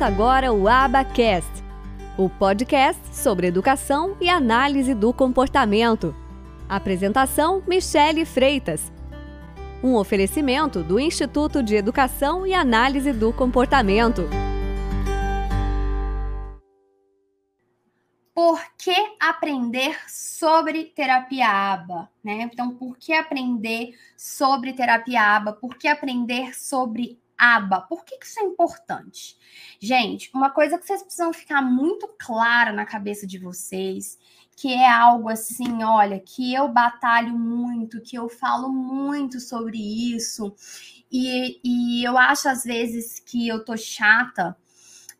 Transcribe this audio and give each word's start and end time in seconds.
Começa 0.00 0.14
agora 0.14 0.50
o 0.50 0.66
Abacast, 0.66 1.62
o 2.16 2.30
podcast 2.30 3.02
sobre 3.14 3.48
educação 3.48 4.16
e 4.18 4.30
análise 4.30 4.94
do 4.94 5.12
comportamento. 5.12 6.16
Apresentação: 6.66 7.62
Michele 7.68 8.24
Freitas. 8.24 8.90
Um 9.84 9.96
oferecimento 9.96 10.82
do 10.82 10.98
Instituto 10.98 11.62
de 11.62 11.76
Educação 11.76 12.46
e 12.46 12.54
Análise 12.54 13.12
do 13.12 13.30
Comportamento. 13.30 14.22
Por 18.34 18.58
que 18.78 18.96
aprender 19.20 19.98
sobre 20.08 20.84
terapia 20.84 21.46
ABA? 21.46 22.08
Né? 22.24 22.48
Então, 22.50 22.70
por 22.70 22.96
que 22.96 23.12
aprender 23.12 23.94
sobre 24.16 24.72
terapia 24.72 25.36
ABA? 25.36 25.52
Por 25.52 25.76
que 25.76 25.86
aprender 25.86 26.58
sobre 26.58 27.18
aba. 27.40 27.80
Por 27.80 28.04
que, 28.04 28.18
que 28.18 28.26
isso 28.26 28.38
é 28.38 28.44
importante? 28.44 29.36
Gente, 29.80 30.30
uma 30.34 30.50
coisa 30.50 30.78
que 30.78 30.86
vocês 30.86 31.02
precisam 31.02 31.32
ficar 31.32 31.62
muito 31.62 32.06
clara 32.18 32.72
na 32.72 32.84
cabeça 32.84 33.26
de 33.26 33.38
vocês, 33.38 34.18
que 34.54 34.74
é 34.74 34.90
algo 34.90 35.30
assim, 35.30 35.82
olha, 35.82 36.20
que 36.20 36.52
eu 36.52 36.68
batalho 36.68 37.32
muito, 37.32 38.02
que 38.02 38.16
eu 38.16 38.28
falo 38.28 38.68
muito 38.70 39.40
sobre 39.40 39.78
isso, 39.78 40.54
e, 41.10 41.60
e 41.64 42.04
eu 42.04 42.18
acho 42.18 42.48
às 42.48 42.62
vezes 42.62 43.18
que 43.18 43.48
eu 43.48 43.64
tô 43.64 43.76
chata, 43.76 44.56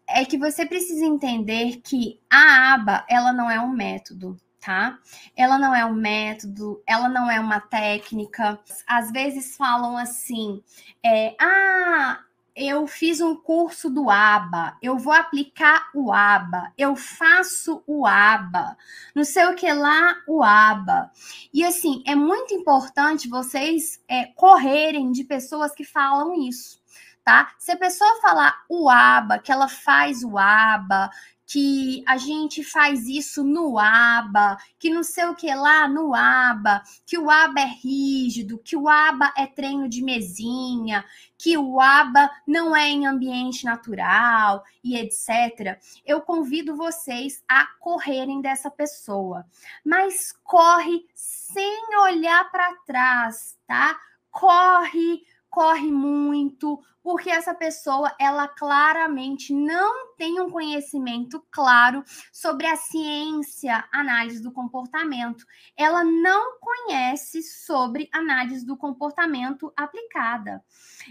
é 0.06 0.24
que 0.24 0.36
você 0.36 0.66
precisa 0.66 1.04
entender 1.06 1.80
que 1.82 2.20
a 2.28 2.74
aba, 2.74 3.06
ela 3.08 3.32
não 3.32 3.50
é 3.50 3.60
um 3.60 3.70
método, 3.70 4.38
tá? 4.60 4.98
Ela 5.36 5.58
não 5.58 5.74
é 5.74 5.84
um 5.84 5.94
método, 5.94 6.82
ela 6.86 7.08
não 7.08 7.30
é 7.30 7.40
uma 7.40 7.60
técnica. 7.60 8.60
Às 8.86 9.10
vezes 9.10 9.56
falam 9.56 9.96
assim: 9.96 10.62
é, 11.04 11.34
ah, 11.40 12.20
eu 12.54 12.86
fiz 12.86 13.20
um 13.20 13.36
curso 13.36 13.88
do 13.88 14.10
ABA, 14.10 14.76
eu 14.82 14.98
vou 14.98 15.12
aplicar 15.12 15.88
o 15.94 16.12
ABA, 16.12 16.72
eu 16.76 16.94
faço 16.94 17.82
o 17.86 18.06
ABA, 18.06 18.76
não 19.14 19.24
sei 19.24 19.46
o 19.46 19.54
que 19.54 19.72
lá, 19.72 20.16
o 20.26 20.42
ABA. 20.42 21.10
E 21.54 21.64
assim, 21.64 22.02
é 22.06 22.14
muito 22.14 22.52
importante 22.52 23.28
vocês 23.28 24.02
é, 24.08 24.26
correrem 24.26 25.10
de 25.10 25.24
pessoas 25.24 25.72
que 25.72 25.84
falam 25.84 26.34
isso. 26.34 26.79
Tá? 27.24 27.52
Se 27.58 27.72
a 27.72 27.76
pessoa 27.76 28.20
falar 28.20 28.64
o 28.68 28.88
ABA, 28.88 29.38
que 29.38 29.52
ela 29.52 29.68
faz 29.68 30.24
o 30.24 30.38
ABA, 30.38 31.10
que 31.52 32.04
a 32.06 32.16
gente 32.16 32.62
faz 32.62 33.08
isso 33.08 33.42
no 33.42 33.76
aba, 33.76 34.56
que 34.78 34.88
não 34.88 35.02
sei 35.02 35.24
o 35.24 35.34
que 35.34 35.52
lá 35.52 35.88
no 35.88 36.14
aba, 36.14 36.80
que 37.04 37.18
o 37.18 37.28
aba 37.28 37.60
é 37.60 37.64
rígido, 37.64 38.56
que 38.58 38.76
o 38.76 38.88
aba 38.88 39.34
é 39.36 39.48
treino 39.48 39.88
de 39.88 40.00
mesinha, 40.00 41.04
que 41.36 41.58
o 41.58 41.80
aba 41.80 42.30
não 42.46 42.76
é 42.76 42.88
em 42.88 43.04
ambiente 43.04 43.64
natural 43.64 44.62
e 44.84 44.96
etc. 44.96 45.76
Eu 46.06 46.20
convido 46.20 46.76
vocês 46.76 47.42
a 47.48 47.66
correrem 47.80 48.40
dessa 48.40 48.70
pessoa, 48.70 49.44
mas 49.84 50.32
corre 50.44 51.04
sem 51.16 51.96
olhar 52.04 52.48
para 52.52 52.76
trás, 52.86 53.58
tá? 53.66 53.98
Corre 54.30 55.24
corre 55.50 55.90
muito, 55.90 56.80
porque 57.02 57.28
essa 57.28 57.52
pessoa 57.52 58.14
ela 58.20 58.46
claramente 58.46 59.52
não 59.52 60.14
tem 60.16 60.40
um 60.40 60.48
conhecimento 60.48 61.44
claro 61.50 62.04
sobre 62.32 62.66
a 62.66 62.76
ciência 62.76 63.84
análise 63.92 64.40
do 64.40 64.52
comportamento. 64.52 65.44
Ela 65.76 66.04
não 66.04 66.58
conhece 66.60 67.42
sobre 67.42 68.08
análise 68.12 68.64
do 68.64 68.76
comportamento 68.76 69.72
aplicada. 69.76 70.62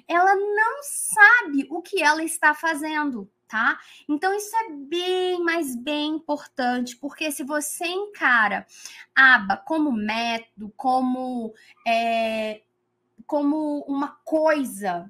Ela 0.07 0.35
não 0.35 0.83
sabe 0.83 1.67
o 1.69 1.81
que 1.81 2.01
ela 2.01 2.23
está 2.23 2.55
fazendo. 2.55 3.29
Tá? 3.47 3.79
Então, 4.07 4.31
isso 4.31 4.55
é 4.55 4.69
bem, 4.73 5.43
mas 5.43 5.75
bem 5.75 6.17
importante, 6.17 6.95
porque 6.95 7.31
se 7.31 7.43
você 7.43 7.83
encara 7.87 8.63
aba 9.15 9.57
como 9.57 9.91
método, 9.91 10.71
como 10.77 11.51
é, 11.83 12.61
como 13.29 13.85
uma 13.87 14.17
coisa, 14.25 15.07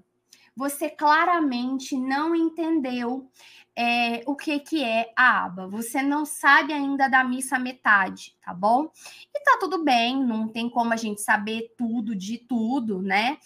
você 0.53 0.89
claramente 0.89 1.95
não 1.95 2.35
entendeu 2.35 3.31
é, 3.73 4.21
o 4.27 4.35
que, 4.35 4.59
que 4.59 4.83
é 4.83 5.13
a 5.15 5.45
aba. 5.45 5.69
Você 5.69 6.01
não 6.01 6.25
sabe 6.25 6.73
ainda 6.73 7.07
da 7.07 7.23
missa 7.23 7.57
metade, 7.57 8.35
tá 8.43 8.53
bom? 8.53 8.91
E 9.33 9.39
tá 9.41 9.57
tudo 9.57 9.85
bem, 9.85 10.21
não 10.21 10.49
tem 10.49 10.69
como 10.69 10.91
a 10.91 10.97
gente 10.97 11.21
saber 11.21 11.73
tudo 11.77 12.13
de 12.13 12.37
tudo, 12.37 13.01
né? 13.01 13.37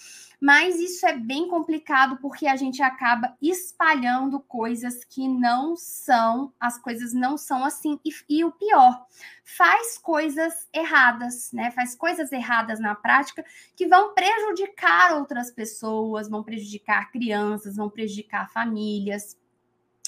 Mas 0.44 0.78
isso 0.78 1.06
é 1.06 1.18
bem 1.18 1.48
complicado 1.48 2.18
porque 2.18 2.48
a 2.48 2.58
gente 2.58 2.84
acaba 2.84 3.34
espalhando 3.42 4.42
coisas 4.42 5.06
que 5.06 5.26
não 5.26 5.74
são, 5.78 6.52
as 6.60 6.78
coisas 6.78 7.14
não 7.14 7.38
são 7.38 7.64
assim. 7.64 7.98
E, 8.04 8.12
e 8.28 8.44
o 8.44 8.52
pior, 8.52 9.06
faz 9.46 9.98
coisas 9.98 10.68
erradas, 10.74 11.50
né? 11.54 11.72
Faz 11.72 11.96
coisas 11.96 12.30
erradas 12.34 12.78
na 12.82 12.94
prática 12.94 13.46
que 13.74 13.88
vão 13.88 14.14
prejudicar 14.14 15.14
outras 15.14 15.50
pessoas, 15.50 16.28
vão 16.28 16.44
prejudicar 16.44 17.10
crianças, 17.10 17.78
vão 17.78 17.90
prejudicar 17.90 18.52
famílias 18.52 19.38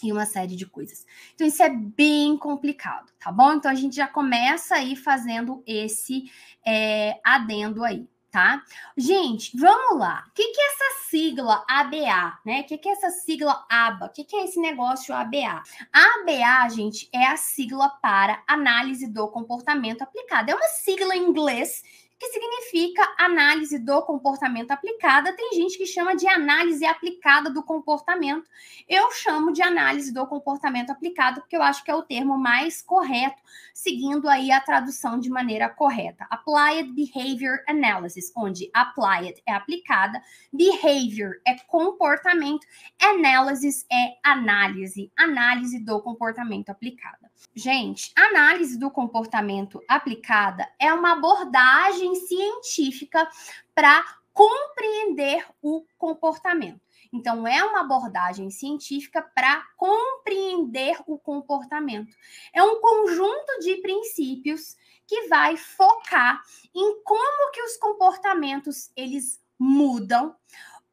e 0.04 0.12
uma 0.12 0.26
série 0.26 0.58
de 0.58 0.66
coisas. 0.66 1.06
Então, 1.34 1.48
isso 1.48 1.64
é 1.64 1.70
bem 1.70 2.38
complicado, 2.38 3.10
tá 3.18 3.32
bom? 3.32 3.54
Então, 3.54 3.72
a 3.72 3.76
gente 3.76 3.96
já 3.96 4.08
começa 4.10 4.76
aí 4.76 4.98
fazendo 4.98 5.64
esse 5.66 6.30
é, 6.68 7.22
adendo 7.24 7.86
aí 7.86 8.06
tá? 8.36 8.62
Gente, 8.98 9.58
vamos 9.58 9.98
lá. 9.98 10.26
O 10.28 10.32
que, 10.34 10.52
que 10.52 10.60
é 10.60 10.66
essa 10.66 11.10
sigla 11.10 11.64
ABA, 11.70 12.38
né? 12.46 12.60
O 12.60 12.64
que, 12.66 12.78
que 12.78 12.90
é 12.90 12.92
essa 12.92 13.10
sigla 13.10 13.66
ABA? 13.70 14.08
O 14.08 14.10
que, 14.10 14.26
que 14.26 14.36
é 14.36 14.44
esse 14.44 14.60
negócio 14.60 15.16
ABA? 15.16 15.64
A 15.94 16.20
ABA, 16.20 16.70
gente, 16.76 17.08
é 17.14 17.28
a 17.28 17.38
sigla 17.38 17.88
para 18.02 18.44
análise 18.46 19.08
do 19.08 19.30
comportamento 19.30 20.02
aplicado. 20.02 20.52
É 20.52 20.54
uma 20.54 20.68
sigla 20.68 21.16
em 21.16 21.30
inglês 21.30 21.82
que 22.18 22.28
significa 22.28 23.04
análise 23.18 23.78
do 23.78 24.02
comportamento 24.04 24.72
aplicada. 24.72 25.34
Tem 25.34 25.54
gente 25.54 25.78
que 25.78 25.86
chama 25.86 26.16
de 26.16 26.28
análise 26.28 26.86
aplicada 26.86 27.50
do 27.50 27.62
comportamento. 27.62 28.50
Eu 28.88 29.12
chamo 29.12 29.52
de 29.52 29.62
análise 29.62 30.14
do 30.14 30.26
comportamento 30.26 30.92
aplicado 30.92 31.42
porque 31.42 31.58
eu 31.58 31.62
acho 31.62 31.84
que 31.84 31.92
é 31.92 31.96
o 31.96 32.04
termo 32.04 32.38
mais 32.38 32.82
correto, 32.82 33.42
seguindo 33.74 34.30
aí 34.30 34.52
a 34.52 34.62
tradução 34.62 35.20
de 35.20 35.30
maneira 35.30 35.68
correta. 35.70 36.26
Applied 36.30 36.94
Behavior 36.94 37.60
Analysis, 37.68 38.32
onde 38.36 38.70
applied 38.74 39.42
é 39.46 39.54
aplicada, 39.54 40.22
behavior 40.54 41.34
é 41.46 41.56
comportamento, 41.68 42.66
analysis 43.02 43.86
é 43.92 44.16
análise, 44.24 45.12
análise 45.18 45.80
do 45.84 46.02
comportamento 46.02 46.70
aplicada. 46.70 47.30
Gente, 47.54 48.12
análise 48.16 48.78
do 48.78 48.90
comportamento 48.90 49.82
aplicada 49.88 50.68
é 50.80 50.94
uma 50.94 51.14
abordagem 51.14 52.05
científica 52.14 53.28
para 53.74 54.04
compreender 54.34 55.48
o 55.62 55.86
comportamento. 55.98 56.82
Então, 57.14 57.48
é 57.48 57.64
uma 57.64 57.80
abordagem 57.80 58.52
científica 58.52 59.22
para 59.22 59.64
compreender 59.78 60.98
o 61.08 61.18
comportamento. 61.18 62.14
É 62.54 62.62
um 62.62 62.82
conjunto 62.82 63.60
de 63.62 63.78
princípios 63.78 64.76
que 65.08 65.28
vai 65.30 65.56
focar 65.56 66.42
em 66.76 67.02
como 67.04 67.52
que 67.52 67.62
os 67.62 67.78
comportamentos 67.78 68.92
eles 68.96 69.42
mudam 69.58 70.36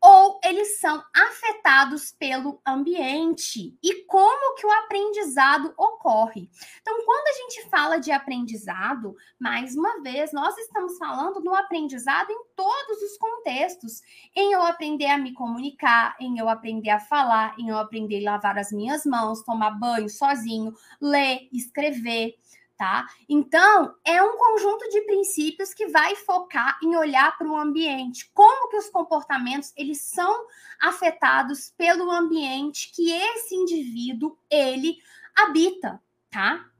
ou 0.02 0.40
eles 0.44 0.80
são 0.80 1.00
afetados 1.14 2.10
pelo 2.10 2.60
ambiente 2.66 3.78
e 3.80 4.04
como 4.06 4.56
que 4.56 4.66
o 4.66 4.70
aprendizado 4.72 5.72
ocorre. 5.78 6.50
Então, 6.80 7.04
quando 7.04 7.28
a 7.28 7.32
gente 7.38 7.71
fala 7.71 7.98
de 7.98 8.10
aprendizado, 8.10 9.15
mais 9.38 9.77
uma 9.77 10.03
vez, 10.03 10.32
nós 10.32 10.59
estamos 10.59 10.98
falando 10.98 11.41
no 11.41 11.54
aprendizado 11.54 12.32
em 12.32 12.44
todos 12.56 13.00
os 13.00 13.16
contextos, 13.16 14.03
em 14.34 14.53
eu 14.53 14.62
aprender 14.62 15.06
a 15.06 15.16
me 15.16 15.32
comunicar, 15.32 16.16
em 16.18 16.36
eu 16.36 16.48
aprender 16.48 16.91
a 16.91 16.98
falar, 16.98 17.54
em 17.56 17.68
eu 17.68 17.78
aprender 17.78 18.27
a 18.27 18.32
lavar 18.32 18.59
as 18.59 18.72
minhas 18.72 19.06
mãos, 19.06 19.44
tomar 19.44 19.71
banho 19.71 20.09
sozinho, 20.09 20.74
ler, 21.00 21.48
escrever 21.53 22.34
tá? 22.77 23.07
Então, 23.28 23.95
é 24.04 24.22
um 24.22 24.36
conjunto 24.36 24.89
de 24.89 25.03
princípios 25.03 25.72
que 25.72 25.86
vai 25.86 26.16
focar 26.16 26.78
em 26.83 26.97
olhar 26.97 27.36
para 27.36 27.48
o 27.48 27.57
ambiente, 27.57 28.30
como 28.34 28.69
que 28.71 28.77
os 28.77 28.89
comportamentos 28.89 29.72
eles 29.77 30.01
são 30.01 30.47
afetados 30.80 31.72
pelo 31.77 32.10
ambiente 32.10 32.91
que 32.92 33.10
esse 33.10 33.54
indivíduo 33.54 34.36
ele 34.51 34.97
habita, 35.36 36.03
tá? 36.30 36.72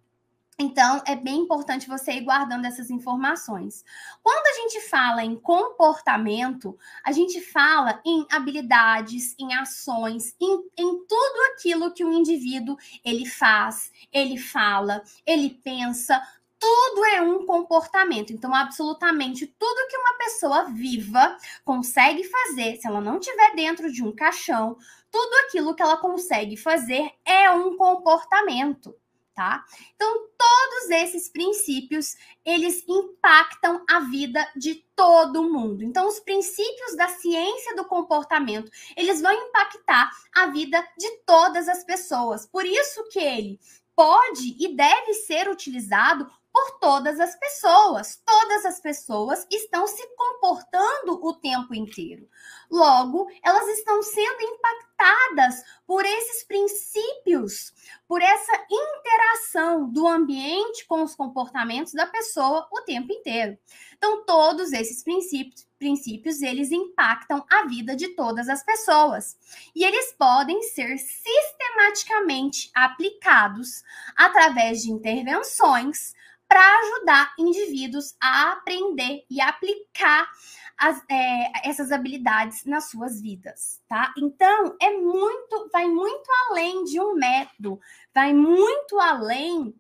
Então, 0.59 1.03
é 1.07 1.17
bem 1.17 1.41
importante 1.41 1.89
você 1.89 2.13
ir 2.13 2.21
guardando 2.21 2.67
essas 2.67 2.91
informações. 2.91 3.85
Quando 4.23 4.47
a 4.47 4.61
gente 4.61 4.81
fala 4.89 5.25
em 5.25 5.35
comportamento, 5.35 6.79
a 7.05 7.11
gente 7.11 7.41
fala 7.41 8.01
em 8.05 8.27
habilidades, 8.31 9.35
em 9.39 9.55
ações, 9.55 10.37
em, 10.41 10.63
em 10.79 11.07
tudo 11.07 11.53
aquilo 11.53 11.93
que 11.93 12.05
o 12.05 12.13
indivíduo 12.13 12.77
ele 13.05 13.27
faz, 13.27 13.91
ele 14.13 14.37
fala, 14.37 15.03
ele 15.27 15.59
pensa, 15.65 16.23
tudo 16.59 17.05
é 17.07 17.21
um 17.23 17.47
comportamento. 17.47 18.33
Então, 18.33 18.55
absolutamente 18.55 19.47
tudo 19.47 19.89
que 19.89 19.97
uma 19.97 20.19
pessoa 20.19 20.65
viva 20.65 21.37
consegue 21.65 22.23
fazer, 22.25 22.77
se 22.77 22.87
ela 22.87 23.01
não 23.01 23.19
estiver 23.19 23.55
dentro 23.57 23.91
de 23.91 24.05
um 24.05 24.15
caixão, 24.15 24.77
tudo 25.11 25.35
aquilo 25.47 25.75
que 25.75 25.83
ela 25.83 25.97
consegue 25.97 26.57
fazer 26.57 27.11
é 27.25 27.51
um 27.51 27.77
comportamento 27.77 28.95
tá? 29.35 29.65
Então, 29.95 30.29
todos 30.37 30.91
esses 30.91 31.29
princípios, 31.29 32.17
eles 32.45 32.85
impactam 32.89 33.85
a 33.89 34.01
vida 34.01 34.47
de 34.57 34.77
todo 34.97 35.51
mundo. 35.51 35.83
Então, 35.83 36.09
os 36.09 36.21
princípios 36.21 36.97
da 36.97 37.09
ciência 37.09 37.75
do 37.77 37.85
comportamento, 37.85 38.71
eles 38.97 39.21
vão 39.21 39.33
impactar 39.33 40.11
a 40.35 40.47
vida 40.47 40.83
de 40.99 41.11
todas 41.27 41.69
as 41.69 41.85
pessoas. 41.85 42.47
Por 42.47 42.65
isso 42.65 43.09
que 43.11 43.21
ele 43.21 43.59
pode 43.95 44.57
e 44.59 44.75
deve 44.75 45.15
ser 45.15 45.49
utilizado 45.49 46.31
por 46.53 46.79
todas 46.79 47.19
as 47.19 47.35
pessoas. 47.37 48.21
Todas 48.25 48.67
as 48.67 48.79
pessoas 48.79 49.47
estão 49.51 49.87
se 49.87 50.07
comportando 50.15 51.19
o 51.25 51.35
tempo 51.35 51.75
inteiro. 51.75 52.29
Logo, 52.71 53.27
elas 53.43 53.67
estão 53.69 54.03
sendo 54.03 54.43
impactadas 54.43 55.63
por 55.87 56.05
esses 56.05 56.45
princípios, 56.45 57.73
por 58.07 58.21
essa 58.21 58.53
interação 58.71 59.91
do 59.91 60.07
ambiente 60.07 60.87
com 60.87 61.03
os 61.03 61.15
comportamentos 61.15 61.93
da 61.93 62.07
pessoa 62.07 62.69
o 62.71 62.83
tempo 62.83 63.13
inteiro. 63.13 63.57
Então, 63.97 64.25
todos 64.25 64.73
esses 64.73 65.03
princípios, 65.03 65.67
princípios 65.79 66.43
eles 66.43 66.71
impactam 66.71 67.45
a 67.51 67.67
vida 67.67 67.97
de 67.97 68.09
todas 68.15 68.49
as 68.49 68.63
pessoas. 68.63 69.37
E 69.75 69.85
eles 69.85 70.13
podem 70.13 70.63
ser 70.63 70.97
sistematicamente 70.99 72.71
aplicados 72.75 73.83
através 74.17 74.83
de 74.83 74.93
intervenções 74.93 76.15
para 76.53 76.79
ajudar 76.81 77.35
indivíduos 77.39 78.15
a 78.21 78.53
aprender 78.53 79.25
e 79.31 79.41
aplicar 79.41 80.31
as, 80.77 81.03
é, 81.11 81.67
essas 81.67 81.91
habilidades 81.91 82.67
nas 82.67 82.91
suas 82.91 83.23
vidas, 83.23 83.81
tá? 83.89 84.13
Então 84.19 84.77
é 84.79 84.91
muito, 84.91 85.71
vai 85.73 85.87
muito 85.87 86.29
além 86.51 86.85
de 86.85 87.01
um 87.01 87.15
método, 87.15 87.81
vai 88.15 88.35
muito 88.35 89.01
além 89.01 89.75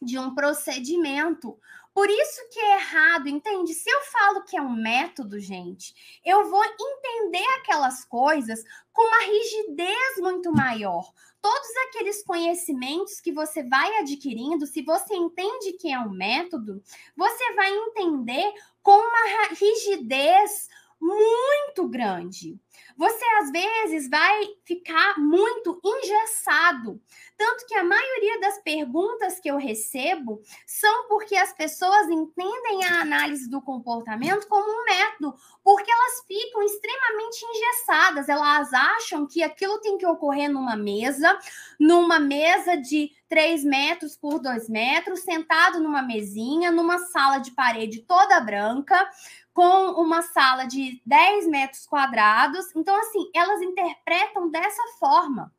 de 0.00 0.18
um 0.18 0.34
procedimento. 0.34 1.58
Por 1.92 2.08
isso 2.08 2.40
que 2.50 2.58
é 2.58 2.76
errado, 2.76 3.28
entende? 3.28 3.74
Se 3.74 3.90
eu 3.90 4.00
falo 4.00 4.44
que 4.44 4.56
é 4.56 4.62
um 4.62 4.74
método, 4.74 5.38
gente, 5.38 5.92
eu 6.24 6.48
vou 6.48 6.64
entender 6.64 7.44
aquelas 7.58 8.02
coisas 8.06 8.64
com 8.94 9.02
uma 9.02 9.26
rigidez 9.26 10.16
muito 10.20 10.50
maior 10.52 11.12
todos 11.40 11.68
aqueles 11.88 12.22
conhecimentos 12.24 13.20
que 13.20 13.32
você 13.32 13.62
vai 13.62 13.98
adquirindo, 13.98 14.66
se 14.66 14.82
você 14.82 15.14
entende 15.14 15.72
que 15.74 15.92
é 15.92 15.98
um 15.98 16.10
método, 16.10 16.82
você 17.16 17.54
vai 17.54 17.70
entender 17.70 18.52
com 18.82 18.92
uma 18.92 19.48
rigidez 19.54 20.68
muito 21.00 21.88
grande. 21.88 22.58
Você 22.96 23.24
às 23.40 23.50
vezes 23.52 24.08
vai 24.10 24.48
ficar 24.64 25.18
muito 25.18 25.80
engessado. 25.84 27.00
Tanto 27.36 27.66
que 27.66 27.74
a 27.76 27.84
maioria 27.84 28.40
das 28.40 28.58
perguntas 28.62 29.38
que 29.38 29.48
eu 29.48 29.56
recebo 29.56 30.42
são 30.66 31.06
porque 31.08 31.36
as 31.36 31.52
pessoas 31.52 32.08
entendem 32.08 32.84
a 32.84 33.00
análise 33.00 33.48
do 33.48 33.62
comportamento 33.62 34.48
como 34.48 34.68
um 34.68 34.84
método, 34.84 35.34
porque 35.62 35.90
elas 35.90 36.24
ficam 36.26 36.62
extremamente 36.62 37.44
engessadas. 37.44 38.28
Elas 38.28 38.72
acham 38.72 39.26
que 39.26 39.42
aquilo 39.42 39.80
tem 39.80 39.96
que 39.96 40.06
ocorrer 40.06 40.50
numa 40.50 40.76
mesa, 40.76 41.38
numa 41.78 42.18
mesa 42.18 42.76
de 42.76 43.12
3 43.28 43.62
metros 43.62 44.16
por 44.16 44.40
2 44.40 44.68
metros, 44.68 45.20
sentado 45.20 45.78
numa 45.78 46.02
mesinha, 46.02 46.72
numa 46.72 46.98
sala 46.98 47.38
de 47.38 47.52
parede 47.52 48.00
toda 48.00 48.40
branca, 48.40 49.08
com 49.58 50.00
uma 50.00 50.22
sala 50.22 50.68
de 50.68 51.02
10 51.04 51.48
metros 51.48 51.84
quadrados. 51.84 52.66
Então, 52.76 52.94
assim, 52.94 53.28
elas 53.34 53.60
interpretam 53.60 54.48
dessa 54.48 54.80
forma. 55.00 55.52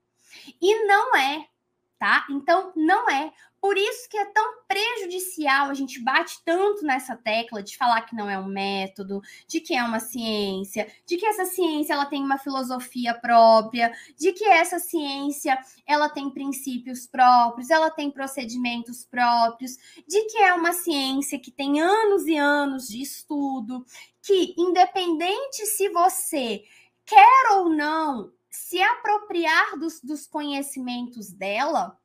E 0.61 0.85
não 0.85 1.13
é, 1.17 1.45
tá? 1.99 2.25
Então, 2.29 2.71
não 2.77 3.09
é. 3.09 3.33
Por 3.61 3.77
isso 3.77 4.09
que 4.09 4.17
é 4.17 4.25
tão 4.25 4.59
prejudicial, 4.67 5.69
a 5.69 5.73
gente 5.73 6.01
bate 6.01 6.41
tanto 6.45 6.85
nessa 6.85 7.15
tecla 7.15 7.61
de 7.61 7.75
falar 7.75 8.01
que 8.03 8.15
não 8.15 8.29
é 8.29 8.39
um 8.39 8.47
método, 8.47 9.21
de 9.47 9.59
que 9.59 9.75
é 9.75 9.83
uma 9.83 9.99
ciência, 9.99 10.87
de 11.05 11.17
que 11.17 11.25
essa 11.25 11.45
ciência 11.45 11.93
ela 11.93 12.05
tem 12.05 12.23
uma 12.23 12.37
filosofia 12.37 13.13
própria, 13.13 13.93
de 14.17 14.31
que 14.31 14.45
essa 14.45 14.79
ciência 14.79 15.57
ela 15.85 16.07
tem 16.07 16.29
princípios 16.29 17.05
próprios, 17.05 17.69
ela 17.69 17.91
tem 17.91 18.09
procedimentos 18.09 19.05
próprios, 19.05 19.75
de 20.07 20.25
que 20.25 20.37
é 20.37 20.53
uma 20.53 20.71
ciência 20.71 21.39
que 21.39 21.51
tem 21.51 21.81
anos 21.81 22.27
e 22.27 22.37
anos 22.37 22.87
de 22.87 23.01
estudo, 23.01 23.85
que 24.21 24.55
independente 24.57 25.65
se 25.65 25.89
você 25.89 26.63
quer 27.05 27.51
ou 27.55 27.69
não 27.69 28.31
se 28.49 28.81
apropriar 28.81 29.77
dos, 29.77 29.99
dos 30.01 30.25
conhecimentos 30.25 31.31
dela, 31.31 31.98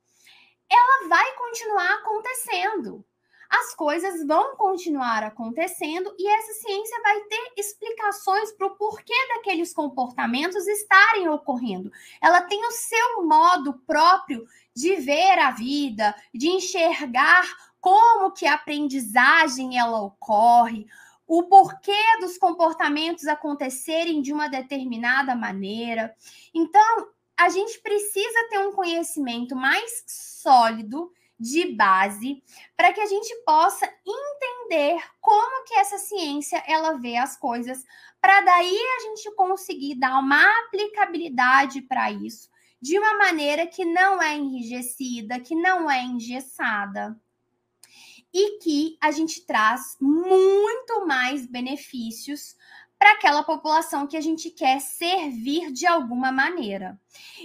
ela 0.69 1.07
vai 1.07 1.35
continuar 1.35 1.93
acontecendo. 1.95 3.05
As 3.49 3.75
coisas 3.75 4.25
vão 4.25 4.55
continuar 4.55 5.23
acontecendo 5.23 6.13
e 6.17 6.27
essa 6.27 6.53
ciência 6.53 7.01
vai 7.01 7.19
ter 7.21 7.53
explicações 7.57 8.51
para 8.51 8.67
o 8.67 8.75
porquê 8.75 9.13
daqueles 9.35 9.73
comportamentos 9.73 10.67
estarem 10.67 11.29
ocorrendo. 11.29 11.91
Ela 12.21 12.41
tem 12.41 12.65
o 12.65 12.71
seu 12.71 13.25
modo 13.25 13.73
próprio 13.85 14.45
de 14.75 14.95
ver 14.95 15.39
a 15.39 15.51
vida, 15.51 16.15
de 16.33 16.47
enxergar 16.49 17.45
como 17.79 18.31
que 18.31 18.47
a 18.47 18.55
aprendizagem 18.55 19.77
ela 19.77 20.01
ocorre, 20.01 20.87
o 21.27 21.43
porquê 21.43 22.17
dos 22.19 22.37
comportamentos 22.37 23.25
acontecerem 23.27 24.21
de 24.21 24.33
uma 24.33 24.47
determinada 24.47 25.35
maneira. 25.35 26.15
Então, 26.53 27.07
a 27.37 27.49
gente 27.49 27.79
precisa 27.79 28.47
ter 28.49 28.59
um 28.59 28.71
conhecimento 28.71 29.55
mais 29.55 30.03
sólido 30.07 31.11
de 31.39 31.73
base 31.75 32.41
para 32.77 32.93
que 32.93 33.01
a 33.01 33.05
gente 33.05 33.33
possa 33.45 33.85
entender 34.05 35.03
como 35.19 35.65
que 35.65 35.73
essa 35.75 35.97
ciência 35.97 36.63
ela 36.65 36.93
vê 36.93 37.17
as 37.17 37.37
coisas, 37.37 37.83
para 38.21 38.41
daí 38.41 38.77
a 38.97 39.01
gente 39.01 39.29
conseguir 39.35 39.95
dar 39.95 40.17
uma 40.19 40.43
aplicabilidade 40.61 41.81
para 41.81 42.09
isso 42.11 42.49
de 42.81 42.99
uma 42.99 43.17
maneira 43.17 43.65
que 43.65 43.83
não 43.83 44.21
é 44.21 44.37
enrijecida, 44.37 45.39
que 45.39 45.55
não 45.55 45.89
é 45.89 46.03
engessada. 46.03 47.19
E 48.31 48.59
que 48.59 48.97
a 49.01 49.11
gente 49.11 49.45
traz 49.45 49.97
muito 49.99 51.07
mais 51.07 51.45
benefícios 51.45 52.55
para 53.05 53.13
aquela 53.13 53.43
população 53.43 54.07
que 54.07 54.17
a 54.17 54.21
gente 54.21 54.49
quer 54.49 54.81
servir 54.81 55.71
de 55.71 55.85
alguma 55.85 56.31
maneira. 56.31 56.99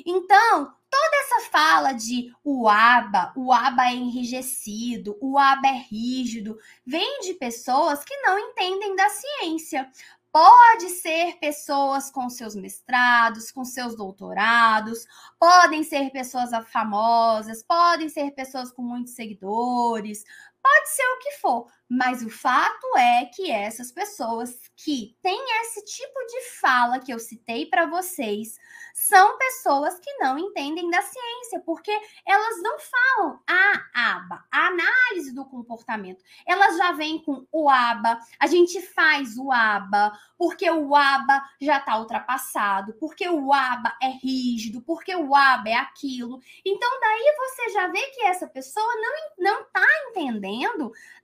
Então, 0.07 0.73
toda 0.89 1.17
essa 1.17 1.51
fala 1.51 1.93
de 1.93 2.35
o 2.43 2.67
aba, 2.67 3.31
o 3.37 3.53
aba 3.53 3.91
é 3.91 3.95
enrijecido, 3.95 5.19
o 5.21 5.39
aba 5.39 5.69
é 5.69 5.85
rígido, 5.91 6.59
vem 6.87 7.21
de 7.21 7.35
pessoas 7.35 8.03
que 8.03 8.17
não 8.23 8.39
entendem 8.39 8.97
da 8.97 9.07
ciência. 9.11 9.91
Pode 10.33 10.89
ser 10.91 11.37
pessoas 11.39 12.11
com 12.11 12.31
seus 12.31 12.55
mestrados, 12.55 13.51
com 13.51 13.63
seus 13.63 13.95
doutorados, 13.95 15.05
podem 15.39 15.83
ser 15.83 16.09
pessoas 16.11 16.53
famosas, 16.69 17.63
podem 17.63 18.09
ser 18.09 18.31
pessoas 18.31 18.73
com 18.73 18.81
muitos 18.81 19.13
seguidores, 19.13 20.25
pode 20.63 20.89
ser 20.91 21.05
o 21.05 21.19
que 21.19 21.33
for, 21.39 21.67
mas 21.89 22.23
o 22.23 22.31
fato 22.31 22.97
é 22.97 23.27
que 23.27 23.51
essas 23.51 23.91
pessoas 23.91 24.59
que 24.77 25.17
têm 25.23 25.39
esse 25.63 25.85
tipo 25.85 26.27
de 26.27 26.51
fala 26.61 27.01
que 27.01 27.13
eu 27.13 27.19
citei 27.19 27.67
para 27.67 27.87
vocês 27.87 28.59
são 28.95 29.39
pessoas 29.39 29.99
que 29.99 30.13
não 30.19 30.39
entendem 30.39 30.91
da 30.91 31.01
ciência, 31.01 31.61
porque 31.65 31.91
elas 32.27 32.63
não 32.63 32.77
falam 32.79 33.41
a 33.49 34.13
aba, 34.13 34.45
a 34.53 34.67
análise 34.67 35.33
do 35.35 35.45
comportamento. 35.45 36.23
Elas 36.47 36.77
já 36.77 36.93
vêm 36.93 37.23
com 37.23 37.47
o 37.51 37.69
aba, 37.69 38.19
a 38.39 38.47
gente 38.47 38.81
faz 38.81 39.37
o 39.39 39.51
aba, 39.51 40.13
porque 40.37 40.71
o 40.71 40.95
aba 40.95 41.43
já 41.61 41.79
está 41.79 41.99
ultrapassado, 41.99 42.93
porque 42.95 43.29
o 43.29 43.53
aba 43.53 43.97
é 44.03 44.09
rígido, 44.09 44.83
porque 44.83 45.15
o 45.17 45.35
aba 45.35 45.69
é 45.69 45.75
aquilo. 45.75 46.41
Então 46.65 47.01
daí 47.01 47.35
você 47.37 47.69
já 47.71 47.87
vê 47.89 48.03
que 48.09 48.23
essa 48.25 48.47
pessoa 48.47 48.93
não 49.39 49.63
está 49.63 49.87
entendendo 50.11 50.50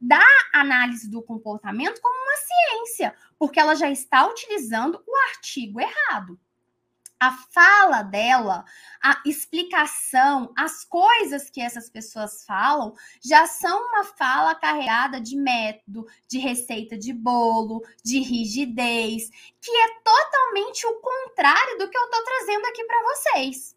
da 0.00 0.22
análise 0.52 1.10
do 1.10 1.22
comportamento 1.22 2.00
como 2.00 2.14
uma 2.14 2.36
ciência, 2.36 3.14
porque 3.38 3.60
ela 3.60 3.74
já 3.74 3.90
está 3.90 4.26
utilizando 4.26 5.02
o 5.06 5.16
artigo 5.30 5.80
errado. 5.80 6.38
A 7.18 7.32
fala 7.32 8.02
dela, 8.02 8.62
a 9.02 9.22
explicação, 9.24 10.52
as 10.54 10.84
coisas 10.84 11.48
que 11.48 11.62
essas 11.62 11.88
pessoas 11.88 12.44
falam 12.44 12.94
já 13.24 13.46
são 13.46 13.88
uma 13.88 14.04
fala 14.04 14.54
carregada 14.54 15.18
de 15.18 15.34
método, 15.34 16.06
de 16.28 16.38
receita 16.38 16.98
de 16.98 17.14
bolo, 17.14 17.82
de 18.04 18.18
rigidez, 18.18 19.30
que 19.62 19.70
é 19.70 20.00
totalmente 20.04 20.86
o 20.86 21.00
contrário 21.00 21.78
do 21.78 21.88
que 21.88 21.96
eu 21.96 22.04
estou 22.04 22.22
trazendo 22.22 22.66
aqui 22.66 22.84
para 22.84 23.02
vocês 23.02 23.75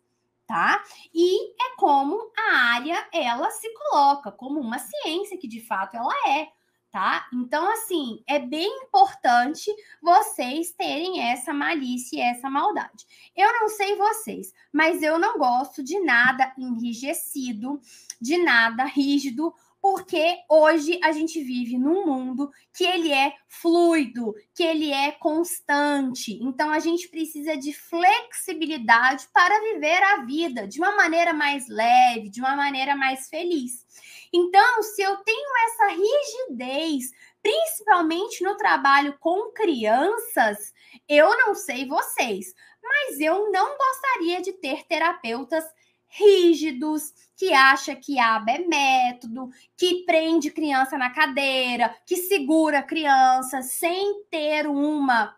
tá? 0.50 0.84
E 1.14 1.52
é 1.52 1.76
como 1.78 2.20
a 2.36 2.56
área 2.74 3.08
ela 3.14 3.52
se 3.52 3.72
coloca 3.72 4.32
como 4.32 4.60
uma 4.60 4.80
ciência 4.80 5.38
que 5.38 5.48
de 5.48 5.62
fato 5.62 5.96
ela 5.96 6.12
é, 6.28 6.48
tá? 6.92 7.28
Então, 7.32 7.72
assim, 7.72 8.24
é 8.28 8.40
bem 8.40 8.68
importante 8.84 9.72
vocês 10.02 10.72
terem 10.72 11.22
essa 11.22 11.54
malícia 11.54 12.18
e 12.18 12.22
essa 12.22 12.50
maldade. 12.50 13.06
Eu 13.36 13.48
não 13.60 13.70
sei 13.70 13.96
vocês, 13.96 14.52
mas 14.74 15.04
eu 15.04 15.20
não 15.20 15.38
gosto 15.38 15.84
de 15.84 16.00
nada 16.00 16.52
enrijecido, 16.58 17.80
de 18.20 18.40
nada 18.40 18.86
rígido, 18.86 19.54
porque 19.82 20.38
hoje 20.50 21.00
a 21.04 21.12
gente 21.12 21.42
vive 21.42 21.78
num 21.78 22.06
mundo 22.06 22.50
que 22.74 22.84
ele 22.84 23.12
é 23.12 23.34
fluido, 23.48 24.34
que 24.54 24.64
ele 24.64 24.92
é 24.92 25.12
constante. 25.12 26.38
Então 26.42 26.72
a 26.72 26.80
gente 26.80 27.08
precisa 27.08 27.56
de 27.58 27.74
flexibilidade 27.74 29.28
para 29.34 29.60
viver 29.74 30.04
a 30.04 30.26
vida 30.26 30.68
de 30.68 30.80
uma 30.80 30.96
maneira 30.96 31.34
mais 31.34 31.68
leve, 31.68 32.30
de 32.30 32.40
uma 32.42 32.56
maneira 32.56 32.96
mais 32.96 33.30
feliz. 33.30 33.86
Então, 34.34 34.84
se 34.84 35.02
eu 35.02 35.18
tenho 35.18 35.50
essa 35.66 35.88
rigidez, 35.88 37.12
principalmente 37.42 38.44
no 38.44 38.56
trabalho 38.58 39.18
com 39.20 39.52
crianças, 39.52 40.74
eu 41.08 41.30
não 41.38 41.56
sei 41.56 41.88
vocês, 41.88 42.54
mas 42.82 43.20
eu 43.20 43.52
não 43.52 43.78
gostaria 43.78 44.42
de 44.42 44.54
ter 44.54 44.84
terapeutas 44.86 45.64
rígidos, 46.10 47.14
que 47.36 47.54
acha 47.54 47.96
que 47.96 48.20
aba 48.20 48.52
é 48.52 48.60
método, 48.60 49.50
que 49.78 50.04
prende 50.06 50.52
criança 50.52 50.98
na 50.98 51.12
cadeira, 51.12 51.96
que 52.06 52.18
segura 52.18 52.84
criança 52.84 53.62
sem 53.62 54.24
ter 54.30 54.68
uma 54.68 55.36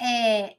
é, 0.00 0.56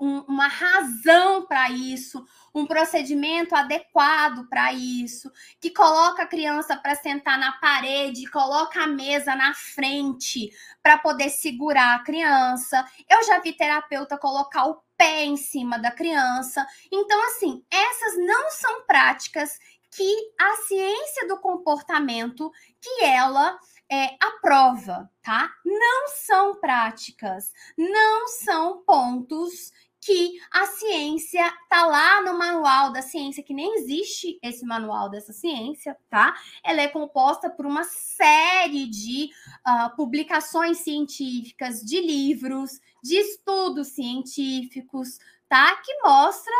um, 0.00 0.20
uma 0.20 0.48
razão 0.48 1.46
para 1.46 1.70
isso, 1.70 2.24
um 2.54 2.66
procedimento 2.66 3.54
adequado 3.54 4.48
para 4.48 4.72
isso, 4.72 5.30
que 5.60 5.70
coloca 5.70 6.22
a 6.22 6.26
criança 6.26 6.74
para 6.74 6.94
sentar 6.94 7.38
na 7.38 7.52
parede, 7.52 8.26
coloca 8.30 8.82
a 8.82 8.86
mesa 8.86 9.36
na 9.36 9.52
frente 9.52 10.50
para 10.82 10.96
poder 10.96 11.28
segurar 11.28 11.96
a 11.96 12.02
criança. 12.02 12.84
Eu 13.08 13.22
já 13.24 13.38
vi 13.40 13.52
terapeuta 13.52 14.16
colocar 14.16 14.64
o 14.64 14.82
pé 15.00 15.24
em 15.24 15.34
cima 15.34 15.78
da 15.78 15.90
criança. 15.90 16.66
Então, 16.92 17.18
assim, 17.28 17.64
essas 17.70 18.18
não 18.18 18.50
são 18.50 18.84
práticas 18.84 19.58
que 19.90 20.14
a 20.38 20.56
ciência 20.68 21.26
do 21.26 21.40
comportamento 21.40 22.52
que 22.78 23.02
ela 23.02 23.58
é, 23.90 24.10
aprova, 24.20 25.10
tá? 25.22 25.50
Não 25.64 26.08
são 26.08 26.60
práticas, 26.60 27.50
não 27.78 28.28
são 28.28 28.84
pontos 28.84 29.72
que 30.10 30.40
a 30.50 30.66
ciência 30.66 31.54
tá 31.68 31.86
lá 31.86 32.20
no 32.22 32.36
manual 32.36 32.92
da 32.92 33.00
ciência, 33.00 33.44
que 33.44 33.54
nem 33.54 33.76
existe 33.76 34.40
esse 34.42 34.66
manual 34.66 35.08
dessa 35.08 35.32
ciência, 35.32 35.96
tá? 36.08 36.34
Ela 36.64 36.82
é 36.82 36.88
composta 36.88 37.48
por 37.48 37.64
uma 37.64 37.84
série 37.84 38.88
de 38.88 39.30
uh, 39.64 39.94
publicações 39.94 40.78
científicas, 40.78 41.80
de 41.80 42.00
livros, 42.00 42.80
de 43.00 43.14
estudos 43.18 43.88
científicos, 43.88 45.18
tá? 45.48 45.76
Que 45.76 46.02
mostra 46.02 46.52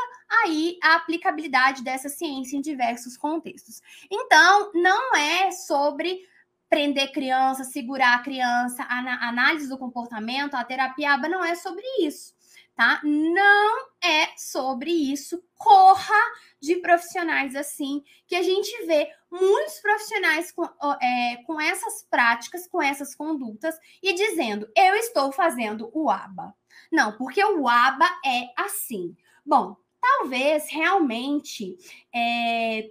aí 0.44 0.78
a 0.80 0.94
aplicabilidade 0.94 1.82
dessa 1.82 2.08
ciência 2.08 2.56
em 2.56 2.60
diversos 2.60 3.16
contextos. 3.16 3.82
Então, 4.08 4.70
não 4.74 5.16
é 5.16 5.50
sobre 5.50 6.20
prender 6.68 7.10
criança, 7.10 7.64
segurar 7.64 8.14
a 8.14 8.22
criança, 8.22 8.84
a 8.84 9.28
análise 9.28 9.68
do 9.68 9.76
comportamento, 9.76 10.54
a 10.54 10.62
terapia 10.62 11.14
aba 11.14 11.28
não 11.28 11.44
é 11.44 11.56
sobre 11.56 11.82
isso 11.98 12.38
tá? 12.80 12.98
Não 13.04 13.88
é 14.02 14.28
sobre 14.38 14.90
isso. 14.90 15.44
Corra 15.54 16.18
de 16.58 16.76
profissionais 16.76 17.54
assim, 17.54 18.02
que 18.26 18.34
a 18.34 18.42
gente 18.42 18.86
vê 18.86 19.06
muitos 19.30 19.78
profissionais 19.80 20.50
com, 20.50 20.64
é, 20.98 21.36
com 21.46 21.60
essas 21.60 22.02
práticas, 22.10 22.66
com 22.66 22.80
essas 22.80 23.14
condutas, 23.14 23.78
e 24.02 24.14
dizendo: 24.14 24.66
eu 24.74 24.94
estou 24.94 25.30
fazendo 25.30 25.90
o 25.92 26.08
ABA. 26.08 26.54
Não, 26.90 27.12
porque 27.18 27.44
o 27.44 27.68
ABA 27.68 28.06
é 28.24 28.48
assim. 28.56 29.14
Bom, 29.44 29.76
talvez 30.00 30.70
realmente 30.70 31.76
é, 32.14 32.90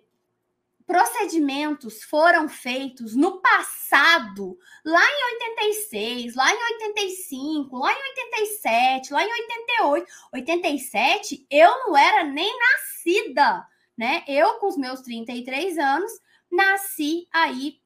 procedimentos 0.90 2.04
foram 2.04 2.50
feitos 2.50 3.16
no 3.16 3.40
passado, 3.40 4.58
lá 4.84 5.00
em 5.00 5.34
86, 5.36 6.34
lá 6.34 6.52
em 6.52 6.64
85, 6.80 7.78
lá 7.78 7.94
em 7.94 8.10
87, 8.18 9.14
lá 9.14 9.24
em 9.24 9.32
88. 9.32 10.12
87, 10.34 11.46
eu 11.48 11.70
não 11.86 11.96
era 11.96 12.24
nem 12.24 12.52
nascida, 12.58 13.68
né? 13.96 14.24
Eu, 14.28 14.56
com 14.56 14.68
os 14.68 14.78
meus 14.78 15.02
33 15.02 15.78
anos, 15.78 16.12
nasci 16.52 17.28
aí 17.32 17.80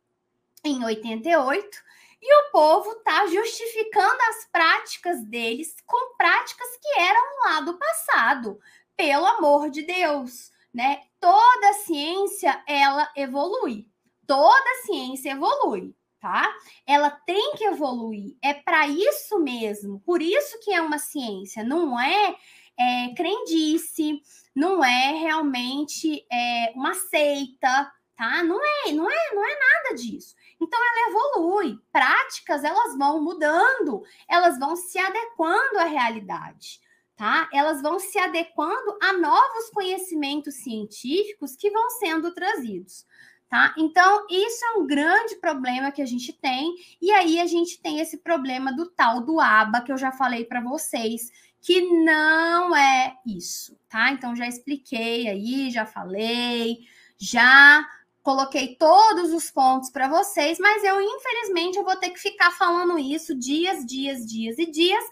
em 0.64 0.86
88 0.86 1.78
e 2.22 2.40
o 2.40 2.52
povo 2.54 2.96
tá 3.04 3.28
justificando 3.28 4.18
as 4.30 4.46
práticas 4.50 5.22
deles 5.26 5.76
com 5.86 6.16
práticas 6.16 6.70
que 6.82 7.00
eram 7.02 7.40
lá 7.44 7.60
do 7.60 7.78
passado. 7.78 8.58
Pelo 8.96 9.26
amor 9.26 9.70
de 9.70 9.82
Deus 9.82 10.54
né? 10.74 11.02
Toda 11.24 11.74
ciência 11.86 12.62
ela 12.68 13.10
evolui. 13.16 13.88
Toda 14.28 14.84
ciência 14.86 15.32
evolui, 15.32 15.96
tá? 16.20 16.54
Ela 16.86 17.10
tem 17.10 17.56
que 17.56 17.64
evoluir. 17.64 18.36
É 18.42 18.54
para 18.54 18.90
isso 18.90 19.40
mesmo. 19.40 20.02
Por 20.02 20.22
isso 20.22 20.60
que 20.60 20.74
é 20.74 20.82
uma 20.82 20.98
ciência. 20.98 21.64
Não 21.64 21.98
é, 21.98 22.36
é 22.78 23.14
crendice. 23.16 24.22
Não 24.54 24.84
é 24.84 25.14
realmente 25.14 26.28
é, 26.30 26.74
uma 26.76 26.94
seita, 26.94 27.90
tá? 28.18 28.44
Não 28.44 28.60
é, 28.62 28.92
não 28.92 29.10
é, 29.10 29.34
não 29.34 29.46
é 29.46 29.58
nada 29.58 29.96
disso. 29.96 30.36
Então 30.60 30.78
ela 30.78 31.10
evolui. 31.10 31.80
Práticas 31.90 32.66
elas 32.66 32.98
vão 32.98 33.24
mudando, 33.24 34.04
elas 34.28 34.60
vão 34.60 34.76
se 34.76 35.00
adequando 35.00 35.80
à 35.80 35.86
realidade 35.86 36.83
tá? 37.16 37.50
Elas 37.54 37.82
vão 37.82 38.00
se 38.00 38.18
adequando 38.18 38.98
a 39.02 39.14
novos 39.14 39.70
conhecimentos 39.74 40.56
científicos 40.56 41.56
que 41.56 41.70
vão 41.70 41.90
sendo 41.92 42.34
trazidos. 42.34 43.06
Tá? 43.50 43.74
Então, 43.78 44.26
isso 44.32 44.66
é 44.66 44.80
um 44.80 44.88
grande 44.88 45.36
problema 45.36 45.92
que 45.92 46.02
a 46.02 46.08
gente 46.08 46.34
tem, 46.34 46.74
e 47.00 47.12
aí 47.12 47.40
a 47.40 47.46
gente 47.46 47.80
tem 47.80 48.00
esse 48.00 48.18
problema 48.18 48.74
do 48.74 48.90
tal 48.90 49.22
do 49.22 49.40
ABA, 49.40 49.82
que 49.82 49.92
eu 49.92 49.98
já 49.98 50.12
falei 50.12 50.44
para 50.44 50.60
vocês, 50.60 51.32
que 51.62 51.82
não 52.04 52.76
é 52.76 53.16
isso, 53.26 53.78
tá? 53.88 54.12
Então, 54.12 54.36
já 54.36 54.48
expliquei 54.48 55.30
aí, 55.30 55.70
já 55.70 55.86
falei, 55.86 56.80
já 57.16 57.88
coloquei 58.24 58.76
todos 58.76 59.32
os 59.32 59.52
pontos 59.52 59.90
para 59.90 60.08
vocês, 60.08 60.58
mas 60.58 60.84
eu, 60.84 61.00
infelizmente, 61.00 61.78
eu 61.78 61.84
vou 61.84 61.96
ter 61.96 62.10
que 62.10 62.20
ficar 62.20 62.52
falando 62.52 62.98
isso 62.98 63.36
dias, 63.36 63.86
dias, 63.86 64.26
dias 64.26 64.58
e 64.58 64.66
dias, 64.66 65.04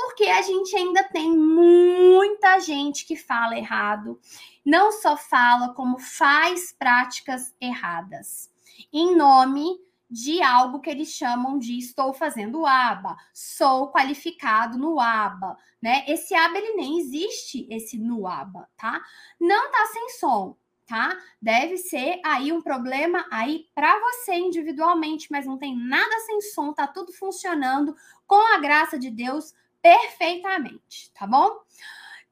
porque 0.00 0.24
a 0.24 0.40
gente 0.40 0.74
ainda 0.74 1.04
tem 1.04 1.36
muita 1.36 2.58
gente 2.58 3.04
que 3.04 3.16
fala 3.16 3.56
errado, 3.56 4.18
não 4.64 4.90
só 4.90 5.16
fala, 5.16 5.74
como 5.74 5.98
faz 5.98 6.72
práticas 6.72 7.54
erradas, 7.60 8.50
em 8.92 9.14
nome 9.14 9.78
de 10.10 10.42
algo 10.42 10.80
que 10.80 10.90
eles 10.90 11.10
chamam 11.10 11.58
de 11.58 11.78
estou 11.78 12.12
fazendo 12.12 12.66
aba, 12.66 13.16
sou 13.32 13.92
qualificado 13.92 14.78
no 14.78 14.98
aba, 14.98 15.56
né? 15.80 16.04
Esse 16.08 16.34
aba 16.34 16.56
ele 16.58 16.74
nem 16.74 16.98
existe, 16.98 17.66
esse 17.70 17.96
no 17.96 18.26
aba, 18.26 18.68
tá? 18.76 19.00
Não 19.38 19.70
tá 19.70 19.86
sem 19.92 20.08
som, 20.08 20.56
tá? 20.86 21.16
Deve 21.40 21.76
ser 21.76 22.20
aí 22.24 22.52
um 22.52 22.62
problema 22.62 23.24
aí 23.30 23.66
para 23.74 24.00
você 24.00 24.34
individualmente, 24.34 25.28
mas 25.30 25.46
não 25.46 25.58
tem 25.58 25.76
nada 25.76 26.18
sem 26.26 26.40
som, 26.40 26.72
tá 26.72 26.86
tudo 26.86 27.12
funcionando 27.12 27.94
com 28.26 28.54
a 28.54 28.58
graça 28.58 28.98
de 28.98 29.10
Deus 29.10 29.54
perfeitamente, 29.82 31.10
tá 31.12 31.26
bom? 31.26 31.60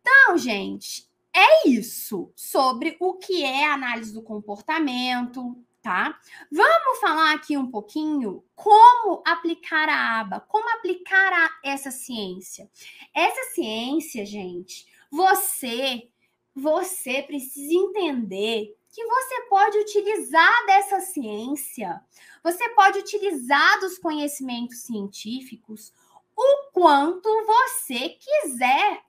Então, 0.00 0.38
gente, 0.38 1.08
é 1.34 1.68
isso 1.68 2.32
sobre 2.34 2.96
o 3.00 3.14
que 3.14 3.44
é 3.44 3.66
análise 3.66 4.12
do 4.12 4.22
comportamento, 4.22 5.56
tá? 5.82 6.18
Vamos 6.50 7.00
falar 7.00 7.34
aqui 7.34 7.56
um 7.56 7.70
pouquinho 7.70 8.44
como 8.54 9.22
aplicar 9.26 9.88
a 9.88 10.20
aba, 10.20 10.40
como 10.40 10.68
aplicar 10.70 11.32
a, 11.32 11.50
essa 11.64 11.90
ciência. 11.90 12.70
Essa 13.14 13.54
ciência, 13.54 14.26
gente, 14.26 14.86
você 15.10 16.08
você 16.54 17.22
precisa 17.22 17.72
entender 17.72 18.76
que 18.90 19.04
você 19.04 19.42
pode 19.48 19.78
utilizar 19.78 20.66
dessa 20.66 21.00
ciência, 21.00 22.00
você 22.42 22.68
pode 22.70 22.98
utilizar 22.98 23.78
dos 23.78 23.96
conhecimentos 23.96 24.78
científicos 24.80 25.92
o 26.38 26.70
quanto 26.72 27.28
você 27.44 28.10
quiser, 28.10 29.02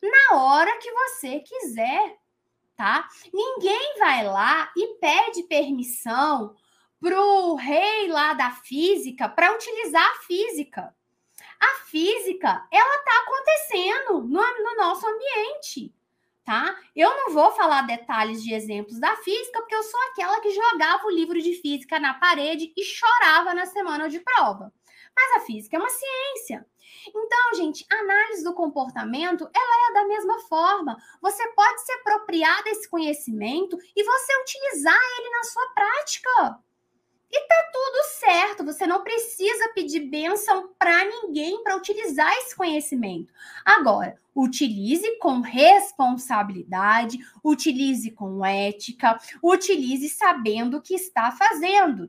na 0.00 0.38
hora 0.38 0.78
que 0.78 0.92
você 0.92 1.40
quiser, 1.40 2.16
tá? 2.76 3.08
Ninguém 3.34 3.98
vai 3.98 4.24
lá 4.24 4.70
e 4.76 4.94
pede 5.00 5.42
permissão 5.42 6.54
pro 7.00 7.54
rei 7.56 8.06
lá 8.06 8.34
da 8.34 8.52
física 8.52 9.28
para 9.28 9.52
utilizar 9.52 10.06
a 10.06 10.22
física. 10.22 10.94
A 11.58 11.84
física, 11.86 12.66
ela 12.70 12.98
tá 12.98 13.22
acontecendo 13.22 14.20
no, 14.22 14.40
no 14.40 14.76
nosso 14.76 15.06
ambiente, 15.08 15.92
tá? 16.44 16.78
Eu 16.94 17.10
não 17.16 17.32
vou 17.32 17.50
falar 17.52 17.82
detalhes 17.82 18.44
de 18.44 18.54
exemplos 18.54 19.00
da 19.00 19.16
física, 19.16 19.58
porque 19.58 19.74
eu 19.74 19.82
sou 19.82 20.00
aquela 20.10 20.40
que 20.40 20.50
jogava 20.50 21.06
o 21.06 21.10
livro 21.10 21.40
de 21.42 21.54
física 21.54 21.98
na 21.98 22.14
parede 22.14 22.72
e 22.76 22.84
chorava 22.84 23.52
na 23.54 23.66
semana 23.66 24.08
de 24.08 24.20
prova. 24.20 24.72
Mas 25.16 25.42
a 25.42 25.46
física 25.46 25.76
é 25.76 25.80
uma 25.80 25.88
ciência. 25.88 26.66
Então, 27.08 27.54
gente, 27.54 27.86
a 27.90 27.96
análise 27.96 28.42
do 28.44 28.54
comportamento, 28.54 29.48
ela 29.54 29.90
é 29.90 29.94
da 29.94 30.08
mesma 30.08 30.40
forma. 30.40 30.96
Você 31.20 31.46
pode 31.52 31.84
se 31.84 31.92
apropriar 31.92 32.62
desse 32.64 32.88
conhecimento 32.88 33.78
e 33.94 34.04
você 34.04 34.40
utilizar 34.42 34.98
ele 35.18 35.30
na 35.30 35.44
sua 35.44 35.68
prática. 35.74 36.60
E 37.30 37.40
tá 37.40 37.70
tudo 37.72 38.04
certo, 38.20 38.64
você 38.64 38.86
não 38.86 39.02
precisa 39.02 39.72
pedir 39.74 40.08
bênção 40.08 40.70
para 40.78 41.04
ninguém 41.04 41.62
para 41.62 41.76
utilizar 41.76 42.32
esse 42.38 42.54
conhecimento. 42.54 43.32
Agora, 43.64 44.16
utilize 44.34 45.18
com 45.18 45.40
responsabilidade, 45.40 47.18
utilize 47.42 48.10
com 48.12 48.44
ética, 48.44 49.18
utilize 49.42 50.08
sabendo 50.08 50.76
o 50.76 50.82
que 50.82 50.94
está 50.94 51.32
fazendo. 51.32 52.08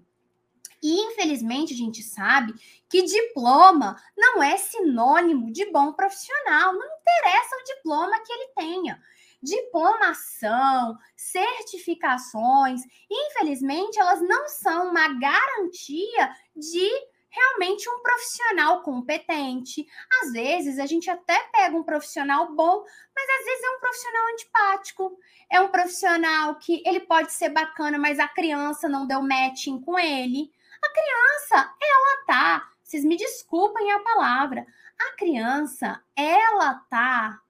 E 0.82 1.02
infelizmente 1.02 1.74
a 1.74 1.78
gente 1.78 2.04
sabe 2.04 2.54
que 2.90 3.02
diploma 3.04 3.96
não 4.16 4.42
é 4.42 4.58
sinônimo 4.58 5.52
de 5.52 5.70
bom 5.72 5.94
profissional, 5.94 6.74
não 6.74 6.88
interessa 7.00 7.56
o 7.56 7.64
diploma 7.76 8.20
que 8.20 8.32
ele 8.32 8.48
tenha 8.56 9.02
diplomação, 9.42 10.98
certificações, 11.16 12.82
infelizmente, 13.10 14.00
elas 14.00 14.22
não 14.22 14.48
são 14.48 14.90
uma 14.90 15.08
garantia 15.20 16.36
de 16.56 16.90
realmente 17.30 17.88
um 17.88 18.02
profissional 18.02 18.82
competente. 18.82 19.86
Às 20.24 20.32
vezes 20.32 20.80
a 20.80 20.86
gente 20.86 21.10
até 21.10 21.38
pega 21.52 21.78
um 21.78 21.84
profissional 21.84 22.54
bom, 22.54 22.84
mas 23.16 23.30
às 23.40 23.46
vezes 23.46 23.64
é 23.64 23.70
um 23.70 23.80
profissional 23.80 24.28
antipático. 24.34 25.20
É 25.52 25.62
um 25.62 25.70
profissional 25.70 26.56
que 26.56 26.82
ele 26.86 27.02
pode 27.02 27.32
ser 27.32 27.50
bacana, 27.50 27.98
mas 27.98 28.20
a 28.20 28.28
criança 28.28 28.90
não 28.90 29.06
deu 29.06 29.22
matching 29.22 29.80
com 29.82 29.98
ele. 30.00 30.52
A 30.88 30.94
criança, 30.94 31.75
ela 31.82 32.25
tá, 32.25 32.72
vocês 32.82 33.03
me 33.03 33.17
desculpem 33.17 33.91
a 33.91 34.00
palavra, 34.00 34.65
a 34.98 35.15
criança, 35.17 36.01
ela 36.15 36.75
tá 36.89 37.41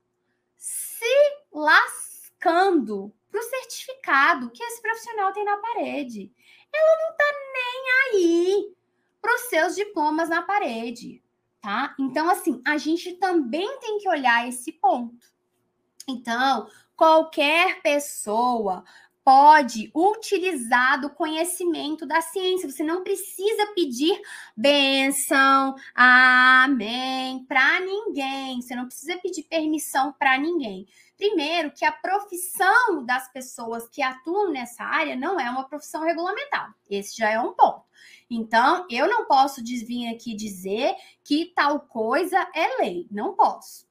se 0.57 1.05
lascando 1.51 3.13
para 3.29 3.39
o 3.39 3.43
certificado 3.43 4.49
que 4.49 4.63
esse 4.63 4.81
profissional 4.81 5.31
tem 5.33 5.45
na 5.45 5.57
parede. 5.57 6.31
Ela 6.73 6.97
não 7.03 7.11
está 7.11 7.25
nem 7.53 7.91
aí 8.01 8.75
para 9.21 9.35
os 9.35 9.41
seus 9.41 9.75
diplomas 9.75 10.29
na 10.29 10.41
parede, 10.41 11.23
tá? 11.61 11.95
Então, 11.99 12.29
assim, 12.29 12.61
a 12.65 12.77
gente 12.77 13.13
também 13.13 13.79
tem 13.79 13.99
que 13.99 14.09
olhar 14.09 14.47
esse 14.47 14.71
ponto. 14.71 15.27
Então, 16.07 16.67
qualquer 16.95 17.81
pessoa 17.81 18.83
pode 19.27 19.91
utilizar 19.93 21.01
do 21.01 21.09
conhecimento 21.09 22.05
da 22.05 22.21
ciência. 22.21 22.71
Você 22.71 22.81
não 22.81 23.03
precisa 23.03 23.73
pedir 23.75 24.17
benção, 24.55 25.75
amém, 25.93 27.43
para 27.43 27.81
ninguém. 27.81 28.61
Você 28.61 28.73
não 28.73 28.85
precisa 28.85 29.17
pedir 29.17 29.43
permissão 29.43 30.13
para 30.13 30.37
ninguém. 30.37 30.87
Primeiro, 31.17 31.71
que 31.71 31.83
a 31.83 31.91
profissão 31.91 33.05
das 33.05 33.29
pessoas 33.33 33.89
que 33.89 34.01
atuam 34.01 34.49
nessa 34.49 34.85
área 34.85 35.17
não 35.17 35.37
é 35.37 35.49
uma 35.49 35.67
profissão 35.67 36.03
regulamentada. 36.03 36.73
Esse 36.89 37.17
já 37.17 37.29
é 37.29 37.37
um 37.37 37.51
ponto. 37.51 37.83
Então, 38.29 38.87
eu 38.89 39.09
não 39.09 39.25
posso 39.25 39.61
vir 39.61 40.07
aqui 40.07 40.35
dizer 40.35 40.95
que 41.21 41.51
tal 41.53 41.81
coisa 41.81 42.47
é 42.55 42.81
lei. 42.81 43.05
Não 43.11 43.33
posso. 43.33 43.86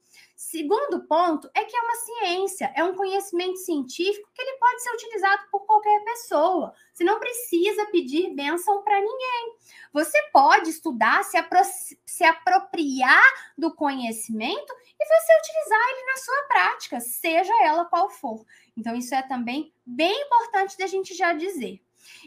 Segundo 0.56 1.06
ponto 1.06 1.50
é 1.54 1.64
que 1.64 1.76
é 1.76 1.80
uma 1.82 1.94
ciência, 1.96 2.72
é 2.74 2.82
um 2.82 2.94
conhecimento 2.94 3.58
científico 3.58 4.26
que 4.32 4.40
ele 4.40 4.56
pode 4.56 4.82
ser 4.82 4.90
utilizado 4.94 5.42
por 5.50 5.66
qualquer 5.66 6.02
pessoa. 6.02 6.72
Você 6.94 7.04
não 7.04 7.20
precisa 7.20 7.84
pedir 7.90 8.34
bênção 8.34 8.82
para 8.82 8.98
ninguém. 8.98 9.56
Você 9.92 10.18
pode 10.32 10.70
estudar, 10.70 11.22
se, 11.24 11.36
apro 11.36 11.58
se 12.06 12.24
apropriar 12.24 13.22
do 13.58 13.74
conhecimento 13.74 14.74
e 14.98 15.04
você 15.04 15.38
utilizar 15.40 15.88
ele 15.90 16.06
na 16.06 16.16
sua 16.16 16.42
prática, 16.48 17.00
seja 17.00 17.52
ela 17.62 17.84
qual 17.84 18.08
for. 18.08 18.42
Então, 18.74 18.96
isso 18.96 19.14
é 19.14 19.20
também 19.20 19.74
bem 19.84 20.22
importante 20.22 20.78
da 20.78 20.86
gente 20.86 21.14
já 21.14 21.34
dizer. 21.34 21.82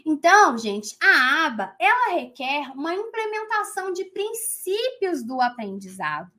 Então, 0.06 0.56
gente, 0.56 0.96
a 1.02 1.46
aba, 1.46 1.74
ela 1.80 2.14
requer 2.14 2.70
uma 2.76 2.94
implementação 2.94 3.92
de 3.92 4.04
princípios 4.04 5.24
do 5.24 5.40
aprendizado 5.40 6.30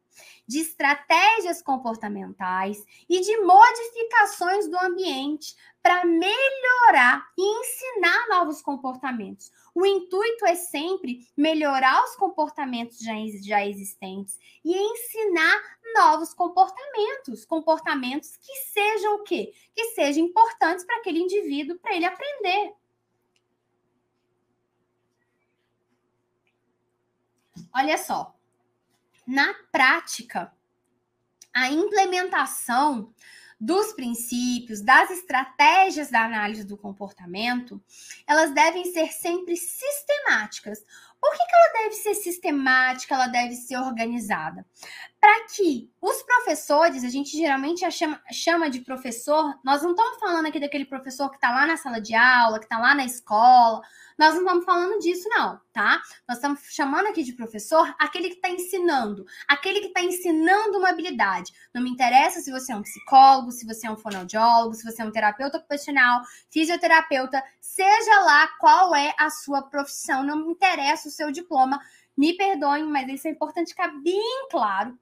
de 0.51 0.59
estratégias 0.59 1.61
comportamentais 1.61 2.83
e 3.07 3.21
de 3.21 3.37
modificações 3.37 4.67
do 4.67 4.77
ambiente 4.79 5.55
para 5.81 6.03
melhorar 6.03 7.25
e 7.37 7.59
ensinar 7.59 8.27
novos 8.27 8.61
comportamentos. 8.61 9.49
O 9.73 9.85
intuito 9.85 10.45
é 10.45 10.55
sempre 10.55 11.25
melhorar 11.37 12.03
os 12.03 12.17
comportamentos 12.17 12.99
já, 12.99 13.13
já 13.41 13.65
existentes 13.65 14.37
e 14.63 14.77
ensinar 14.77 15.57
novos 15.95 16.33
comportamentos, 16.33 17.45
comportamentos 17.45 18.35
que 18.35 18.53
sejam 18.73 19.15
o 19.15 19.23
quê? 19.23 19.53
Que 19.73 19.85
sejam 19.91 20.25
importantes 20.25 20.83
para 20.83 20.97
aquele 20.97 21.19
indivíduo, 21.19 21.79
para 21.79 21.95
ele 21.95 22.05
aprender. 22.05 22.73
Olha 27.73 27.97
só, 27.97 28.35
na 29.25 29.53
prática, 29.71 30.51
a 31.53 31.69
implementação 31.69 33.13
dos 33.61 33.93
princípios, 33.93 34.81
das 34.81 35.11
estratégias 35.11 36.09
da 36.09 36.25
análise 36.25 36.63
do 36.63 36.75
comportamento, 36.75 37.79
elas 38.25 38.51
devem 38.51 38.83
ser 38.91 39.11
sempre 39.11 39.55
sistemáticas. 39.55 40.83
Por 41.21 41.31
que, 41.31 41.37
que 41.37 41.55
ela 41.55 41.83
deve 41.83 41.95
ser 41.95 42.15
sistemática, 42.15 43.13
ela 43.13 43.27
deve 43.27 43.53
ser 43.53 43.77
organizada? 43.77 44.65
Para 45.19 45.45
que 45.45 45.91
os 46.01 46.23
professores, 46.23 47.03
a 47.03 47.09
gente 47.09 47.37
geralmente 47.37 47.89
chama, 47.91 48.19
chama 48.31 48.67
de 48.67 48.81
professor, 48.81 49.53
nós 49.63 49.83
não 49.83 49.91
estamos 49.91 50.19
falando 50.19 50.47
aqui 50.47 50.59
daquele 50.59 50.85
professor 50.85 51.29
que 51.29 51.35
está 51.35 51.51
lá 51.51 51.67
na 51.67 51.77
sala 51.77 52.01
de 52.01 52.15
aula, 52.15 52.57
que 52.57 52.65
está 52.65 52.79
lá 52.79 52.95
na 52.95 53.05
escola, 53.05 53.81
nós 54.21 54.35
não 54.35 54.41
estamos 54.41 54.65
falando 54.65 54.99
disso, 54.99 55.27
não, 55.29 55.59
tá? 55.73 55.99
Nós 56.29 56.37
estamos 56.37 56.59
chamando 56.69 57.07
aqui 57.07 57.23
de 57.23 57.33
professor 57.33 57.91
aquele 57.97 58.29
que 58.29 58.35
está 58.35 58.49
ensinando, 58.49 59.25
aquele 59.47 59.79
que 59.79 59.87
está 59.87 59.99
ensinando 60.03 60.77
uma 60.77 60.89
habilidade. 60.89 61.51
Não 61.73 61.81
me 61.81 61.89
interessa 61.89 62.39
se 62.39 62.51
você 62.51 62.71
é 62.71 62.75
um 62.75 62.83
psicólogo, 62.83 63.51
se 63.51 63.65
você 63.65 63.87
é 63.87 63.91
um 63.91 63.97
fonoaudiólogo, 63.97 64.75
se 64.75 64.83
você 64.83 65.01
é 65.01 65.05
um 65.05 65.11
terapeuta 65.11 65.57
ocupacional, 65.57 66.21
fisioterapeuta, 66.51 67.43
seja 67.59 68.19
lá 68.19 68.47
qual 68.59 68.93
é 68.93 69.11
a 69.17 69.31
sua 69.31 69.63
profissão, 69.63 70.21
não 70.21 70.35
me 70.45 70.51
interessa 70.51 71.07
o 71.07 71.11
seu 71.11 71.31
diploma. 71.31 71.81
Me 72.15 72.37
perdoem, 72.37 72.83
mas 72.83 73.09
isso 73.09 73.27
é 73.27 73.31
importante 73.31 73.69
ficar 73.69 73.87
bem 74.03 74.47
claro 74.51 74.95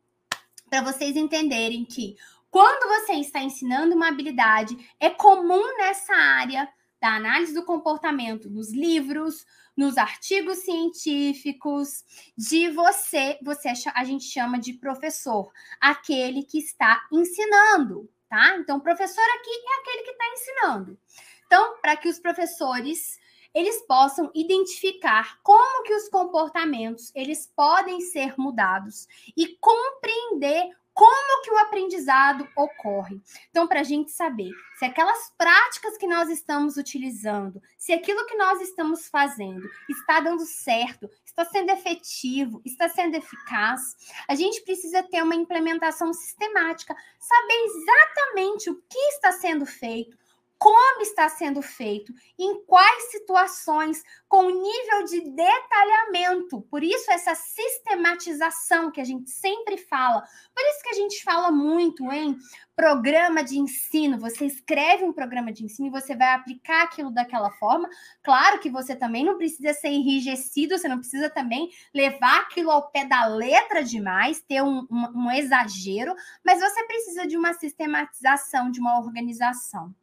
para 0.69 0.81
vocês 0.81 1.17
entenderem 1.17 1.83
que 1.83 2.15
quando 2.49 2.87
você 2.87 3.15
está 3.15 3.41
ensinando 3.41 3.95
uma 3.95 4.07
habilidade, 4.07 4.77
é 4.97 5.09
comum 5.09 5.77
nessa 5.77 6.15
área 6.15 6.69
da 7.01 7.15
análise 7.15 7.53
do 7.53 7.63
comportamento 7.63 8.49
nos 8.49 8.71
livros, 8.71 9.45
nos 9.75 9.97
artigos 9.97 10.59
científicos, 10.59 12.03
de 12.37 12.69
você, 12.69 13.39
você 13.41 13.71
a 13.93 14.03
gente 14.03 14.25
chama 14.25 14.59
de 14.59 14.73
professor, 14.73 15.51
aquele 15.79 16.43
que 16.43 16.59
está 16.59 17.01
ensinando, 17.11 18.09
tá? 18.27 18.57
Então, 18.57 18.79
professor 18.79 19.23
aqui 19.37 19.49
é 19.49 19.79
aquele 19.79 20.03
que 20.03 20.11
está 20.11 20.25
ensinando. 20.33 20.99
Então, 21.45 21.77
para 21.81 21.95
que 21.95 22.09
os 22.09 22.19
professores 22.19 23.17
eles 23.53 23.81
possam 23.87 24.29
identificar 24.35 25.39
como 25.41 25.83
que 25.83 25.93
os 25.93 26.07
comportamentos 26.09 27.11
eles 27.15 27.51
podem 27.55 27.99
ser 27.99 28.35
mudados 28.37 29.07
e 29.35 29.57
compreender 29.59 30.69
como 30.99 31.41
que 31.43 31.51
o 31.51 31.57
aprendizado 31.59 32.45
ocorre. 32.57 33.21
Então, 33.49 33.65
para 33.65 33.79
a 33.79 33.83
gente 33.83 34.11
saber 34.11 34.51
se 34.77 34.83
aquelas 34.83 35.31
práticas 35.37 35.97
que 35.97 36.05
nós 36.05 36.29
estamos 36.29 36.75
utilizando, 36.75 37.61
se 37.77 37.93
aquilo 37.93 38.25
que 38.25 38.35
nós 38.35 38.59
estamos 38.59 39.07
fazendo 39.07 39.65
está 39.89 40.19
dando 40.19 40.45
certo, 40.45 41.09
está 41.25 41.45
sendo 41.45 41.71
efetivo, 41.71 42.61
está 42.65 42.89
sendo 42.89 43.15
eficaz, 43.15 43.79
a 44.27 44.35
gente 44.35 44.61
precisa 44.61 45.01
ter 45.01 45.23
uma 45.23 45.35
implementação 45.35 46.11
sistemática, 46.11 46.93
saber 47.17 47.65
exatamente 47.65 48.69
o 48.69 48.75
que 48.75 48.99
está 49.13 49.31
sendo 49.31 49.65
feito, 49.65 50.17
como 50.59 51.01
está 51.01 51.29
sendo 51.29 51.61
feito, 51.61 52.13
em 52.37 52.63
quais 52.65 53.11
situações, 53.11 54.03
com 54.27 54.49
nível 54.49 55.05
de 55.05 55.21
detalhamento. 55.31 56.61
Por 56.63 56.83
isso, 56.83 57.09
essa 57.09 57.33
sistematização 57.33 58.91
que 58.91 58.99
a 58.99 59.05
gente 59.05 59.29
sempre 59.29 59.77
fala. 59.77 60.21
Por 60.53 60.61
isso 60.61 60.83
que 60.83 60.89
a 60.89 60.93
gente 60.95 61.23
fala 61.23 61.49
muito 61.49 62.11
em 62.11 62.37
programa 62.75 63.41
de 63.41 63.57
ensino. 63.57 64.19
Você 64.19 64.45
escreve 64.45 65.05
um 65.05 65.13
programa 65.13 65.51
de 65.51 65.63
ensino 65.63 65.87
e 65.87 65.91
você 65.91 66.15
vai 66.15 66.33
aplicar 66.33 66.83
aquilo 66.83 67.09
daquela 67.09 67.51
forma. 67.51 67.89
Claro 68.21 68.59
que 68.59 68.69
você 68.69 68.95
também 68.95 69.23
não 69.23 69.37
precisa 69.37 69.73
ser 69.73 69.89
enrijecido, 69.89 70.77
você 70.77 70.87
não 70.87 70.99
precisa 70.99 71.29
também 71.29 71.69
levar 71.93 72.41
aquilo 72.41 72.69
ao 72.69 72.89
pé 72.91 73.05
da 73.05 73.25
letra 73.25 73.81
demais, 73.81 74.41
ter 74.41 74.61
um, 74.61 74.85
um, 74.91 75.25
um 75.25 75.31
exagero, 75.31 76.13
mas 76.43 76.59
você 76.59 76.83
precisa 76.85 77.25
de 77.25 77.37
uma 77.37 77.53
sistematização, 77.53 78.69
de 78.69 78.79
uma 78.79 78.99
organização. 78.99 79.93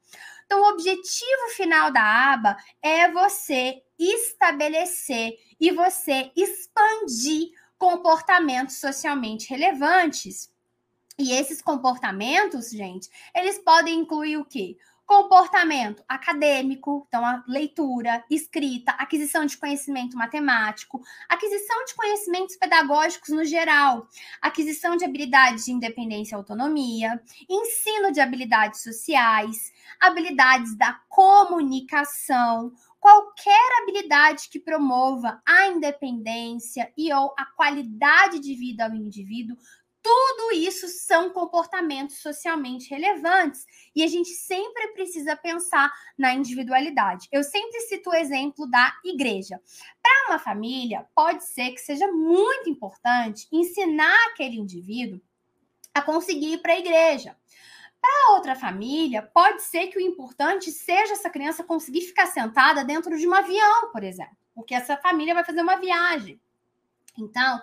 Então, 0.44 0.62
o 0.62 0.68
objetivo 0.70 1.48
final 1.57 1.92
da 1.92 2.33
aba 2.33 2.57
é 2.83 3.11
você 3.11 3.83
estabelecer 3.98 5.35
e 5.59 5.70
você 5.72 6.31
expandir 6.37 7.50
comportamentos 7.79 8.79
socialmente 8.79 9.50
relevantes. 9.50 10.50
E 11.18 11.33
esses 11.33 11.62
comportamentos, 11.62 12.70
gente, 12.70 13.09
eles 13.35 13.59
podem 13.59 14.00
incluir 14.00 14.37
o 14.37 14.44
quê? 14.44 14.76
Comportamento 15.06 16.02
acadêmico, 16.08 17.06
então 17.06 17.24
a 17.24 17.44
leitura, 17.46 18.24
escrita, 18.28 18.90
aquisição 18.92 19.46
de 19.46 19.56
conhecimento 19.56 20.16
matemático, 20.16 21.00
aquisição 21.28 21.84
de 21.84 21.94
conhecimentos 21.94 22.56
pedagógicos 22.56 23.28
no 23.28 23.44
geral, 23.44 24.08
aquisição 24.42 24.96
de 24.96 25.04
habilidades 25.04 25.66
de 25.66 25.70
independência 25.70 26.34
e 26.34 26.36
autonomia, 26.36 27.22
ensino 27.48 28.10
de 28.10 28.20
habilidades 28.20 28.82
sociais, 28.82 29.72
habilidades 30.00 30.76
da 30.76 30.94
comunicação, 31.08 32.72
qualquer 32.98 33.82
habilidade 33.82 34.48
que 34.48 34.58
promova 34.58 35.40
a 35.46 35.68
independência 35.68 36.92
e 36.96 37.12
ou 37.12 37.32
a 37.38 37.46
qualidade 37.46 38.40
de 38.40 38.56
vida 38.56 38.84
ao 38.84 38.92
indivíduo 38.92 39.56
tudo 40.06 40.52
isso 40.52 40.86
são 40.86 41.30
comportamentos 41.30 42.18
socialmente 42.18 42.88
relevantes 42.90 43.66
e 43.92 44.04
a 44.04 44.06
gente 44.06 44.28
sempre 44.28 44.92
precisa 44.92 45.34
pensar 45.34 45.92
na 46.16 46.32
individualidade. 46.32 47.26
Eu 47.32 47.42
sempre 47.42 47.80
cito 47.80 48.10
o 48.10 48.14
exemplo 48.14 48.70
da 48.70 48.96
igreja. 49.04 49.60
Para 50.00 50.28
uma 50.28 50.38
família, 50.38 51.08
pode 51.12 51.44
ser 51.44 51.72
que 51.72 51.80
seja 51.80 52.06
muito 52.12 52.70
importante 52.70 53.48
ensinar 53.50 54.16
aquele 54.28 54.56
indivíduo 54.56 55.20
a 55.92 56.00
conseguir 56.00 56.52
ir 56.52 56.58
para 56.58 56.74
a 56.74 56.78
igreja. 56.78 57.36
Para 58.00 58.34
outra 58.34 58.54
família, 58.54 59.22
pode 59.22 59.62
ser 59.62 59.88
que 59.88 59.98
o 59.98 60.00
importante 60.00 60.70
seja 60.70 61.14
essa 61.14 61.30
criança 61.30 61.64
conseguir 61.64 62.02
ficar 62.02 62.26
sentada 62.26 62.84
dentro 62.84 63.18
de 63.18 63.26
um 63.26 63.34
avião, 63.34 63.90
por 63.90 64.04
exemplo, 64.04 64.36
porque 64.54 64.72
essa 64.72 64.96
família 64.96 65.34
vai 65.34 65.42
fazer 65.42 65.62
uma 65.62 65.80
viagem. 65.80 66.40
Então, 67.18 67.60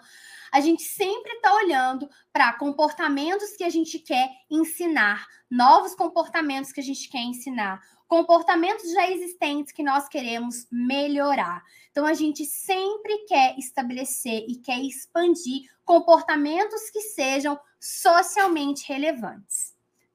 a 0.54 0.62
gente 0.62 0.84
sempre 0.84 1.32
está 1.32 1.52
olhando 1.56 2.08
para 2.32 2.54
comportamentos 2.54 3.56
que 3.58 3.63
a 3.63 3.70
gente 3.72 3.98
quer 3.98 4.30
ensinar, 4.52 5.26
novos 5.50 5.96
comportamentos 5.96 6.72
que 6.72 6.80
a 6.80 6.84
gente 6.84 7.10
quer 7.10 7.24
ensinar, 7.24 7.82
comportamentos 8.08 8.92
já 8.92 9.10
existentes 9.10 9.74
que 9.74 9.82
nós 9.82 10.08
queremos 10.08 10.68
melhorar. 10.72 11.63
Então, 11.89 12.06
a 12.06 12.13
gente 12.13 12.46
sempre 12.46 13.26
quer 13.26 13.58
estabelecer 13.58 14.46
e 14.48 14.58
quer 14.58 14.80
expandir 14.80 15.63
comportamentos 15.84 16.88
que 16.92 17.02
sejam 17.02 17.60
socialmente 17.80 18.88
relevantes 18.88 19.73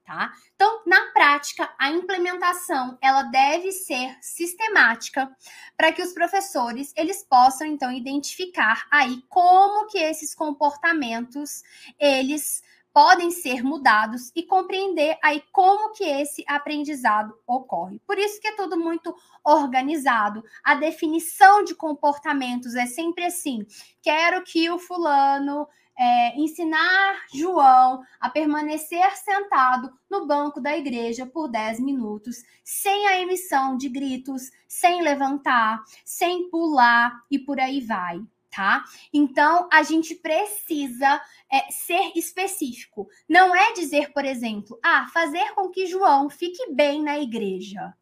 tá? 0.08 0.32
Então, 0.54 0.80
na 0.86 1.12
prática, 1.12 1.70
a 1.78 1.90
implementação 1.90 2.96
ela 3.02 3.24
deve 3.24 3.70
ser 3.70 4.16
sistemática 4.22 5.30
para 5.76 5.92
que 5.92 6.00
os 6.00 6.14
professores 6.14 6.94
eles 6.96 7.22
possam 7.22 7.66
então 7.66 7.92
identificar 7.92 8.86
aí 8.90 9.22
como 9.28 9.86
que 9.86 9.98
esses 9.98 10.34
comportamentos 10.34 11.62
eles 12.00 12.62
podem 12.90 13.30
ser 13.30 13.62
mudados 13.62 14.32
e 14.34 14.42
compreender 14.42 15.18
aí 15.22 15.44
como 15.52 15.92
que 15.92 16.04
esse 16.04 16.42
aprendizado 16.48 17.38
ocorre. 17.46 18.00
Por 18.06 18.18
isso 18.18 18.40
que 18.40 18.48
é 18.48 18.56
tudo 18.56 18.78
muito 18.78 19.14
organizado. 19.44 20.42
A 20.64 20.74
definição 20.74 21.62
de 21.62 21.74
comportamentos 21.74 22.74
é 22.74 22.86
sempre 22.86 23.26
assim: 23.26 23.66
quero 24.00 24.42
que 24.42 24.70
o 24.70 24.78
fulano 24.78 25.68
é, 25.98 26.38
ensinar 26.38 27.26
João 27.34 28.02
a 28.20 28.30
permanecer 28.30 29.16
sentado 29.16 29.92
no 30.08 30.26
banco 30.26 30.60
da 30.60 30.76
igreja 30.76 31.26
por 31.26 31.48
10 31.48 31.80
minutos, 31.80 32.44
sem 32.62 33.08
a 33.08 33.20
emissão 33.20 33.76
de 33.76 33.88
gritos, 33.88 34.50
sem 34.68 35.02
levantar, 35.02 35.82
sem 36.04 36.48
pular 36.48 37.24
e 37.30 37.38
por 37.38 37.58
aí 37.58 37.80
vai. 37.80 38.20
Tá? 38.50 38.84
Então, 39.12 39.68
a 39.70 39.82
gente 39.82 40.14
precisa 40.14 41.20
é, 41.52 41.70
ser 41.70 42.12
específico. 42.16 43.06
Não 43.28 43.54
é 43.54 43.72
dizer, 43.72 44.12
por 44.12 44.24
exemplo, 44.24 44.78
ah, 44.82 45.06
fazer 45.12 45.54
com 45.54 45.68
que 45.68 45.86
João 45.86 46.30
fique 46.30 46.72
bem 46.72 47.02
na 47.02 47.18
igreja 47.18 47.94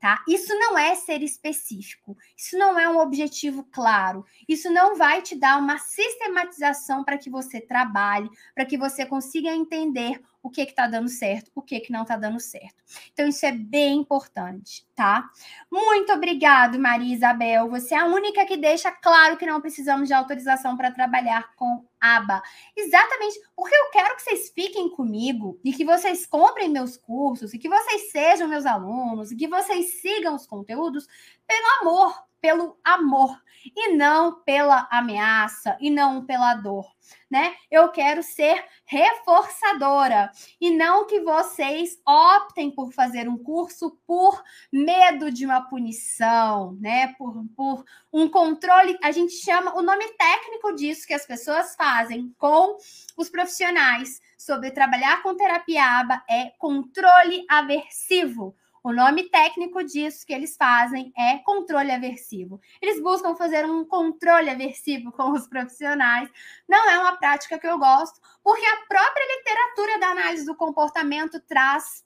tá? 0.00 0.24
Isso 0.26 0.52
não 0.58 0.78
é 0.78 0.94
ser 0.94 1.22
específico, 1.22 2.16
isso 2.36 2.56
não 2.56 2.78
é 2.78 2.88
um 2.88 2.98
objetivo 2.98 3.64
claro, 3.70 4.24
isso 4.48 4.70
não 4.70 4.96
vai 4.96 5.20
te 5.20 5.36
dar 5.36 5.58
uma 5.58 5.78
sistematização 5.78 7.04
para 7.04 7.18
que 7.18 7.28
você 7.28 7.60
trabalhe, 7.60 8.30
para 8.54 8.64
que 8.64 8.78
você 8.78 9.04
consiga 9.04 9.50
entender 9.50 10.20
o 10.42 10.50
que 10.50 10.62
está 10.62 10.86
dando 10.86 11.08
certo, 11.08 11.50
o 11.54 11.62
que, 11.62 11.80
que 11.80 11.92
não 11.92 12.02
está 12.02 12.16
dando 12.16 12.40
certo. 12.40 12.82
Então, 13.12 13.26
isso 13.26 13.44
é 13.44 13.52
bem 13.52 13.98
importante, 13.98 14.86
tá? 14.94 15.28
Muito 15.70 16.12
obrigado, 16.12 16.78
Maria 16.78 17.14
Isabel. 17.14 17.68
Você 17.68 17.94
é 17.94 17.98
a 17.98 18.06
única 18.06 18.44
que 18.46 18.56
deixa 18.56 18.90
claro 18.90 19.36
que 19.36 19.46
não 19.46 19.60
precisamos 19.60 20.08
de 20.08 20.14
autorização 20.14 20.76
para 20.76 20.90
trabalhar 20.90 21.54
com 21.56 21.84
aba. 22.00 22.42
Exatamente, 22.74 23.38
porque 23.54 23.74
eu 23.74 23.90
quero 23.90 24.16
que 24.16 24.22
vocês 24.22 24.50
fiquem 24.54 24.88
comigo 24.90 25.60
e 25.62 25.72
que 25.72 25.84
vocês 25.84 26.26
comprem 26.26 26.70
meus 26.70 26.96
cursos 26.96 27.52
e 27.52 27.58
que 27.58 27.68
vocês 27.68 28.10
sejam 28.10 28.48
meus 28.48 28.64
alunos 28.64 29.30
e 29.30 29.36
que 29.36 29.46
vocês 29.46 30.00
sigam 30.00 30.34
os 30.34 30.46
conteúdos 30.46 31.06
pelo 31.46 31.80
amor, 31.80 32.24
pelo 32.40 32.78
amor 32.82 33.38
e 33.64 33.92
não 33.92 34.40
pela 34.42 34.88
ameaça 34.90 35.76
e 35.80 35.90
não 35.90 36.24
pela 36.24 36.54
dor, 36.54 36.86
né? 37.30 37.54
Eu 37.70 37.88
quero 37.90 38.22
ser 38.22 38.64
reforçadora 38.84 40.30
e 40.60 40.70
não 40.70 41.06
que 41.06 41.20
vocês 41.20 42.00
optem 42.06 42.70
por 42.70 42.92
fazer 42.92 43.28
um 43.28 43.38
curso 43.38 43.98
por 44.06 44.42
medo 44.72 45.30
de 45.30 45.44
uma 45.44 45.62
punição, 45.62 46.76
né? 46.80 47.14
Por, 47.18 47.44
por 47.56 47.84
um 48.12 48.28
controle, 48.28 48.98
a 49.02 49.12
gente 49.12 49.34
chama 49.34 49.76
o 49.76 49.82
nome 49.82 50.06
técnico 50.12 50.74
disso 50.74 51.06
que 51.06 51.14
as 51.14 51.26
pessoas 51.26 51.74
fazem 51.74 52.34
com 52.38 52.76
os 53.16 53.28
profissionais 53.28 54.20
sobre 54.36 54.70
trabalhar 54.70 55.22
com 55.22 55.36
terapia 55.36 55.84
ABA 56.00 56.22
é 56.28 56.52
controle 56.58 57.44
aversivo 57.48 58.56
o 58.82 58.92
nome 58.92 59.28
técnico 59.28 59.84
disso 59.84 60.26
que 60.26 60.32
eles 60.32 60.56
fazem 60.56 61.12
é 61.16 61.38
controle 61.38 61.90
aversivo. 61.90 62.60
Eles 62.80 63.02
buscam 63.02 63.34
fazer 63.34 63.64
um 63.66 63.84
controle 63.84 64.48
aversivo 64.48 65.12
com 65.12 65.32
os 65.32 65.46
profissionais. 65.46 66.30
Não 66.68 66.88
é 66.90 66.98
uma 66.98 67.16
prática 67.16 67.58
que 67.58 67.66
eu 67.66 67.78
gosto, 67.78 68.20
porque 68.42 68.64
a 68.64 68.86
própria 68.88 69.36
literatura 69.36 69.98
da 69.98 70.08
análise 70.08 70.46
do 70.46 70.56
comportamento 70.56 71.40
traz 71.40 72.04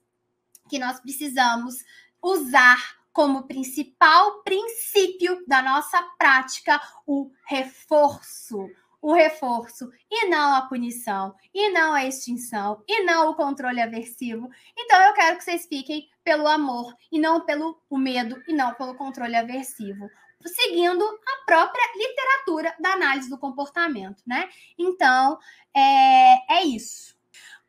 que 0.68 0.78
nós 0.78 0.98
precisamos 1.00 1.76
usar 2.22 2.78
como 3.12 3.46
principal 3.46 4.42
princípio 4.42 5.44
da 5.46 5.62
nossa 5.62 6.02
prática 6.18 6.80
o 7.06 7.30
reforço 7.46 8.68
o 9.04 9.12
reforço 9.12 9.92
e 10.10 10.28
não 10.28 10.54
a 10.54 10.62
punição, 10.62 11.34
e 11.52 11.68
não 11.68 11.92
a 11.92 12.06
extinção, 12.06 12.82
e 12.88 13.04
não 13.04 13.28
o 13.28 13.34
controle 13.34 13.78
aversivo. 13.78 14.48
Então 14.74 14.98
eu 15.02 15.12
quero 15.12 15.36
que 15.36 15.44
vocês 15.44 15.66
fiquem 15.66 16.08
pelo 16.24 16.48
amor 16.48 16.96
e 17.12 17.20
não 17.20 17.44
pelo 17.44 17.78
o 17.90 17.98
medo 17.98 18.42
e 18.48 18.54
não 18.54 18.72
pelo 18.72 18.94
controle 18.94 19.36
aversivo, 19.36 20.08
seguindo 20.46 21.04
a 21.04 21.44
própria 21.44 21.84
literatura 21.94 22.74
da 22.80 22.94
análise 22.94 23.28
do 23.28 23.36
comportamento, 23.36 24.22
né? 24.26 24.48
Então 24.78 25.38
é, 25.76 26.60
é 26.60 26.64
isso. 26.64 27.14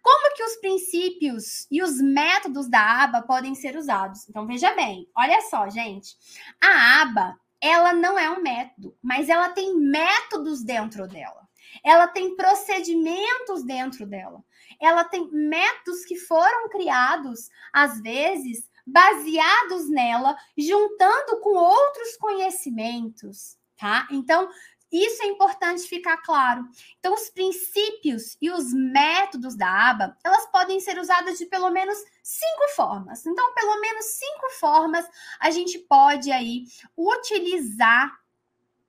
Como 0.01 0.33
que 0.35 0.43
os 0.43 0.55
princípios 0.55 1.67
e 1.69 1.83
os 1.83 1.99
métodos 1.99 2.69
da 2.69 3.03
aba 3.03 3.21
podem 3.23 3.55
ser 3.55 3.75
usados? 3.75 4.29
Então 4.29 4.47
veja 4.47 4.73
bem, 4.73 5.05
olha 5.13 5.41
só, 5.41 5.67
gente, 5.67 6.15
a 6.63 7.01
aba 7.01 7.37
ela 7.61 7.93
não 7.93 8.17
é 8.17 8.29
um 8.29 8.41
método, 8.41 8.95
mas 9.01 9.29
ela 9.29 9.49
tem 9.49 9.75
métodos 9.77 10.63
dentro 10.63 11.07
dela. 11.07 11.45
Ela 11.83 12.07
tem 12.07 12.35
procedimentos 12.35 13.63
dentro 13.63 14.05
dela. 14.05 14.43
Ela 14.81 15.03
tem 15.03 15.29
métodos 15.31 16.05
que 16.05 16.15
foram 16.15 16.69
criados, 16.69 17.49
às 17.73 18.01
vezes, 18.01 18.69
baseados 18.85 19.89
nela, 19.89 20.35
juntando 20.57 21.39
com 21.41 21.55
outros 21.57 22.15
conhecimentos, 22.17 23.57
tá? 23.77 24.07
Então, 24.11 24.49
Isso 24.95 25.23
é 25.23 25.25
importante 25.25 25.87
ficar 25.87 26.17
claro. 26.17 26.65
Então, 26.99 27.13
os 27.13 27.29
princípios 27.29 28.37
e 28.41 28.49
os 28.49 28.71
métodos 28.73 29.55
da 29.55 29.89
aba, 29.89 30.17
elas 30.23 30.45
podem 30.47 30.79
ser 30.79 30.97
usadas 30.97 31.37
de 31.37 31.45
pelo 31.47 31.69
menos 31.69 31.97
cinco 32.23 32.67
formas. 32.75 33.25
Então, 33.25 33.53
pelo 33.53 33.81
menos 33.81 34.05
cinco 34.05 34.49
formas 34.59 35.05
a 35.39 35.51
gente 35.51 35.79
pode 35.79 36.31
aí 36.31 36.63
utilizar 36.95 38.17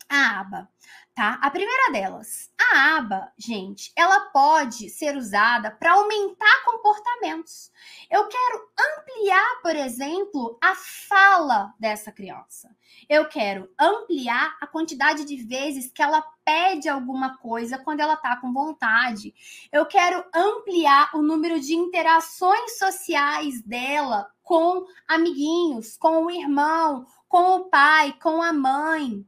a 0.08 0.40
aba 0.40 0.68
tá? 1.16 1.38
A 1.40 1.50
primeira 1.50 1.90
delas, 1.92 2.52
a 2.60 2.98
aba, 2.98 3.32
gente, 3.38 3.90
ela 3.96 4.20
pode 4.26 4.90
ser 4.90 5.16
usada 5.16 5.70
para 5.70 5.94
aumentar 5.94 6.62
comportamentos. 6.66 7.72
Eu 8.10 8.28
quero 8.28 8.68
ampliar, 8.78 9.62
por 9.62 9.74
exemplo, 9.74 10.58
a 10.62 10.74
fala 10.74 11.72
dessa 11.80 12.12
criança. 12.12 12.68
Eu 13.08 13.26
quero 13.28 13.66
ampliar 13.80 14.58
a 14.60 14.66
quantidade 14.66 15.24
de 15.24 15.42
vezes 15.42 15.90
que 15.90 16.02
ela 16.02 16.22
pede 16.44 16.86
alguma 16.86 17.38
coisa 17.38 17.78
quando 17.78 18.00
ela 18.00 18.16
tá 18.16 18.36
com 18.36 18.52
vontade. 18.52 19.34
Eu 19.72 19.86
quero 19.86 20.22
ampliar 20.34 21.10
o 21.14 21.22
número 21.22 21.58
de 21.58 21.74
interações 21.74 22.78
sociais 22.78 23.62
dela 23.62 24.30
com 24.42 24.84
amiguinhos, 25.08 25.96
com 25.96 26.26
o 26.26 26.30
irmão, 26.30 27.06
com 27.26 27.56
o 27.56 27.64
pai, 27.70 28.12
com 28.20 28.42
a 28.42 28.52
mãe. 28.52 29.26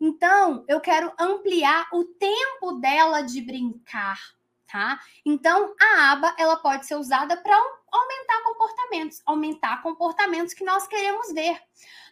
Então, 0.00 0.64
eu 0.66 0.80
quero 0.80 1.12
ampliar 1.18 1.86
o 1.92 2.04
tempo 2.04 2.72
dela 2.80 3.20
de 3.20 3.42
brincar, 3.42 4.18
tá? 4.66 4.98
Então, 5.26 5.74
a 5.78 6.12
aba 6.12 6.34
ela 6.38 6.56
pode 6.56 6.86
ser 6.86 6.94
usada 6.94 7.36
para 7.36 7.54
aumentar 7.92 8.42
comportamentos, 8.44 9.22
aumentar 9.26 9.82
comportamentos 9.82 10.54
que 10.54 10.64
nós 10.64 10.86
queremos 10.86 11.32
ver. 11.32 11.60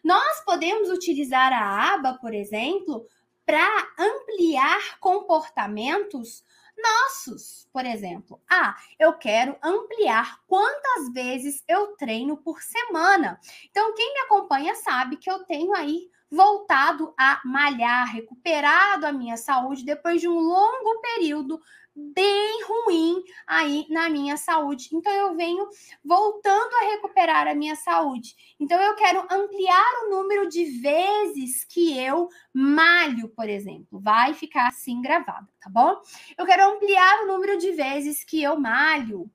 Nós 0.04 0.44
podemos 0.44 0.90
utilizar 0.90 1.52
a 1.52 1.94
aba, 1.94 2.14
por 2.14 2.34
exemplo, 2.34 3.06
para 3.46 3.88
ampliar 3.98 4.98
comportamentos 5.00 6.44
nossos, 6.76 7.66
por 7.72 7.84
exemplo. 7.86 8.40
Ah, 8.48 8.76
eu 8.98 9.14
quero 9.14 9.56
ampliar 9.62 10.40
quantas 10.46 11.12
vezes 11.12 11.64
eu 11.66 11.96
treino 11.96 12.36
por 12.36 12.60
semana. 12.60 13.40
Então, 13.70 13.94
quem 13.94 14.12
me 14.12 14.20
acompanha 14.20 14.74
sabe 14.74 15.16
que 15.16 15.30
eu 15.30 15.44
tenho 15.44 15.74
aí 15.74 16.10
voltado 16.30 17.14
a 17.18 17.40
malhar, 17.44 18.12
recuperado 18.12 19.06
a 19.06 19.12
minha 19.12 19.36
saúde 19.36 19.84
depois 19.84 20.20
de 20.20 20.28
um 20.28 20.38
longo 20.38 21.00
período 21.00 21.60
bem 21.98 22.62
ruim 22.64 23.22
aí 23.46 23.86
na 23.90 24.08
minha 24.08 24.36
saúde. 24.36 24.88
Então 24.92 25.12
eu 25.12 25.34
venho 25.34 25.68
voltando 26.04 26.74
a 26.76 26.90
recuperar 26.92 27.48
a 27.48 27.54
minha 27.54 27.74
saúde. 27.74 28.34
Então 28.60 28.80
eu 28.80 28.94
quero 28.94 29.26
ampliar 29.30 30.04
o 30.04 30.10
número 30.10 30.48
de 30.48 30.64
vezes 30.80 31.64
que 31.64 31.98
eu 31.98 32.28
malho, 32.52 33.28
por 33.30 33.48
exemplo. 33.48 33.98
Vai 34.00 34.32
ficar 34.32 34.68
assim 34.68 35.02
gravado, 35.02 35.48
tá 35.60 35.68
bom? 35.68 36.00
Eu 36.36 36.46
quero 36.46 36.72
ampliar 36.74 37.22
o 37.22 37.26
número 37.26 37.58
de 37.58 37.72
vezes 37.72 38.22
que 38.22 38.42
eu 38.42 38.58
malho. 38.58 39.30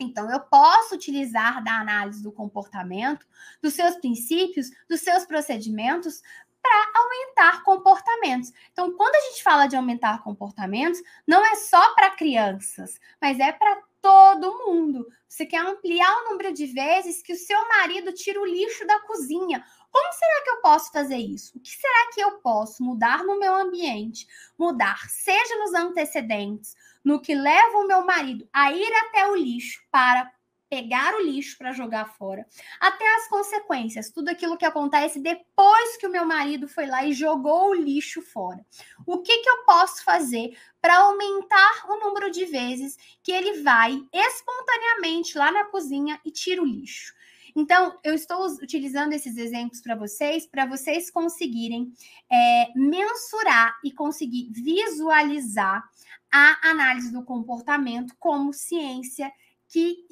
Então, 0.00 0.30
eu 0.30 0.40
posso 0.40 0.94
utilizar 0.94 1.62
da 1.62 1.78
análise 1.78 2.22
do 2.22 2.32
comportamento, 2.32 3.26
dos 3.62 3.74
seus 3.74 3.96
princípios, 3.96 4.70
dos 4.88 5.00
seus 5.00 5.26
procedimentos, 5.26 6.22
para 6.62 6.92
aumentar 6.94 7.62
comportamentos. 7.62 8.52
Então, 8.72 8.92
quando 8.96 9.14
a 9.14 9.20
gente 9.28 9.42
fala 9.42 9.66
de 9.66 9.76
aumentar 9.76 10.22
comportamentos, 10.22 11.00
não 11.26 11.44
é 11.44 11.54
só 11.56 11.94
para 11.94 12.16
crianças, 12.16 12.98
mas 13.20 13.38
é 13.38 13.52
para 13.52 13.82
todo 14.00 14.66
mundo. 14.66 15.06
Você 15.28 15.46
quer 15.46 15.60
ampliar 15.60 16.10
o 16.18 16.30
número 16.30 16.52
de 16.52 16.66
vezes 16.66 17.22
que 17.22 17.32
o 17.32 17.38
seu 17.38 17.68
marido 17.68 18.12
tira 18.12 18.40
o 18.40 18.46
lixo 18.46 18.86
da 18.86 18.98
cozinha. 19.00 19.64
Como 19.90 20.12
será 20.12 20.42
que 20.42 20.50
eu 20.50 20.60
posso 20.60 20.92
fazer 20.92 21.16
isso? 21.16 21.56
O 21.56 21.60
que 21.60 21.70
será 21.70 22.10
que 22.12 22.20
eu 22.20 22.38
posso 22.38 22.82
mudar 22.82 23.24
no 23.24 23.38
meu 23.38 23.54
ambiente? 23.54 24.26
Mudar, 24.58 24.98
seja 25.08 25.56
nos 25.56 25.74
antecedentes, 25.74 26.74
no 27.04 27.20
que 27.20 27.34
leva 27.34 27.78
o 27.78 27.86
meu 27.86 28.04
marido 28.04 28.48
a 28.52 28.72
ir 28.72 28.92
até 29.04 29.26
o 29.26 29.34
lixo 29.34 29.80
para 29.90 30.30
pegar 30.70 31.16
o 31.16 31.20
lixo 31.20 31.58
para 31.58 31.72
jogar 31.72 32.14
fora, 32.14 32.46
até 32.80 33.16
as 33.16 33.28
consequências, 33.28 34.12
tudo 34.12 34.28
aquilo 34.28 34.56
que 34.56 34.64
acontece 34.64 35.18
depois 35.18 35.96
que 35.96 36.06
o 36.06 36.10
meu 36.10 36.24
marido 36.24 36.68
foi 36.68 36.86
lá 36.86 37.04
e 37.04 37.12
jogou 37.12 37.70
o 37.70 37.74
lixo 37.74 38.22
fora. 38.22 38.64
O 39.04 39.18
que, 39.18 39.38
que 39.38 39.50
eu 39.50 39.64
posso 39.64 40.04
fazer 40.04 40.56
para 40.80 40.96
aumentar 40.98 41.86
o 41.88 41.96
número 41.96 42.30
de 42.30 42.44
vezes 42.44 42.96
que 43.20 43.32
ele 43.32 43.62
vai 43.62 44.00
espontaneamente 44.12 45.36
lá 45.36 45.50
na 45.50 45.64
cozinha 45.64 46.20
e 46.24 46.30
tira 46.30 46.62
o 46.62 46.66
lixo? 46.66 47.12
Então, 47.54 47.98
eu 48.04 48.14
estou 48.14 48.46
utilizando 48.62 49.12
esses 49.12 49.36
exemplos 49.36 49.80
para 49.80 49.94
vocês, 49.94 50.46
para 50.46 50.66
vocês 50.66 51.10
conseguirem 51.10 51.92
é, 52.30 52.72
mensurar 52.74 53.78
e 53.84 53.92
conseguir 53.92 54.50
visualizar 54.52 55.82
a 56.30 56.70
análise 56.70 57.12
do 57.12 57.24
comportamento 57.24 58.14
como 58.18 58.52
ciência 58.52 59.32
que 59.68 60.06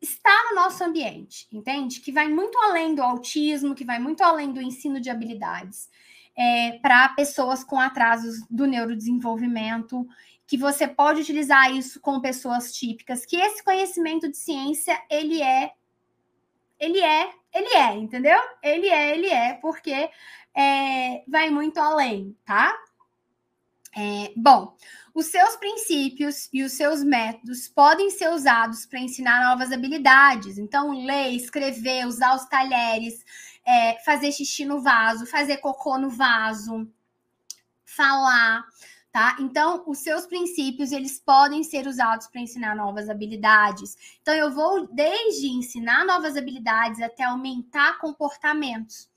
está 0.00 0.50
no 0.50 0.56
nosso 0.56 0.82
ambiente, 0.82 1.46
entende? 1.52 2.00
Que 2.00 2.10
vai 2.10 2.28
muito 2.28 2.58
além 2.58 2.94
do 2.94 3.02
autismo, 3.02 3.74
que 3.74 3.84
vai 3.84 3.98
muito 3.98 4.22
além 4.22 4.52
do 4.52 4.60
ensino 4.60 5.00
de 5.00 5.10
habilidades 5.10 5.88
é, 6.36 6.78
para 6.78 7.10
pessoas 7.10 7.62
com 7.62 7.78
atrasos 7.78 8.42
do 8.50 8.66
neurodesenvolvimento, 8.66 10.06
que 10.46 10.56
você 10.56 10.86
pode 10.88 11.20
utilizar 11.20 11.74
isso 11.74 12.00
com 12.00 12.20
pessoas 12.20 12.72
típicas, 12.72 13.24
que 13.24 13.36
esse 13.36 13.62
conhecimento 13.62 14.28
de 14.28 14.36
ciência 14.36 15.00
ele 15.10 15.40
é, 15.40 15.72
ele 16.82 17.00
é, 17.00 17.30
ele 17.54 17.74
é, 17.76 17.96
entendeu? 17.96 18.40
Ele 18.60 18.88
é, 18.88 19.16
ele 19.16 19.28
é, 19.28 19.54
porque 19.54 20.10
é, 20.52 21.22
vai 21.28 21.48
muito 21.48 21.78
além, 21.78 22.36
tá? 22.44 22.76
É, 23.96 24.32
bom, 24.36 24.76
os 25.14 25.26
seus 25.26 25.54
princípios 25.54 26.48
e 26.52 26.64
os 26.64 26.72
seus 26.72 27.04
métodos 27.04 27.68
podem 27.68 28.10
ser 28.10 28.30
usados 28.30 28.84
para 28.84 28.98
ensinar 28.98 29.48
novas 29.48 29.70
habilidades. 29.70 30.58
Então, 30.58 31.04
ler, 31.06 31.30
escrever, 31.30 32.04
usar 32.04 32.34
os 32.34 32.46
talheres, 32.46 33.24
é, 33.64 34.00
fazer 34.04 34.32
xixi 34.32 34.64
no 34.64 34.82
vaso, 34.82 35.24
fazer 35.24 35.58
cocô 35.58 35.96
no 35.98 36.10
vaso, 36.10 36.90
falar, 37.84 38.66
tá? 39.12 39.36
Então, 39.38 39.84
os 39.86 39.98
seus 39.98 40.26
princípios, 40.26 40.90
eles 40.90 41.20
podem 41.20 41.62
ser 41.62 41.86
usados 41.86 42.26
para 42.26 42.40
ensinar 42.40 42.74
novas 42.74 43.10
habilidades. 43.10 43.96
Então, 44.22 44.34
eu 44.34 44.50
vou 44.50 44.88
desde 44.92 45.48
ensinar 45.48 46.06
novas 46.06 46.36
habilidades 46.36 47.00
até 47.00 47.24
aumentar 47.24 47.98
comportamentos. 47.98 49.10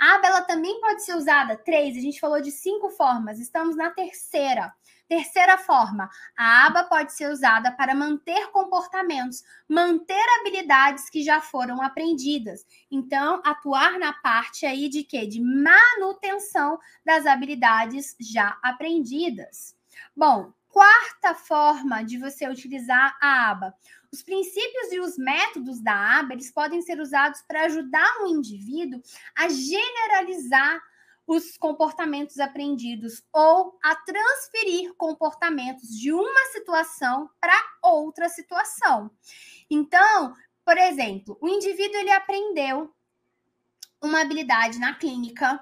A 0.00 0.16
aba 0.16 0.26
ela 0.26 0.42
também 0.42 0.80
pode 0.80 1.04
ser 1.04 1.14
usada 1.14 1.56
três, 1.56 1.96
a 1.96 2.00
gente 2.00 2.18
falou 2.18 2.40
de 2.40 2.50
cinco 2.50 2.90
formas, 2.90 3.38
estamos 3.38 3.76
na 3.76 3.90
terceira. 3.90 4.72
Terceira 5.06 5.58
forma, 5.58 6.08
a 6.36 6.66
aba 6.66 6.84
pode 6.84 7.12
ser 7.12 7.30
usada 7.30 7.70
para 7.70 7.94
manter 7.94 8.50
comportamentos, 8.50 9.42
manter 9.68 10.24
habilidades 10.40 11.10
que 11.10 11.22
já 11.22 11.42
foram 11.42 11.82
aprendidas. 11.82 12.64
Então, 12.90 13.42
atuar 13.44 13.98
na 13.98 14.14
parte 14.14 14.64
aí 14.64 14.88
de 14.88 15.04
quê? 15.04 15.26
De 15.26 15.42
manutenção 15.42 16.78
das 17.04 17.26
habilidades 17.26 18.16
já 18.18 18.58
aprendidas. 18.62 19.76
Bom, 20.16 20.52
quarta 20.68 21.34
forma 21.34 22.02
de 22.02 22.18
você 22.18 22.48
utilizar 22.48 23.16
a 23.20 23.50
aba. 23.50 23.74
Os 24.10 24.22
princípios 24.22 24.92
e 24.92 25.00
os 25.00 25.18
métodos 25.18 25.80
da 25.82 26.18
aba, 26.20 26.32
eles 26.32 26.50
podem 26.50 26.80
ser 26.80 26.98
usados 26.98 27.42
para 27.42 27.66
ajudar 27.66 28.22
o 28.22 28.26
indivíduo 28.26 29.02
a 29.36 29.48
generalizar 29.48 30.80
os 31.26 31.56
comportamentos 31.56 32.38
aprendidos 32.38 33.22
ou 33.32 33.78
a 33.82 33.94
transferir 33.96 34.94
comportamentos 34.96 35.88
de 35.88 36.12
uma 36.12 36.44
situação 36.52 37.30
para 37.40 37.54
outra 37.82 38.28
situação. 38.28 39.10
Então, 39.70 40.34
por 40.64 40.76
exemplo, 40.78 41.38
o 41.40 41.48
indivíduo 41.48 41.96
ele 41.96 42.10
aprendeu 42.10 42.92
uma 44.02 44.20
habilidade 44.20 44.78
na 44.78 44.94
clínica 44.94 45.58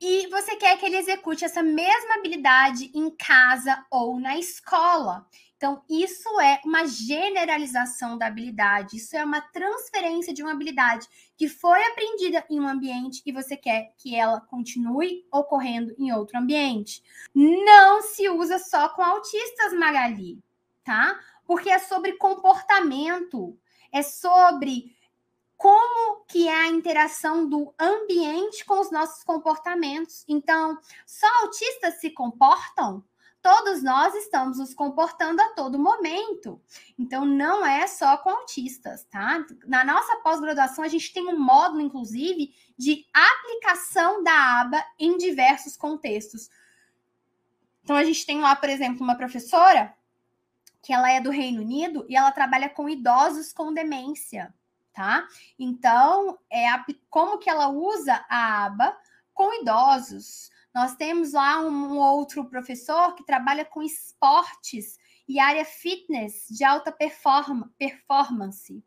e 0.00 0.26
você 0.28 0.56
quer 0.56 0.78
que 0.78 0.84
ele 0.84 0.96
execute 0.96 1.44
essa 1.44 1.62
mesma 1.62 2.14
habilidade 2.16 2.90
em 2.94 3.10
casa 3.10 3.84
ou 3.90 4.20
na 4.20 4.36
escola. 4.36 5.26
Então, 5.56 5.82
isso 5.88 6.28
é 6.40 6.60
uma 6.64 6.86
generalização 6.86 8.18
da 8.18 8.26
habilidade, 8.26 8.98
isso 8.98 9.16
é 9.16 9.24
uma 9.24 9.40
transferência 9.40 10.34
de 10.34 10.42
uma 10.42 10.52
habilidade 10.52 11.08
que 11.34 11.48
foi 11.48 11.82
aprendida 11.86 12.44
em 12.50 12.60
um 12.60 12.68
ambiente 12.68 13.22
e 13.24 13.32
você 13.32 13.56
quer 13.56 13.94
que 13.96 14.14
ela 14.14 14.40
continue 14.40 15.26
ocorrendo 15.32 15.94
em 15.98 16.12
outro 16.12 16.38
ambiente. 16.38 17.02
Não 17.34 18.02
se 18.02 18.28
usa 18.28 18.58
só 18.58 18.90
com 18.90 19.02
autistas, 19.02 19.72
Magali, 19.72 20.38
tá? 20.84 21.18
Porque 21.46 21.70
é 21.70 21.78
sobre 21.78 22.18
comportamento, 22.18 23.58
é 23.90 24.02
sobre 24.02 24.94
como 25.56 26.22
que 26.26 26.48
é 26.48 26.54
a 26.54 26.68
interação 26.68 27.48
do 27.48 27.74
ambiente 27.78 28.62
com 28.66 28.78
os 28.78 28.90
nossos 28.90 29.24
comportamentos. 29.24 30.22
Então, 30.28 30.78
só 31.06 31.26
autistas 31.42 31.98
se 31.98 32.10
comportam? 32.10 33.02
Todos 33.46 33.80
nós 33.80 34.12
estamos 34.16 34.58
nos 34.58 34.74
comportando 34.74 35.40
a 35.40 35.50
todo 35.50 35.78
momento. 35.78 36.60
Então, 36.98 37.24
não 37.24 37.64
é 37.64 37.86
só 37.86 38.16
com 38.16 38.28
autistas, 38.28 39.04
tá? 39.04 39.46
Na 39.68 39.84
nossa 39.84 40.16
pós-graduação, 40.16 40.82
a 40.82 40.88
gente 40.88 41.12
tem 41.12 41.28
um 41.28 41.38
módulo, 41.38 41.80
inclusive, 41.80 42.52
de 42.76 43.06
aplicação 43.14 44.24
da 44.24 44.60
aba 44.62 44.84
em 44.98 45.16
diversos 45.16 45.76
contextos. 45.76 46.50
Então, 47.84 47.94
a 47.94 48.02
gente 48.02 48.26
tem 48.26 48.40
lá, 48.40 48.56
por 48.56 48.68
exemplo, 48.68 49.04
uma 49.04 49.14
professora 49.14 49.94
que 50.82 50.92
ela 50.92 51.08
é 51.08 51.20
do 51.20 51.30
Reino 51.30 51.62
Unido 51.62 52.04
e 52.08 52.16
ela 52.16 52.32
trabalha 52.32 52.68
com 52.68 52.88
idosos 52.88 53.52
com 53.52 53.72
demência, 53.72 54.52
tá? 54.92 55.24
Então, 55.56 56.36
é 56.50 56.68
a, 56.68 56.84
como 57.08 57.38
que 57.38 57.48
ela 57.48 57.68
usa 57.68 58.26
a 58.28 58.64
aba 58.64 58.98
com 59.32 59.54
idosos. 59.62 60.50
Nós 60.76 60.94
temos 60.94 61.32
lá 61.32 61.58
um 61.62 61.96
outro 61.96 62.44
professor 62.44 63.14
que 63.14 63.24
trabalha 63.24 63.64
com 63.64 63.82
esportes 63.82 64.98
e 65.26 65.40
área 65.40 65.64
fitness 65.64 66.44
de 66.50 66.64
alta 66.64 66.92
performa, 66.92 67.72
performance. 67.78 68.84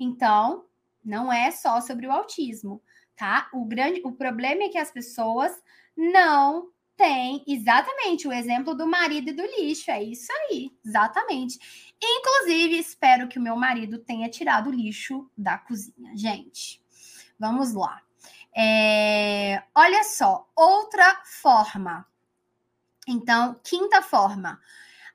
Então, 0.00 0.64
não 1.04 1.32
é 1.32 1.52
só 1.52 1.80
sobre 1.80 2.08
o 2.08 2.10
autismo, 2.10 2.82
tá? 3.14 3.48
O 3.52 3.64
grande 3.64 4.00
o 4.04 4.10
problema 4.10 4.64
é 4.64 4.68
que 4.68 4.78
as 4.78 4.90
pessoas 4.90 5.52
não 5.96 6.72
têm 6.96 7.44
exatamente 7.46 8.26
o 8.26 8.32
exemplo 8.32 8.74
do 8.74 8.88
marido 8.88 9.30
e 9.30 9.32
do 9.32 9.44
lixo, 9.44 9.92
é 9.92 10.02
isso 10.02 10.32
aí, 10.32 10.72
exatamente. 10.84 11.56
Inclusive, 12.02 12.80
espero 12.80 13.28
que 13.28 13.38
o 13.38 13.42
meu 13.42 13.54
marido 13.54 14.00
tenha 14.00 14.28
tirado 14.28 14.70
o 14.70 14.74
lixo 14.74 15.30
da 15.38 15.56
cozinha, 15.56 16.16
gente. 16.16 16.82
Vamos 17.38 17.74
lá. 17.74 18.02
É, 18.60 19.62
olha 19.72 20.02
só, 20.02 20.44
outra 20.56 21.22
forma. 21.24 22.04
Então, 23.06 23.54
quinta 23.62 24.02
forma. 24.02 24.60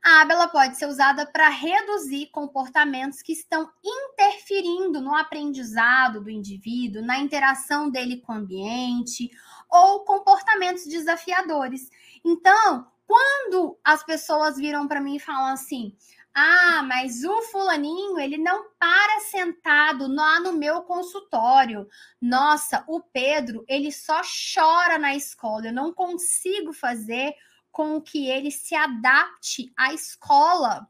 A 0.02 0.22
aba 0.22 0.34
ela 0.34 0.48
pode 0.48 0.78
ser 0.78 0.86
usada 0.86 1.26
para 1.26 1.50
reduzir 1.50 2.28
comportamentos 2.28 3.22
que 3.22 3.34
estão 3.34 3.70
interferindo 3.84 5.02
no 5.02 5.14
aprendizado 5.14 6.22
do 6.22 6.30
indivíduo, 6.30 7.02
na 7.02 7.18
interação 7.20 7.90
dele 7.90 8.22
com 8.22 8.32
o 8.32 8.36
ambiente, 8.36 9.30
ou 9.70 10.06
comportamentos 10.06 10.86
desafiadores. 10.86 11.90
Então, 12.24 12.88
quando 13.06 13.78
as 13.84 14.04
pessoas 14.06 14.56
viram 14.56 14.88
para 14.88 15.02
mim 15.02 15.18
e 15.18 15.20
falam 15.20 15.48
assim: 15.48 15.94
ah, 16.36 16.82
mas 16.84 17.24
o 17.24 17.42
fulaninho, 17.44 18.20
ele 18.20 18.38
não 18.40 18.66
para 18.80 19.20
sentado 19.20 20.08
lá 20.08 20.40
no 20.40 20.54
meu 20.54 20.82
consultório. 20.82 21.88
Nossa, 22.20 22.84
o 22.88 23.00
Pedro, 23.02 23.64
ele 23.68 23.92
só 23.92 24.22
chora 24.54 24.98
na 24.98 25.16
escola. 25.16 25.68
Eu 25.68 25.74
não 25.74 25.94
consigo 25.94 26.74
fazer 26.74 27.36
com 27.72 28.02
que 28.02 28.28
ele 28.28 28.50
se 28.50 28.74
adapte 28.74 29.72
à 29.78 29.94
escola. 29.94 30.88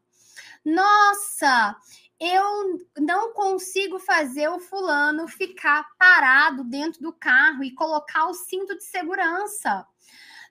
Nossa, 0.63 1.75
eu 2.17 2.79
não 2.99 3.33
consigo 3.33 3.99
fazer 3.99 4.47
o 4.47 4.59
fulano 4.59 5.27
ficar 5.27 5.85
parado 5.97 6.63
dentro 6.63 7.01
do 7.01 7.11
carro 7.11 7.65
e 7.65 7.75
colocar 7.75 8.27
o 8.27 8.33
cinto 8.33 8.77
de 8.77 8.83
segurança. 8.85 9.85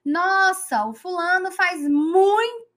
Nossa, 0.04 0.84
o 0.84 0.92
fulano 0.92 1.50
faz 1.50 1.80
muito 1.88 2.71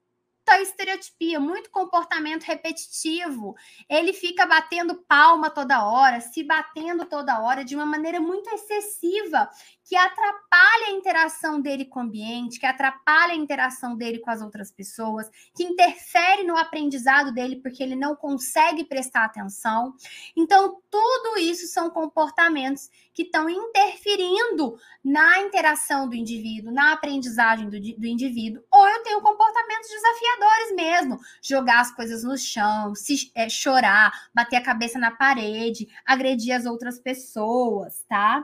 muita 0.45 0.61
estereotipia, 0.61 1.39
muito 1.39 1.71
comportamento 1.71 2.43
repetitivo. 2.43 3.55
Ele 3.89 4.13
fica 4.13 4.45
batendo 4.45 5.03
palma 5.07 5.49
toda 5.49 5.85
hora, 5.85 6.21
se 6.21 6.43
batendo 6.43 7.05
toda 7.05 7.41
hora 7.41 7.65
de 7.65 7.75
uma 7.75 7.85
maneira 7.85 8.19
muito 8.19 8.47
excessiva, 8.51 9.49
que 9.85 9.95
atrapalha 9.95 10.87
a 10.87 10.91
interação 10.91 11.61
dele 11.61 11.85
com 11.85 11.99
o 11.99 12.03
ambiente, 12.03 12.59
que 12.59 12.65
atrapalha 12.65 13.33
a 13.33 13.37
interação 13.37 13.95
dele 13.95 14.19
com 14.19 14.31
as 14.31 14.41
outras 14.41 14.71
pessoas, 14.71 15.29
que 15.55 15.63
interfere 15.63 16.43
no 16.43 16.57
aprendizado 16.57 17.31
dele 17.31 17.57
porque 17.57 17.83
ele 17.83 17.95
não 17.95 18.15
consegue 18.15 18.83
prestar 18.83 19.25
atenção. 19.25 19.93
Então, 20.35 20.81
tudo 20.89 21.37
isso 21.37 21.67
são 21.67 21.91
comportamentos 21.91 22.89
que 23.13 23.23
estão 23.23 23.47
interferindo 23.47 24.75
na 25.03 25.39
interação 25.41 26.09
do 26.09 26.15
indivíduo, 26.15 26.73
na 26.73 26.93
aprendizagem 26.93 27.69
do, 27.69 27.79
do 27.79 28.07
indivíduo, 28.07 28.63
ou 28.71 28.87
eu 28.89 29.03
tenho 29.03 29.21
comportamentos 29.21 29.87
desafiadores 29.87 30.75
mesmo, 30.75 31.19
jogar 31.41 31.81
as 31.81 31.95
coisas 31.95 32.23
no 32.23 32.35
chão, 32.37 32.95
se, 32.95 33.31
é, 33.35 33.47
chorar, 33.47 34.11
bater 34.33 34.55
a 34.55 34.63
cabeça 34.63 34.97
na 34.97 35.11
parede, 35.11 35.87
agredir 36.03 36.55
as 36.55 36.65
outras 36.65 36.99
pessoas, 36.99 38.03
tá? 38.09 38.43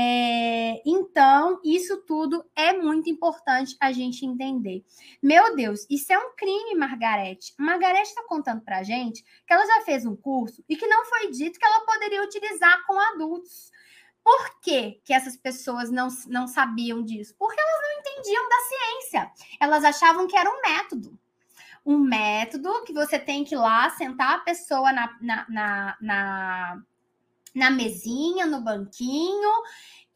É, 0.00 0.80
então, 0.86 1.60
isso 1.64 1.96
tudo 2.06 2.44
é 2.54 2.72
muito 2.72 3.10
importante 3.10 3.76
a 3.80 3.90
gente 3.90 4.24
entender. 4.24 4.84
Meu 5.20 5.56
Deus, 5.56 5.84
isso 5.90 6.12
é 6.12 6.18
um 6.18 6.36
crime, 6.36 6.76
Margarete. 6.76 7.52
Margarete 7.58 8.10
está 8.10 8.22
contando 8.22 8.60
para 8.60 8.78
a 8.78 8.82
gente 8.84 9.24
que 9.44 9.52
ela 9.52 9.66
já 9.66 9.80
fez 9.80 10.06
um 10.06 10.14
curso 10.14 10.62
e 10.68 10.76
que 10.76 10.86
não 10.86 11.04
foi 11.06 11.32
dito 11.32 11.58
que 11.58 11.66
ela 11.66 11.84
poderia 11.84 12.22
utilizar 12.22 12.86
com 12.86 12.96
adultos. 12.96 13.72
Por 14.22 14.60
que, 14.60 15.00
que 15.04 15.12
essas 15.12 15.36
pessoas 15.36 15.90
não, 15.90 16.06
não 16.28 16.46
sabiam 16.46 17.02
disso? 17.02 17.34
Porque 17.36 17.60
elas 17.60 17.82
não 17.82 17.98
entendiam 17.98 18.48
da 18.48 18.56
ciência. 18.68 19.32
Elas 19.58 19.84
achavam 19.84 20.28
que 20.28 20.36
era 20.36 20.48
um 20.48 20.60
método. 20.60 21.18
Um 21.84 21.98
método 21.98 22.84
que 22.84 22.92
você 22.92 23.18
tem 23.18 23.42
que 23.42 23.56
ir 23.56 23.58
lá 23.58 23.90
sentar 23.90 24.36
a 24.36 24.40
pessoa 24.40 24.92
na, 24.92 25.18
na, 25.20 25.46
na, 25.48 25.96
na 26.00 26.82
na 27.54 27.70
mesinha, 27.70 28.46
no 28.46 28.60
banquinho. 28.60 29.50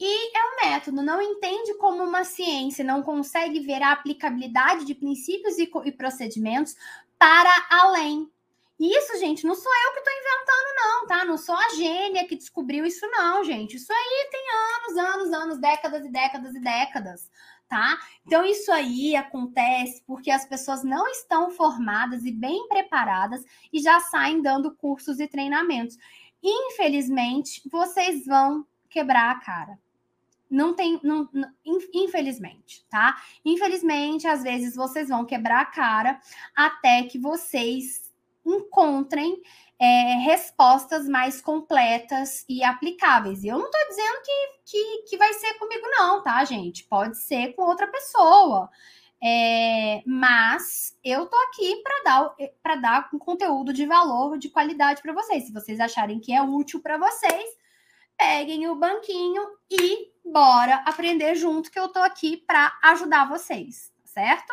E 0.00 0.36
é 0.36 0.44
um 0.44 0.68
método, 0.68 1.02
não 1.02 1.22
entende 1.22 1.74
como 1.74 2.02
uma 2.02 2.24
ciência, 2.24 2.84
não 2.84 3.02
consegue 3.02 3.60
ver 3.60 3.82
a 3.82 3.92
aplicabilidade 3.92 4.84
de 4.84 4.94
princípios 4.94 5.58
e, 5.58 5.70
e 5.84 5.92
procedimentos 5.92 6.74
para 7.18 7.66
além. 7.70 8.28
Isso, 8.80 9.16
gente, 9.20 9.46
não 9.46 9.54
sou 9.54 9.70
eu 9.72 9.92
que 9.92 10.00
estou 10.00 10.12
inventando, 10.12 10.74
não, 10.76 11.06
tá? 11.06 11.24
Não 11.24 11.38
sou 11.38 11.54
a 11.54 11.68
gênia 11.76 12.26
que 12.26 12.34
descobriu 12.34 12.84
isso, 12.84 13.06
não, 13.12 13.44
gente. 13.44 13.76
Isso 13.76 13.92
aí 13.92 14.28
tem 14.28 14.44
anos, 14.50 15.14
anos, 15.14 15.32
anos, 15.32 15.58
décadas 15.58 16.04
e 16.04 16.08
décadas 16.08 16.52
e 16.56 16.60
décadas, 16.60 17.30
tá? 17.68 17.96
Então, 18.26 18.44
isso 18.44 18.72
aí 18.72 19.14
acontece 19.14 20.02
porque 20.04 20.32
as 20.32 20.44
pessoas 20.44 20.82
não 20.82 21.06
estão 21.06 21.48
formadas 21.50 22.24
e 22.24 22.32
bem 22.32 22.66
preparadas 22.66 23.44
e 23.72 23.80
já 23.80 24.00
saem 24.00 24.42
dando 24.42 24.74
cursos 24.74 25.20
e 25.20 25.28
treinamentos 25.28 25.96
infelizmente, 26.42 27.62
vocês 27.70 28.26
vão 28.26 28.66
quebrar 28.88 29.31
a 29.31 29.40
cara. 29.40 29.78
Não 30.50 30.74
tem, 30.74 31.00
não, 31.02 31.28
infelizmente, 31.94 32.85
tá? 32.90 33.16
Infelizmente, 33.42 34.26
às 34.26 34.42
vezes 34.42 34.76
vocês 34.76 35.09
vão 35.09 35.24
quebrar 35.24 35.61
a 35.61 35.66
cara 35.66 36.20
até 36.55 37.05
que 37.05 37.18
vocês 37.18 38.12
encontrem 38.44 39.40
é, 39.78 40.16
respostas 40.18 41.09
mais 41.09 41.40
completas 41.40 42.44
e 42.48 42.62
aplicáveis. 42.62 43.42
E 43.42 43.48
eu 43.48 43.59
não 43.59 43.64
estou 43.64 43.88
dizendo 43.88 44.22
que, 44.22 44.48
que, 44.66 45.02
que 45.09 45.16
vai 45.16 45.33
ser 45.33 45.55
comigo, 45.55 45.87
não, 45.90 46.22
tá, 46.22 46.44
gente? 46.44 46.85
Pode 46.85 47.16
ser 47.18 47.55
com 47.55 47.62
outra 47.62 47.87
pessoa. 47.87 48.70
É, 49.24 50.02
mas 50.04 50.98
eu 51.04 51.26
tô 51.26 51.37
aqui 51.44 51.76
para 51.76 52.02
dar 52.02 52.35
para 52.61 52.74
dar 52.74 53.08
um 53.14 53.18
conteúdo 53.18 53.72
de 53.72 53.87
valor, 53.87 54.37
de 54.37 54.48
qualidade 54.48 55.00
para 55.00 55.12
vocês. 55.12 55.44
Se 55.46 55.52
vocês 55.52 55.78
acharem 55.78 56.18
que 56.18 56.32
é 56.32 56.42
útil 56.42 56.80
para 56.82 56.98
vocês, 56.98 57.56
peguem 58.18 58.68
o 58.68 58.74
banquinho 58.74 59.42
e 59.70 60.11
bora 60.24 60.82
aprender 60.87 61.37
junto 61.37 61.70
que 61.70 61.78
eu 61.78 61.88
tô 61.88 62.00
aqui 62.00 62.37
para 62.37 62.76
ajudar 62.82 63.28
vocês, 63.28 63.92
certo? 64.04 64.52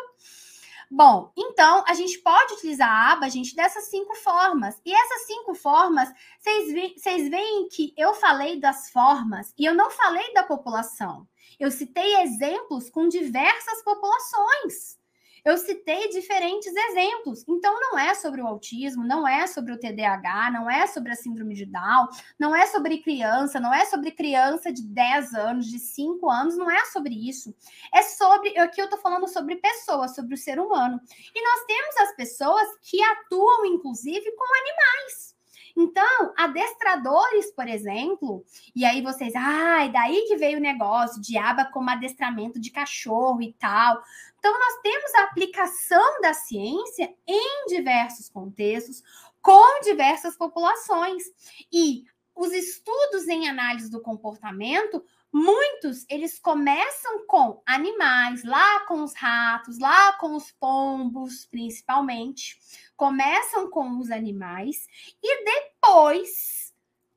Bom, 0.92 1.32
então 1.38 1.84
a 1.88 1.94
gente 1.94 2.18
pode 2.20 2.54
utilizar 2.54 2.90
a 2.90 3.12
aba, 3.14 3.30
gente, 3.30 3.56
dessas 3.56 3.86
cinco 3.86 4.16
formas. 4.16 4.80
E 4.84 4.92
essas 4.92 5.28
cinco 5.28 5.54
formas, 5.54 6.12
vocês 6.40 7.30
veem 7.30 7.70
que 7.70 7.94
eu 7.96 8.14
falei 8.16 8.60
das 8.60 8.90
formas 8.92 9.54
e 9.58 9.66
eu 9.66 9.74
não 9.76 9.92
falei 9.92 10.34
da 10.34 10.44
população. 10.44 11.28
Eu 11.60 11.70
citei 11.72 12.22
exemplos 12.22 12.90
com 12.90 13.08
diversas 13.08 13.84
populações. 13.84 15.00
Eu 15.44 15.58
citei 15.58 16.10
diferentes 16.10 16.74
exemplos. 16.76 17.46
Então, 17.48 17.80
não 17.80 17.98
é 17.98 18.14
sobre 18.14 18.42
o 18.42 18.48
autismo, 18.48 19.06
não 19.06 19.28
é 19.28 19.48
sobre 19.48 19.74
o 19.74 19.80
TDAH, 19.80 20.52
não 20.52 20.70
é 20.70 20.86
sobre 20.88 21.12
a 21.12 21.16
síndrome 21.16 21.56
de 21.56 21.66
Down, 21.66 22.08
não 22.38 22.56
é 22.56 22.66
sobre 22.68 23.00
criança, 23.00 23.60
não 23.60 23.74
é 23.74 23.86
sobre 23.86 24.12
criança 24.12 24.72
de 24.72 24.84
10 24.84 25.34
anos, 25.34 25.68
de 25.68 25.80
5 25.80 26.30
anos, 26.30 26.58
não 26.58 26.70
é 26.70 26.86
sobre 26.86 27.14
isso. 27.16 27.56
É 27.94 28.02
sobre. 28.02 28.58
Aqui 28.58 28.82
eu 28.82 28.86
estou 28.86 29.00
falando 29.00 29.28
sobre 29.28 29.56
pessoas, 29.56 30.16
sobre 30.16 30.34
o 30.34 30.38
ser 30.38 30.60
humano. 30.60 31.00
E 31.34 31.42
nós 31.42 31.66
temos 31.66 31.98
as 31.98 32.16
pessoas 32.16 32.68
que 32.82 33.02
atuam, 33.02 33.66
inclusive, 33.66 34.32
com 34.32 34.46
animais. 34.56 35.39
Então, 35.82 36.34
adestradores, 36.38 37.54
por 37.54 37.66
exemplo, 37.66 38.44
e 38.76 38.84
aí 38.84 39.02
vocês, 39.02 39.34
ai, 39.34 39.88
ah, 39.88 39.92
daí 39.92 40.26
que 40.28 40.36
veio 40.36 40.58
o 40.58 40.62
negócio 40.62 41.22
de 41.22 41.38
aba 41.38 41.64
como 41.64 41.90
adestramento 41.90 42.60
de 42.60 42.70
cachorro 42.70 43.42
e 43.42 43.54
tal. 43.54 44.04
Então, 44.38 44.52
nós 44.52 44.82
temos 44.84 45.16
a 45.16 45.24
aplicação 45.24 46.20
da 46.22 46.34
ciência 46.34 47.16
em 47.26 47.68
diversos 47.68 48.28
contextos, 48.28 49.02
com 49.42 49.80
diversas 49.82 50.36
populações. 50.36 51.24
E 51.72 52.04
os 52.36 52.52
estudos 52.52 53.30
em 53.30 53.48
análise 53.48 53.90
do 53.90 54.02
comportamento 54.02 55.02
Muitos, 55.32 56.08
eles 56.10 56.40
começam 56.40 57.28
com 57.28 57.62
animais, 57.64 58.44
lá 58.44 58.80
com 58.88 59.04
os 59.04 59.14
ratos, 59.14 59.78
lá 59.78 60.14
com 60.14 60.36
os 60.36 60.52
pombos, 60.54 61.46
principalmente. 61.46 62.58
Começam 62.98 63.70
com 63.70 64.00
os 64.00 64.10
animais 64.10 64.88
e 65.22 65.46
depois 65.46 65.69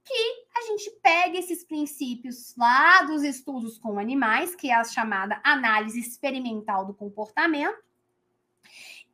que 0.04 0.46
a 0.56 0.62
gente 0.62 0.90
pega 1.02 1.38
esses 1.38 1.64
princípios 1.64 2.54
lá 2.56 3.02
dos 3.02 3.22
estudos 3.22 3.78
com 3.78 3.98
animais, 3.98 4.54
que 4.54 4.70
é 4.70 4.74
a 4.74 4.84
chamada 4.84 5.40
análise 5.44 5.98
experimental 6.00 6.84
do 6.84 6.94
comportamento, 6.94 7.78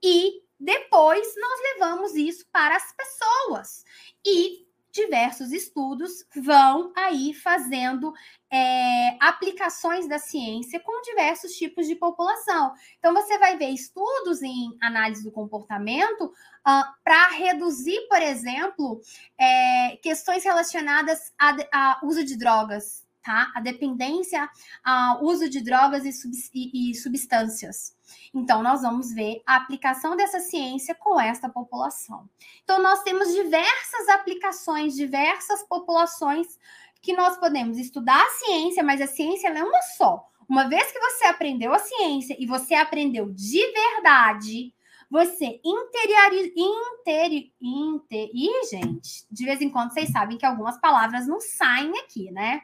e 0.02 0.42
depois 0.58 1.34
nós 1.36 1.60
levamos 1.74 2.14
isso 2.14 2.46
para 2.50 2.76
as 2.76 2.92
pessoas. 2.92 3.84
E 4.24 4.67
diversos 4.98 5.52
estudos 5.52 6.24
vão 6.34 6.92
aí 6.96 7.32
fazendo 7.32 8.12
é, 8.50 9.16
aplicações 9.20 10.08
da 10.08 10.18
ciência 10.18 10.80
com 10.80 11.02
diversos 11.02 11.52
tipos 11.52 11.86
de 11.86 11.94
população. 11.94 12.72
Então, 12.98 13.14
você 13.14 13.38
vai 13.38 13.56
ver 13.56 13.70
estudos 13.70 14.42
em 14.42 14.76
análise 14.82 15.22
do 15.22 15.30
comportamento 15.30 16.24
uh, 16.24 16.32
ah, 16.64 16.94
para 17.04 17.28
reduzir, 17.28 18.08
por 18.08 18.20
exemplo, 18.20 19.00
é, 19.38 19.96
questões 20.02 20.44
relacionadas 20.44 21.32
ao 21.72 22.06
uso 22.06 22.24
de 22.24 22.36
drogas, 22.36 23.06
tá? 23.28 23.52
A 23.54 23.60
dependência 23.60 24.48
ao 24.82 25.22
uso 25.22 25.50
de 25.50 25.60
drogas 25.60 26.06
e, 26.06 26.12
sub 26.12 26.32
e, 26.54 26.90
e 26.90 26.94
substâncias. 26.94 27.94
Então, 28.34 28.62
nós 28.62 28.80
vamos 28.80 29.12
ver 29.12 29.42
a 29.44 29.56
aplicação 29.56 30.16
dessa 30.16 30.40
ciência 30.40 30.94
com 30.94 31.20
esta 31.20 31.46
população. 31.46 32.26
Então, 32.64 32.82
nós 32.82 33.02
temos 33.02 33.34
diversas 33.34 34.08
aplicações, 34.08 34.94
diversas 34.94 35.62
populações 35.64 36.58
que 37.02 37.12
nós 37.12 37.36
podemos 37.36 37.76
estudar 37.76 38.18
a 38.18 38.30
ciência, 38.30 38.82
mas 38.82 38.98
a 39.02 39.06
ciência 39.06 39.48
é 39.48 39.62
uma 39.62 39.82
só. 39.98 40.26
Uma 40.48 40.66
vez 40.66 40.90
que 40.90 40.98
você 40.98 41.26
aprendeu 41.26 41.74
a 41.74 41.78
ciência 41.78 42.34
e 42.38 42.46
você 42.46 42.74
aprendeu 42.74 43.30
de 43.30 43.60
verdade, 43.72 44.72
você 45.10 45.60
interioriza. 45.62 46.52
Interi, 46.56 47.52
inter, 47.60 48.30
ih, 48.32 48.66
gente, 48.70 49.26
de 49.30 49.44
vez 49.44 49.60
em 49.60 49.68
quando 49.68 49.92
vocês 49.92 50.10
sabem 50.10 50.38
que 50.38 50.46
algumas 50.46 50.80
palavras 50.80 51.26
não 51.26 51.40
saem 51.40 51.92
aqui, 51.98 52.30
né? 52.30 52.62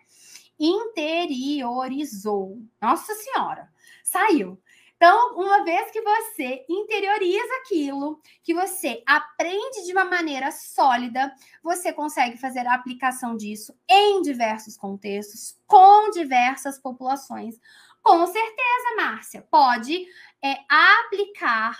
Interiorizou. 0.58 2.62
Nossa 2.80 3.14
Senhora, 3.14 3.68
saiu. 4.02 4.58
Então, 4.96 5.34
uma 5.34 5.64
vez 5.64 5.90
que 5.90 6.00
você 6.00 6.64
interioriza 6.66 7.54
aquilo, 7.60 8.18
que 8.42 8.54
você 8.54 9.02
aprende 9.04 9.84
de 9.84 9.92
uma 9.92 10.04
maneira 10.04 10.50
sólida, 10.50 11.34
você 11.62 11.92
consegue 11.92 12.38
fazer 12.38 12.66
a 12.66 12.74
aplicação 12.74 13.36
disso 13.36 13.76
em 13.86 14.22
diversos 14.22 14.76
contextos, 14.76 15.58
com 15.66 16.10
diversas 16.10 16.78
populações. 16.78 17.60
Com 18.02 18.26
certeza, 18.26 18.96
Márcia, 18.96 19.46
pode 19.50 20.06
é, 20.42 20.56
aplicar. 20.68 21.76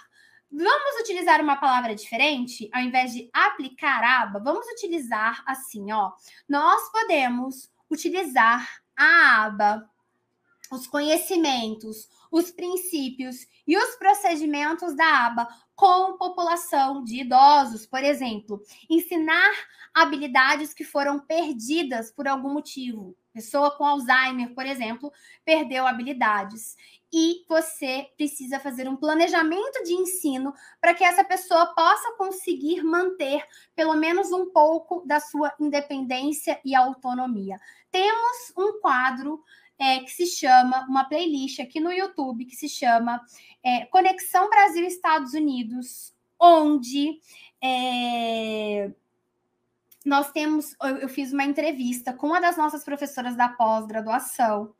Vamos 0.51 1.01
utilizar 1.01 1.41
uma 1.41 1.57
palavra 1.57 1.95
diferente? 1.95 2.68
Ao 2.72 2.83
invés 2.83 3.12
de 3.12 3.31
aplicar 3.33 4.05
aba, 4.05 4.39
vamos 4.39 4.66
utilizar 4.72 5.43
assim, 5.47 5.93
ó. 5.93 6.12
Nós 6.49 6.91
podemos 6.91 7.70
utilizar 7.95 8.68
a 8.97 9.45
aba, 9.45 9.88
os 10.70 10.86
conhecimentos, 10.86 12.09
os 12.30 12.51
princípios 12.51 13.47
e 13.66 13.76
os 13.76 13.97
procedimentos 13.97 14.97
da 14.97 15.26
aba 15.26 15.49
com 15.74 16.16
população 16.16 17.03
de 17.03 17.20
idosos, 17.20 17.86
por 17.86 18.03
exemplo, 18.03 18.61
ensinar 18.88 19.53
habilidades 19.92 20.72
que 20.72 20.84
foram 20.84 21.20
perdidas 21.20 22.11
por 22.11 22.28
algum 22.28 22.53
motivo. 22.53 23.16
Pessoa 23.32 23.72
com 23.72 23.84
Alzheimer, 23.84 24.55
por 24.55 24.64
exemplo, 24.64 25.12
perdeu 25.45 25.86
habilidades. 25.86 26.76
E 27.12 27.45
você 27.49 28.09
precisa 28.16 28.61
fazer 28.61 28.88
um 28.88 28.97
planejamento 28.97 29.82
de 29.84 29.92
ensino 29.92 30.55
para 30.80 30.95
que 30.95 31.03
essa 31.03 31.24
pessoa 31.24 31.66
possa 31.74 32.16
conseguir 32.16 32.82
manter 32.82 33.45
pelo 33.74 33.95
menos 33.95 34.30
um 34.30 34.51
pouco 34.51 35.05
da 35.07 35.18
sua 35.18 35.53
independência 35.61 36.61
e 36.64 36.74
autonomia. 36.76 37.61
Temos 37.95 38.53
um 38.59 38.80
quadro 38.80 39.40
é, 39.78 40.01
que 40.01 40.11
se 40.11 40.26
chama, 40.26 40.84
uma 40.88 41.05
playlist 41.05 41.61
aqui 41.61 41.78
no 41.78 41.92
YouTube 41.92 42.45
que 42.45 42.57
se 42.57 42.68
chama 42.68 43.24
é, 43.62 43.86
Conexão 43.86 44.51
Brasil-Estados 44.51 45.32
Unidos, 45.32 46.12
onde 46.36 47.20
é, 47.62 48.90
nós 50.05 50.32
temos, 50.32 50.74
eu, 50.82 50.97
eu 50.97 51.09
fiz 51.09 51.32
uma 51.32 51.45
entrevista 51.45 52.12
com 52.12 52.26
uma 52.26 52.40
das 52.40 52.57
nossas 52.57 52.82
professoras 52.82 53.36
da 53.36 53.49
pós-graduação, 53.49 54.74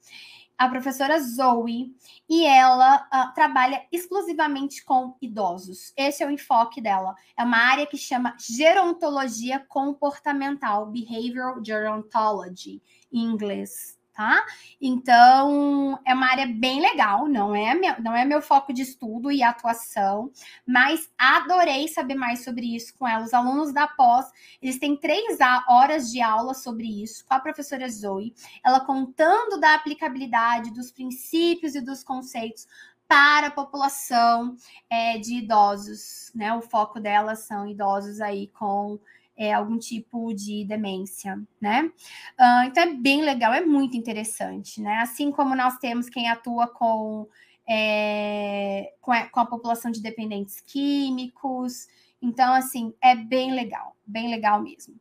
a 0.57 0.69
professora 0.69 1.19
Zoe, 1.21 1.95
e 2.29 2.47
ela 2.47 3.07
uh, 3.13 3.35
trabalha 3.35 3.85
exclusivamente 3.91 4.85
com 4.85 5.17
idosos. 5.21 5.93
Esse 5.97 6.23
é 6.23 6.27
o 6.27 6.31
enfoque 6.31 6.81
dela. 6.81 7.15
É 7.37 7.43
uma 7.43 7.59
área 7.59 7.87
que 7.87 7.97
chama 7.97 8.37
gerontologia 8.39 9.59
comportamental, 9.69 10.87
behavioral 10.87 11.63
gerontology, 11.65 12.81
em 13.15 13.25
inglês 13.25 13.95
tá? 14.15 14.47
Então, 14.81 15.99
é 16.05 16.15
uma 16.15 16.31
área 16.31 16.47
bem 16.47 16.81
legal, 16.81 17.27
não 17.29 17.55
é, 17.55 17.75
meu, 17.75 18.01
não 18.01 18.17
é 18.17 18.25
meu 18.25 18.41
foco 18.41 18.73
de 18.73 18.83
estudo 18.83 19.31
e 19.31 19.43
atuação, 19.43 20.31
mas 20.65 21.11
adorei 21.19 21.89
saber 21.89 22.15
mais 22.15 22.45
sobre 22.45 22.75
isso 22.75 22.95
com 22.97 23.07
ela. 23.07 23.25
Os 23.25 23.35
alunos 23.35 23.73
da 23.73 23.89
pós, 23.89 24.31
eles 24.63 24.79
têm 24.79 24.97
três 24.97 25.39
horas 25.69 26.11
de 26.11 26.23
aula 26.23 26.55
sobre 26.55 27.03
isso 27.03 27.27
com 27.27 27.35
a 27.35 27.41
professora 27.41 27.89
Zoe, 27.89 28.33
ela 28.65 28.81
contando 28.81 29.59
da 29.59 29.75
aplicabilidade 29.75 30.73
dos 30.73 30.93
princípios 30.93 31.75
e 31.75 31.81
dos 31.81 32.05
conceitos 32.05 32.69
para 33.09 33.49
a 33.49 33.51
população 33.51 34.57
é, 34.89 35.19
de 35.19 35.35
idosos, 35.35 36.31
né? 36.35 36.55
O 36.55 36.63
foco 36.63 36.99
dela 36.99 37.35
são 37.37 37.67
idosos 37.67 38.21
aí 38.21 38.49
com 38.49 38.99
é, 39.37 39.53
algum 39.53 39.79
tipo 39.79 40.33
de 40.33 40.65
demência, 40.65 41.41
né? 41.61 41.91
Uh, 42.39 42.67
então 42.67 42.83
é 42.83 42.95
bem 42.95 43.23
legal, 43.23 43.53
é 43.53 43.61
muito 43.61 43.97
interessante, 43.97 44.81
né? 44.81 44.99
Assim 44.99 45.31
como 45.31 45.55
nós 45.55 45.79
temos 45.79 46.09
quem 46.09 46.29
atua 46.29 46.69
com, 46.69 47.29
é, 47.69 48.93
com, 49.01 49.13
a, 49.13 49.27
com 49.29 49.41
a 49.41 49.47
população 49.47 49.91
de 49.91 50.01
dependentes 50.01 50.61
químicos. 50.61 51.87
Então, 52.23 52.55
assim, 52.55 52.95
é 53.03 53.15
bem 53.15 53.53
legal, 53.53 53.97
bem 54.07 54.31
legal 54.31 54.63
mesmo. 54.63 54.95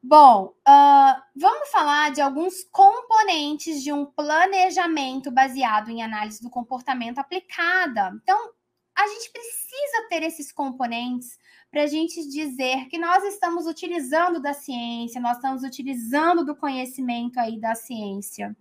Bom, 0.00 0.54
uh, 0.66 1.22
vamos 1.34 1.68
falar 1.70 2.12
de 2.12 2.20
alguns 2.20 2.62
componentes 2.70 3.82
de 3.82 3.92
um 3.92 4.06
planejamento 4.06 5.28
baseado 5.30 5.90
em 5.90 6.02
análise 6.02 6.40
do 6.40 6.48
comportamento 6.48 7.18
aplicada. 7.18 8.12
Então, 8.22 8.52
a 8.98 9.06
gente 9.06 9.30
precisa 9.30 10.08
ter 10.08 10.24
esses 10.24 10.50
componentes 10.50 11.38
para 11.70 11.84
a 11.84 11.86
gente 11.86 12.26
dizer 12.28 12.86
que 12.88 12.98
nós 12.98 13.22
estamos 13.24 13.66
utilizando 13.66 14.40
da 14.40 14.52
ciência, 14.52 15.20
nós 15.20 15.36
estamos 15.36 15.62
utilizando 15.62 16.44
do 16.44 16.56
conhecimento 16.56 17.38
aí 17.38 17.60
da 17.60 17.76
ciência, 17.76 18.56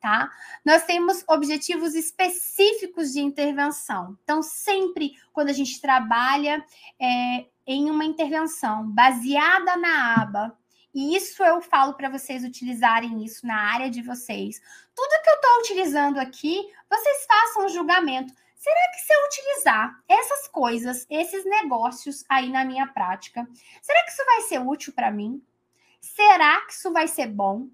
tá? 0.00 0.30
Nós 0.64 0.84
temos 0.84 1.22
objetivos 1.28 1.94
específicos 1.94 3.12
de 3.12 3.20
intervenção. 3.20 4.16
Então, 4.22 4.42
sempre 4.42 5.12
quando 5.32 5.48
a 5.48 5.52
gente 5.52 5.78
trabalha 5.78 6.64
é, 6.98 7.46
em 7.66 7.90
uma 7.90 8.04
intervenção 8.04 8.88
baseada 8.88 9.76
na 9.76 10.22
aba, 10.22 10.56
e 10.94 11.16
isso 11.16 11.42
eu 11.42 11.60
falo 11.60 11.94
para 11.94 12.08
vocês 12.08 12.44
utilizarem 12.44 13.24
isso 13.24 13.46
na 13.46 13.56
área 13.56 13.90
de 13.90 14.02
vocês. 14.02 14.60
Tudo 14.94 15.22
que 15.22 15.30
eu 15.30 15.34
estou 15.34 15.58
utilizando 15.60 16.18
aqui, 16.18 16.66
vocês 16.88 17.26
façam 17.26 17.66
um 17.66 17.68
julgamento. 17.68 18.32
Será 18.62 18.90
que 18.92 19.00
se 19.00 19.12
eu 19.12 19.26
utilizar 19.26 20.04
essas 20.08 20.46
coisas, 20.46 21.04
esses 21.10 21.44
negócios 21.44 22.24
aí 22.28 22.48
na 22.48 22.64
minha 22.64 22.86
prática, 22.86 23.44
será 23.82 24.04
que 24.04 24.10
isso 24.12 24.24
vai 24.24 24.40
ser 24.42 24.60
útil 24.60 24.92
para 24.92 25.10
mim? 25.10 25.42
Será 26.00 26.60
que 26.60 26.72
isso 26.72 26.92
vai 26.92 27.08
ser 27.08 27.26
bom? 27.26 27.66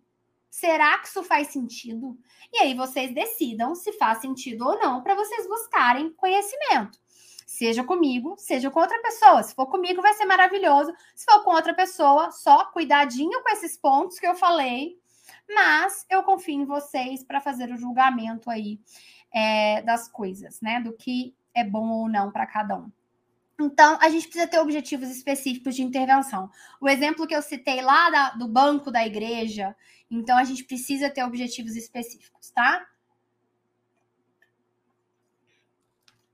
Será 0.49 0.99
que 0.99 1.09
isso 1.09 1.22
faz 1.22 1.49
sentido? 1.49 2.16
E 2.51 2.61
aí 2.61 2.72
vocês 2.72 3.14
decidam 3.14 3.74
se 3.74 3.93
faz 3.99 4.22
sentido 4.22 4.66
ou 4.66 4.78
não 4.78 5.03
para 5.03 5.14
vocês 5.14 5.47
buscarem 5.47 6.11
conhecimento. 6.14 6.99
Seja 7.47 7.84
comigo, 7.84 8.34
seja 8.39 8.70
com 8.70 8.80
outra 8.80 8.99
pessoa. 9.03 9.43
Se 9.43 9.55
for 9.55 9.66
comigo, 9.66 10.01
vai 10.01 10.14
ser 10.14 10.24
maravilhoso. 10.24 10.95
Se 11.14 11.26
for 11.26 11.45
com 11.45 11.51
outra 11.51 11.74
pessoa, 11.74 12.30
só 12.30 12.64
cuidadinho 12.64 13.43
com 13.43 13.51
esses 13.51 13.76
pontos 13.76 14.18
que 14.18 14.26
eu 14.26 14.34
falei. 14.34 14.99
Mas 15.55 16.07
eu 16.09 16.22
confio 16.22 16.55
em 16.55 16.64
vocês 16.64 17.22
para 17.22 17.43
fazer 17.43 17.70
o 17.70 17.76
julgamento 17.76 18.51
aí 18.51 18.80
é, 19.39 19.82
das 19.82 20.09
coisas, 20.09 20.61
né? 20.61 20.80
Do 20.80 20.93
que 20.93 21.34
é 21.55 21.62
bom 21.62 21.89
ou 21.89 22.09
não 22.09 22.30
para 22.32 22.47
cada 22.47 22.76
um. 22.76 22.91
Então, 23.61 23.99
a 24.01 24.09
gente 24.09 24.28
precisa 24.28 24.47
ter 24.47 24.59
objetivos 24.59 25.09
específicos 25.11 25.74
de 25.74 25.82
intervenção. 25.82 26.51
O 26.80 26.89
exemplo 26.89 27.26
que 27.26 27.34
eu 27.34 27.43
citei 27.43 27.80
lá 27.82 28.11
da, 28.11 28.30
do 28.30 28.47
banco 28.49 28.91
da 28.91 29.05
igreja, 29.05 29.74
então 30.11 30.36
a 30.36 30.45
gente 30.45 30.64
precisa 30.64 31.11
ter 31.11 31.24
objetivos 31.24 31.74
específicos, 31.74 32.51
tá? 32.51 32.86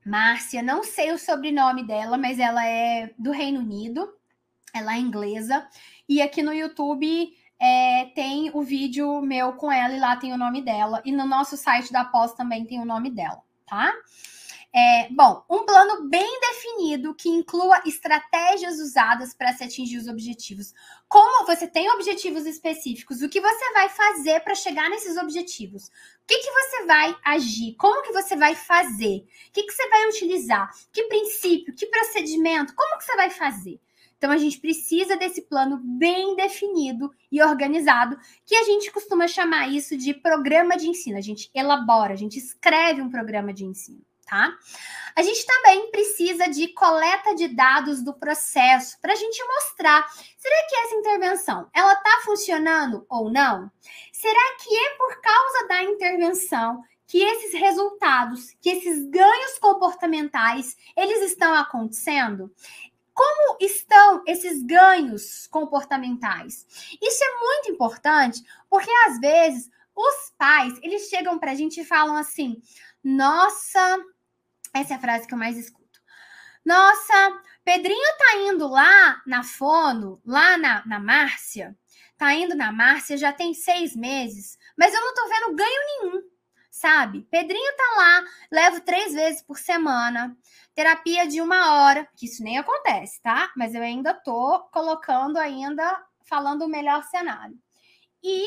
Márcia, 0.04 0.62
não 0.62 0.82
sei 0.82 1.12
o 1.12 1.18
sobrenome 1.18 1.86
dela, 1.86 2.18
mas 2.18 2.38
ela 2.38 2.66
é 2.66 3.14
do 3.18 3.30
Reino 3.30 3.60
Unido, 3.60 4.14
ela 4.74 4.96
é 4.96 4.98
inglesa, 4.98 5.66
e 6.06 6.20
aqui 6.20 6.42
no 6.42 6.52
YouTube 6.52 7.34
é, 7.64 8.04
tem 8.14 8.50
o 8.52 8.62
vídeo 8.62 9.22
meu 9.22 9.54
com 9.54 9.72
ela 9.72 9.94
e 9.94 9.98
lá 9.98 10.14
tem 10.16 10.34
o 10.34 10.36
nome 10.36 10.60
dela. 10.60 11.00
E 11.02 11.10
no 11.10 11.26
nosso 11.26 11.56
site 11.56 11.90
da 11.90 12.04
pós 12.04 12.34
também 12.34 12.66
tem 12.66 12.78
o 12.78 12.84
nome 12.84 13.10
dela, 13.10 13.42
tá? 13.66 13.90
É, 14.76 15.08
bom, 15.10 15.42
um 15.48 15.64
plano 15.64 16.06
bem 16.10 16.40
definido 16.40 17.14
que 17.14 17.28
inclua 17.28 17.80
estratégias 17.86 18.78
usadas 18.80 19.32
para 19.32 19.52
se 19.54 19.64
atingir 19.64 19.96
os 19.96 20.08
objetivos. 20.08 20.74
Como 21.08 21.46
você 21.46 21.66
tem 21.66 21.88
objetivos 21.90 22.44
específicos, 22.44 23.22
o 23.22 23.28
que 23.30 23.40
você 23.40 23.72
vai 23.72 23.88
fazer 23.88 24.40
para 24.40 24.54
chegar 24.54 24.90
nesses 24.90 25.16
objetivos? 25.16 25.86
O 25.86 26.26
que, 26.26 26.36
que 26.36 26.50
você 26.50 26.84
vai 26.84 27.16
agir? 27.24 27.76
Como 27.78 28.02
que 28.02 28.12
você 28.12 28.36
vai 28.36 28.54
fazer? 28.54 29.24
O 29.48 29.52
que, 29.52 29.62
que 29.62 29.72
você 29.72 29.88
vai 29.88 30.08
utilizar? 30.08 30.70
Que 30.92 31.04
princípio? 31.04 31.74
Que 31.74 31.86
procedimento? 31.86 32.74
Como 32.74 32.98
que 32.98 33.04
você 33.04 33.16
vai 33.16 33.30
fazer? 33.30 33.80
Então 34.16 34.30
a 34.30 34.36
gente 34.36 34.58
precisa 34.60 35.16
desse 35.16 35.42
plano 35.42 35.80
bem 35.82 36.34
definido 36.36 37.10
e 37.30 37.42
organizado, 37.42 38.18
que 38.44 38.54
a 38.54 38.62
gente 38.64 38.90
costuma 38.90 39.28
chamar 39.28 39.68
isso 39.68 39.96
de 39.96 40.14
programa 40.14 40.76
de 40.76 40.88
ensino. 40.88 41.18
A 41.18 41.22
gente 41.22 41.50
elabora, 41.54 42.12
a 42.12 42.16
gente 42.16 42.38
escreve 42.38 43.02
um 43.02 43.10
programa 43.10 43.52
de 43.52 43.64
ensino 43.64 44.02
tá? 44.24 44.56
A 45.14 45.22
gente 45.22 45.46
também 45.46 45.90
precisa 45.90 46.48
de 46.48 46.68
coleta 46.68 47.34
de 47.34 47.48
dados 47.48 48.02
do 48.02 48.14
processo 48.14 48.98
para 49.00 49.12
a 49.12 49.16
gente 49.16 49.42
mostrar, 49.44 50.06
será 50.36 50.66
que 50.68 50.76
essa 50.76 50.94
intervenção 50.96 51.68
ela 51.72 51.92
está 51.92 52.22
funcionando 52.24 53.06
ou 53.08 53.30
não? 53.30 53.70
Será 54.12 54.56
que 54.62 54.76
é 54.76 54.90
por 54.96 55.20
causa 55.20 55.68
da 55.68 55.82
intervenção 55.84 56.82
que 57.06 57.22
esses 57.22 57.52
resultados, 57.52 58.56
que 58.60 58.70
esses 58.70 59.04
ganhos 59.08 59.58
comportamentais, 59.60 60.76
eles 60.96 61.30
estão 61.30 61.54
acontecendo? 61.54 62.50
Como 63.14 63.56
estão 63.60 64.22
esses 64.26 64.62
ganhos 64.62 65.46
comportamentais? 65.46 66.66
Isso 67.00 67.24
é 67.24 67.40
muito 67.40 67.70
importante, 67.70 68.42
porque 68.68 68.90
às 69.06 69.18
vezes 69.20 69.70
os 69.94 70.32
pais, 70.36 70.78
eles 70.82 71.08
chegam 71.08 71.38
para 71.38 71.52
a 71.52 71.54
gente 71.54 71.80
e 71.80 71.84
falam 71.84 72.16
assim: 72.16 72.60
"Nossa, 73.02 74.04
essa 74.74 74.94
é 74.94 74.96
a 74.96 75.00
frase 75.00 75.26
que 75.26 75.32
eu 75.32 75.38
mais 75.38 75.56
escuto. 75.56 76.00
Nossa, 76.64 77.42
Pedrinho 77.64 78.18
tá 78.18 78.36
indo 78.38 78.66
lá 78.66 79.22
na 79.26 79.44
Fono, 79.44 80.20
lá 80.26 80.58
na, 80.58 80.84
na 80.84 80.98
Márcia. 80.98 81.76
Tá 82.16 82.34
indo 82.34 82.54
na 82.54 82.72
Márcia 82.72 83.16
já 83.16 83.32
tem 83.32 83.54
seis 83.54 83.94
meses, 83.94 84.58
mas 84.76 84.92
eu 84.92 85.00
não 85.00 85.14
tô 85.14 85.28
vendo 85.28 85.54
ganho 85.54 85.80
nenhum, 85.86 86.22
sabe? 86.74 87.22
Pedrinho 87.30 87.76
tá 87.76 87.94
lá, 87.96 88.24
levo 88.50 88.80
três 88.80 89.12
vezes 89.12 89.40
por 89.40 89.56
semana, 89.56 90.36
terapia 90.74 91.24
de 91.24 91.40
uma 91.40 91.72
hora, 91.72 92.08
que 92.16 92.26
isso 92.26 92.42
nem 92.42 92.58
acontece, 92.58 93.22
tá? 93.22 93.52
Mas 93.56 93.76
eu 93.76 93.80
ainda 93.80 94.12
tô 94.12 94.58
colocando 94.72 95.36
ainda, 95.36 96.04
falando 96.24 96.62
o 96.62 96.68
melhor 96.68 97.04
cenário. 97.04 97.56
E 98.20 98.44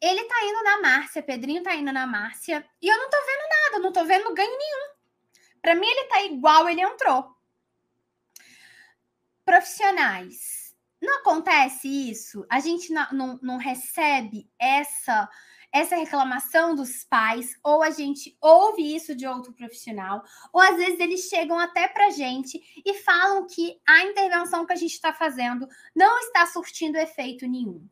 ele 0.00 0.22
tá 0.24 0.44
indo 0.44 0.62
na 0.62 0.80
Márcia, 0.80 1.20
Pedrinho 1.20 1.64
tá 1.64 1.74
indo 1.74 1.92
na 1.92 2.06
Márcia, 2.06 2.64
e 2.80 2.88
eu 2.88 2.96
não 2.96 3.10
tô 3.10 3.16
vendo 3.16 3.48
nada, 3.50 3.78
não 3.82 3.92
tô 3.92 4.04
vendo 4.04 4.32
ganho 4.32 4.56
nenhum. 4.56 4.94
Para 5.60 5.74
mim, 5.74 5.86
ele 5.86 6.04
tá 6.04 6.22
igual 6.22 6.68
ele 6.68 6.80
entrou. 6.80 7.36
Profissionais. 9.44 10.76
Não 11.00 11.18
acontece 11.18 11.88
isso? 11.88 12.46
A 12.48 12.60
gente 12.60 12.92
não, 12.92 13.08
não, 13.12 13.40
não 13.42 13.56
recebe 13.56 14.48
essa 14.56 15.28
essa 15.72 15.96
reclamação 15.96 16.74
dos 16.74 17.02
pais, 17.04 17.56
ou 17.62 17.82
a 17.82 17.90
gente 17.90 18.36
ouve 18.40 18.94
isso 18.94 19.14
de 19.14 19.26
outro 19.26 19.52
profissional, 19.52 20.22
ou 20.52 20.60
às 20.60 20.76
vezes 20.76 21.00
eles 21.00 21.28
chegam 21.28 21.58
até 21.58 21.88
para 21.88 22.10
gente 22.10 22.60
e 22.84 22.94
falam 22.94 23.46
que 23.46 23.80
a 23.88 24.04
intervenção 24.04 24.66
que 24.66 24.72
a 24.72 24.76
gente 24.76 24.92
está 24.92 25.12
fazendo 25.12 25.66
não 25.96 26.18
está 26.18 26.46
surtindo 26.46 26.98
efeito 26.98 27.46
nenhum. 27.46 27.82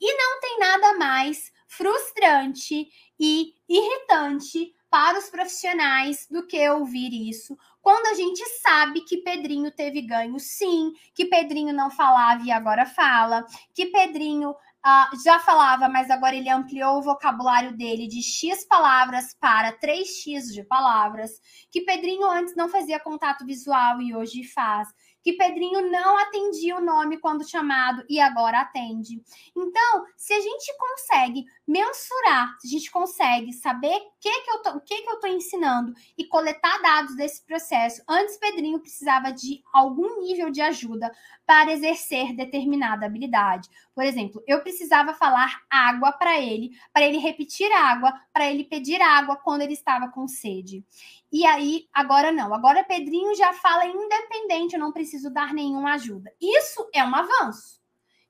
E 0.00 0.16
não 0.16 0.40
tem 0.40 0.58
nada 0.58 0.94
mais 0.94 1.52
frustrante 1.68 2.88
e 3.20 3.54
irritante 3.68 4.74
para 4.88 5.18
os 5.18 5.28
profissionais 5.28 6.26
do 6.30 6.46
que 6.46 6.68
ouvir 6.70 7.12
isso, 7.28 7.56
quando 7.82 8.06
a 8.06 8.14
gente 8.14 8.44
sabe 8.60 9.02
que 9.02 9.18
Pedrinho 9.18 9.70
teve 9.70 10.02
ganho 10.02 10.38
sim, 10.40 10.92
que 11.14 11.26
Pedrinho 11.26 11.72
não 11.72 11.90
falava 11.90 12.42
e 12.42 12.50
agora 12.50 12.84
fala, 12.84 13.44
que 13.74 13.86
Pedrinho 13.86 14.54
uh, 14.86 15.24
já 15.24 15.40
falava, 15.40 15.88
mas 15.88 16.08
agora 16.10 16.36
ele 16.36 16.48
ampliou 16.48 16.98
o 16.98 17.02
vocabulário 17.02 17.76
dele 17.76 18.06
de 18.06 18.22
X 18.22 18.64
palavras 18.66 19.34
para 19.40 19.76
3X 19.78 20.52
de 20.52 20.62
palavras, 20.62 21.32
que 21.70 21.82
Pedrinho 21.82 22.30
antes 22.30 22.54
não 22.54 22.68
fazia 22.68 23.00
contato 23.00 23.44
visual 23.44 24.00
e 24.00 24.14
hoje 24.14 24.44
faz, 24.44 24.88
que 25.22 25.32
Pedrinho 25.32 25.90
não 25.90 26.16
atendia 26.18 26.76
o 26.76 26.84
nome 26.84 27.18
quando 27.18 27.48
chamado 27.48 28.04
e 28.08 28.20
agora 28.20 28.60
atende. 28.60 29.20
Então, 29.56 30.04
se 30.16 30.32
a 30.32 30.40
gente 30.40 30.72
consegue 30.78 31.44
mensurar, 31.66 32.56
se 32.60 32.68
a 32.68 32.70
gente 32.70 32.90
consegue 32.90 33.52
saber 33.52 33.98
que 34.20 34.42
que 34.42 34.50
eu 34.50 34.62
tô, 34.62 34.70
o 34.70 34.80
que, 34.80 35.02
que 35.02 35.08
eu 35.08 35.14
estou 35.14 35.30
ensinando 35.30 35.92
e 36.16 36.24
coletar 36.24 36.80
dados 36.80 37.16
desse 37.16 37.44
processo, 37.44 38.02
antes 38.08 38.36
Pedrinho 38.36 38.78
precisava 38.78 39.32
de 39.32 39.62
algum 39.72 40.20
nível 40.20 40.50
de 40.50 40.60
ajuda 40.60 41.10
para 41.44 41.72
exercer 41.72 42.34
determinada 42.36 43.06
habilidade. 43.06 43.68
Por 43.94 44.04
exemplo, 44.04 44.42
eu 44.46 44.60
precisava 44.60 45.14
falar 45.14 45.62
água 45.68 46.12
para 46.12 46.40
ele, 46.40 46.70
para 46.92 47.04
ele 47.04 47.18
repetir 47.18 47.70
água, 47.72 48.12
para 48.32 48.50
ele 48.50 48.64
pedir 48.64 49.00
água 49.00 49.36
quando 49.36 49.62
ele 49.62 49.72
estava 49.72 50.08
com 50.08 50.28
sede. 50.28 50.84
E 51.32 51.44
aí, 51.44 51.88
agora 51.92 52.30
não. 52.30 52.54
Agora 52.54 52.84
Pedrinho 52.84 53.34
já 53.34 53.52
fala 53.52 53.86
independente, 53.86 54.74
eu 54.74 54.80
não 54.80 54.92
preciso 54.92 55.30
dar 55.30 55.52
nenhuma 55.52 55.94
ajuda. 55.94 56.32
Isso 56.40 56.88
é 56.94 57.04
um 57.04 57.14
avanço. 57.14 57.85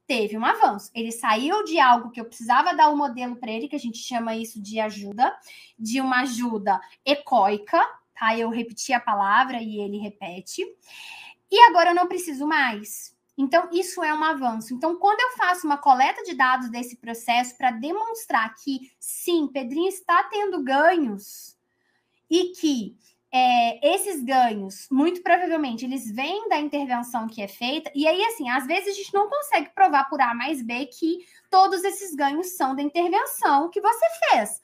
Teve 0.06 0.38
um 0.38 0.44
avanço. 0.44 0.90
Ele 0.94 1.10
saiu 1.10 1.64
de 1.64 1.78
algo 1.78 2.10
que 2.10 2.20
eu 2.20 2.24
precisava 2.24 2.74
dar 2.74 2.90
um 2.90 2.96
modelo 2.96 3.36
para 3.36 3.50
ele, 3.50 3.68
que 3.68 3.76
a 3.76 3.80
gente 3.80 3.98
chama 3.98 4.36
isso 4.36 4.60
de 4.60 4.78
ajuda, 4.78 5.36
de 5.78 6.00
uma 6.00 6.20
ajuda 6.20 6.80
ecoica, 7.04 7.80
tá? 8.18 8.36
Eu 8.36 8.48
repeti 8.48 8.92
a 8.92 9.00
palavra 9.00 9.60
e 9.60 9.80
ele 9.80 9.98
repete. 9.98 10.62
E 11.50 11.60
agora 11.68 11.90
eu 11.90 11.94
não 11.94 12.06
preciso 12.06 12.46
mais. 12.46 13.14
Então, 13.38 13.68
isso 13.72 14.02
é 14.02 14.14
um 14.14 14.24
avanço. 14.24 14.72
Então, 14.72 14.96
quando 14.96 15.20
eu 15.20 15.36
faço 15.36 15.66
uma 15.66 15.76
coleta 15.76 16.22
de 16.22 16.34
dados 16.34 16.70
desse 16.70 16.96
processo 16.96 17.56
para 17.56 17.70
demonstrar 17.70 18.54
que, 18.54 18.90
sim, 18.98 19.46
Pedrinho 19.48 19.88
está 19.88 20.24
tendo 20.24 20.62
ganhos, 20.62 21.56
e 22.30 22.52
que 22.52 22.96
é, 23.36 23.94
esses 23.94 24.22
ganhos, 24.22 24.88
muito 24.90 25.22
provavelmente, 25.22 25.84
eles 25.84 26.10
vêm 26.10 26.48
da 26.48 26.58
intervenção 26.58 27.26
que 27.26 27.42
é 27.42 27.48
feita, 27.48 27.90
e 27.94 28.06
aí, 28.06 28.24
assim, 28.24 28.48
às 28.48 28.66
vezes 28.66 28.88
a 28.88 28.96
gente 28.96 29.12
não 29.12 29.28
consegue 29.28 29.70
provar 29.74 30.08
por 30.08 30.20
A 30.20 30.34
mais 30.34 30.62
B 30.62 30.86
que 30.86 31.18
todos 31.50 31.84
esses 31.84 32.14
ganhos 32.14 32.56
são 32.56 32.74
da 32.74 32.82
intervenção 32.82 33.68
que 33.68 33.80
você 33.80 34.06
fez. 34.30 34.60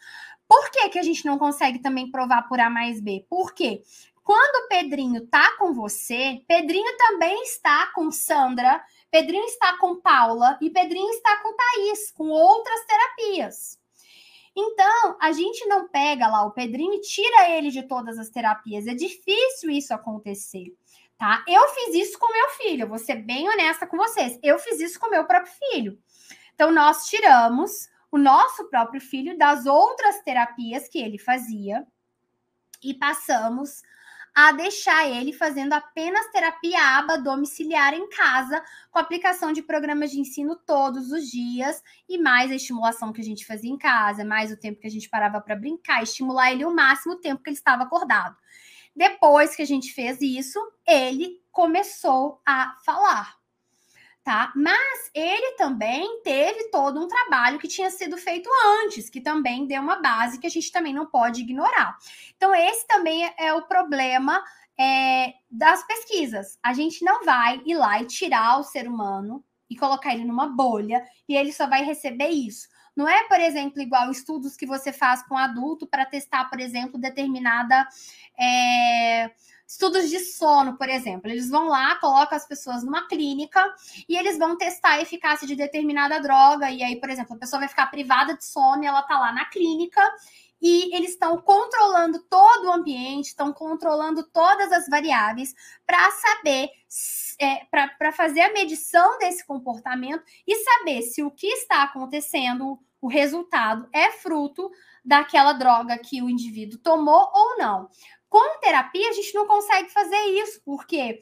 Por 0.48 0.70
que, 0.70 0.88
que 0.88 0.98
a 0.98 1.02
gente 1.02 1.24
não 1.26 1.38
consegue 1.38 1.80
também 1.80 2.10
provar 2.10 2.48
por 2.48 2.58
A 2.60 2.70
mais 2.70 3.00
B? 3.00 3.26
Porque 3.28 3.82
quando 4.24 4.64
o 4.64 4.68
Pedrinho 4.68 5.26
tá 5.26 5.56
com 5.58 5.74
você, 5.74 6.42
Pedrinho 6.48 6.96
também 6.96 7.42
está 7.42 7.92
com 7.94 8.10
Sandra, 8.10 8.82
Pedrinho 9.10 9.44
está 9.44 9.76
com 9.78 10.00
Paula 10.00 10.56
e 10.62 10.70
Pedrinho 10.70 11.10
está 11.10 11.42
com 11.42 11.54
Thaís, 11.54 12.10
com 12.10 12.28
outras 12.28 12.80
terapias. 12.86 13.81
Então, 14.54 15.16
a 15.20 15.32
gente 15.32 15.66
não 15.66 15.88
pega 15.88 16.28
lá 16.28 16.44
o 16.44 16.50
Pedrinho 16.50 16.94
e 16.94 17.00
tira 17.00 17.50
ele 17.50 17.70
de 17.70 17.82
todas 17.82 18.18
as 18.18 18.28
terapias. 18.28 18.86
É 18.86 18.94
difícil 18.94 19.70
isso 19.70 19.94
acontecer, 19.94 20.74
tá? 21.16 21.42
Eu 21.48 21.68
fiz 21.68 21.94
isso 21.94 22.18
com 22.18 22.32
meu 22.32 22.48
filho, 22.50 22.88
vou 22.88 22.98
ser 22.98 23.16
bem 23.16 23.48
honesta 23.48 23.86
com 23.86 23.96
vocês. 23.96 24.38
Eu 24.42 24.58
fiz 24.58 24.78
isso 24.80 25.00
com 25.00 25.08
meu 25.08 25.24
próprio 25.24 25.52
filho. 25.70 25.98
Então, 26.54 26.70
nós 26.70 27.06
tiramos 27.06 27.88
o 28.10 28.18
nosso 28.18 28.68
próprio 28.68 29.00
filho 29.00 29.38
das 29.38 29.64
outras 29.64 30.20
terapias 30.20 30.86
que 30.86 30.98
ele 30.98 31.18
fazia 31.18 31.86
e 32.82 32.92
passamos 32.92 33.82
a 34.34 34.52
deixar 34.52 35.08
ele 35.08 35.32
fazendo 35.32 35.72
apenas 35.74 36.30
terapia 36.30 36.98
aba 36.98 37.18
domiciliar 37.18 37.92
em 37.92 38.08
casa, 38.08 38.62
com 38.90 38.98
aplicação 38.98 39.52
de 39.52 39.62
programas 39.62 40.10
de 40.10 40.20
ensino 40.20 40.56
todos 40.56 41.12
os 41.12 41.30
dias 41.30 41.82
e 42.08 42.18
mais 42.18 42.50
a 42.50 42.54
estimulação 42.54 43.12
que 43.12 43.20
a 43.20 43.24
gente 43.24 43.44
fazia 43.44 43.70
em 43.70 43.76
casa, 43.76 44.24
mais 44.24 44.50
o 44.50 44.56
tempo 44.56 44.80
que 44.80 44.86
a 44.86 44.90
gente 44.90 45.08
parava 45.08 45.40
para 45.40 45.56
brincar, 45.56 46.02
estimular 46.02 46.50
ele 46.50 46.64
o 46.64 46.74
máximo 46.74 47.16
tempo 47.16 47.42
que 47.42 47.50
ele 47.50 47.56
estava 47.56 47.82
acordado. 47.82 48.36
Depois 48.94 49.54
que 49.54 49.62
a 49.62 49.66
gente 49.66 49.92
fez 49.92 50.20
isso, 50.20 50.58
ele 50.86 51.40
começou 51.50 52.40
a 52.46 52.76
falar 52.84 53.41
tá? 54.24 54.52
Mas 54.54 55.10
ele 55.14 55.56
também 55.56 56.20
teve 56.22 56.70
todo 56.70 57.00
um 57.00 57.08
trabalho 57.08 57.58
que 57.58 57.68
tinha 57.68 57.90
sido 57.90 58.16
feito 58.16 58.48
antes, 58.84 59.10
que 59.10 59.20
também 59.20 59.66
deu 59.66 59.82
uma 59.82 59.96
base 59.96 60.38
que 60.38 60.46
a 60.46 60.50
gente 60.50 60.70
também 60.70 60.94
não 60.94 61.06
pode 61.06 61.42
ignorar. 61.42 61.96
Então, 62.36 62.54
esse 62.54 62.86
também 62.86 63.32
é 63.38 63.52
o 63.52 63.62
problema 63.62 64.42
é, 64.78 65.34
das 65.50 65.84
pesquisas. 65.86 66.58
A 66.62 66.72
gente 66.72 67.04
não 67.04 67.24
vai 67.24 67.60
ir 67.66 67.74
lá 67.74 68.00
e 68.00 68.06
tirar 68.06 68.58
o 68.58 68.64
ser 68.64 68.86
humano 68.88 69.44
e 69.68 69.76
colocar 69.76 70.14
ele 70.14 70.24
numa 70.24 70.46
bolha 70.46 71.04
e 71.28 71.34
ele 71.34 71.52
só 71.52 71.66
vai 71.66 71.82
receber 71.82 72.28
isso. 72.28 72.68
Não 72.94 73.08
é, 73.08 73.24
por 73.26 73.40
exemplo, 73.40 73.80
igual 73.80 74.10
estudos 74.10 74.54
que 74.54 74.66
você 74.66 74.92
faz 74.92 75.22
com 75.26 75.36
adulto 75.36 75.86
para 75.86 76.04
testar, 76.04 76.44
por 76.50 76.60
exemplo, 76.60 77.00
determinada. 77.00 77.88
É, 78.38 79.30
estudos 79.72 80.10
de 80.10 80.18
sono, 80.18 80.76
por 80.76 80.88
exemplo. 80.88 81.30
Eles 81.30 81.48
vão 81.48 81.66
lá, 81.66 81.96
colocam 81.96 82.36
as 82.36 82.46
pessoas 82.46 82.84
numa 82.84 83.08
clínica 83.08 83.64
e 84.06 84.16
eles 84.16 84.38
vão 84.38 84.56
testar 84.56 84.92
a 84.92 85.00
eficácia 85.00 85.46
de 85.46 85.56
determinada 85.56 86.20
droga. 86.20 86.70
E 86.70 86.82
aí, 86.82 87.00
por 87.00 87.08
exemplo, 87.08 87.34
a 87.34 87.38
pessoa 87.38 87.60
vai 87.60 87.68
ficar 87.68 87.86
privada 87.86 88.36
de 88.36 88.44
sono 88.44 88.84
e 88.84 88.86
ela 88.86 89.02
tá 89.02 89.18
lá 89.18 89.32
na 89.32 89.46
clínica 89.46 90.02
e 90.60 90.94
eles 90.94 91.12
estão 91.12 91.38
controlando 91.40 92.22
todo 92.28 92.66
o 92.66 92.72
ambiente, 92.72 93.28
estão 93.28 93.52
controlando 93.52 94.22
todas 94.22 94.70
as 94.70 94.88
variáveis 94.88 95.54
para 95.86 96.10
saber, 96.10 96.68
é, 97.40 97.64
para 97.64 98.12
fazer 98.12 98.42
a 98.42 98.52
medição 98.52 99.18
desse 99.18 99.44
comportamento 99.44 100.22
e 100.46 100.54
saber 100.56 101.02
se 101.02 101.22
o 101.22 101.30
que 101.30 101.46
está 101.46 101.82
acontecendo, 101.82 102.78
o 103.00 103.08
resultado, 103.08 103.88
é 103.90 104.12
fruto 104.12 104.70
daquela 105.04 105.54
droga 105.54 105.98
que 105.98 106.22
o 106.22 106.30
indivíduo 106.30 106.78
tomou 106.78 107.28
ou 107.34 107.58
não. 107.58 107.88
Com 108.32 108.60
terapia, 108.60 109.10
a 109.10 109.12
gente 109.12 109.34
não 109.34 109.46
consegue 109.46 109.90
fazer 109.90 110.16
isso, 110.16 110.62
porque 110.64 111.20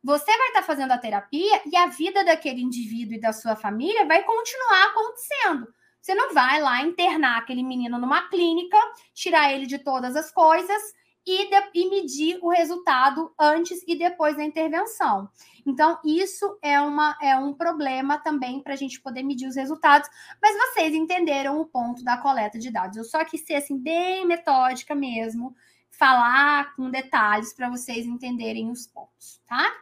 você 0.00 0.38
vai 0.38 0.46
estar 0.46 0.62
fazendo 0.62 0.92
a 0.92 0.98
terapia 0.98 1.60
e 1.66 1.76
a 1.76 1.88
vida 1.88 2.24
daquele 2.24 2.62
indivíduo 2.62 3.14
e 3.14 3.20
da 3.20 3.32
sua 3.32 3.56
família 3.56 4.06
vai 4.06 4.22
continuar 4.22 4.84
acontecendo. 4.84 5.66
Você 6.00 6.14
não 6.14 6.32
vai 6.32 6.60
lá 6.60 6.80
internar 6.82 7.38
aquele 7.38 7.64
menino 7.64 7.98
numa 7.98 8.28
clínica, 8.28 8.78
tirar 9.12 9.52
ele 9.52 9.66
de 9.66 9.76
todas 9.76 10.14
as 10.14 10.30
coisas 10.30 10.80
e, 11.26 11.50
de, 11.50 11.70
e 11.74 11.90
medir 11.90 12.38
o 12.40 12.50
resultado 12.50 13.34
antes 13.36 13.82
e 13.84 13.98
depois 13.98 14.36
da 14.36 14.44
intervenção. 14.44 15.28
Então, 15.66 15.98
isso 16.04 16.56
é, 16.62 16.80
uma, 16.80 17.18
é 17.20 17.36
um 17.36 17.54
problema 17.54 18.18
também 18.18 18.62
para 18.62 18.74
a 18.74 18.76
gente 18.76 19.00
poder 19.00 19.24
medir 19.24 19.48
os 19.48 19.56
resultados, 19.56 20.08
mas 20.40 20.56
vocês 20.56 20.94
entenderam 20.94 21.60
o 21.60 21.66
ponto 21.66 22.04
da 22.04 22.18
coleta 22.18 22.56
de 22.56 22.70
dados. 22.70 22.96
Eu 22.96 23.04
só 23.04 23.24
quis 23.24 23.44
ser 23.44 23.56
assim, 23.56 23.76
bem 23.76 24.24
metódica 24.24 24.94
mesmo, 24.94 25.56
falar 25.92 26.74
com 26.74 26.90
detalhes 26.90 27.52
para 27.52 27.70
vocês 27.70 28.06
entenderem 28.06 28.70
os 28.70 28.86
pontos, 28.86 29.40
tá? 29.46 29.72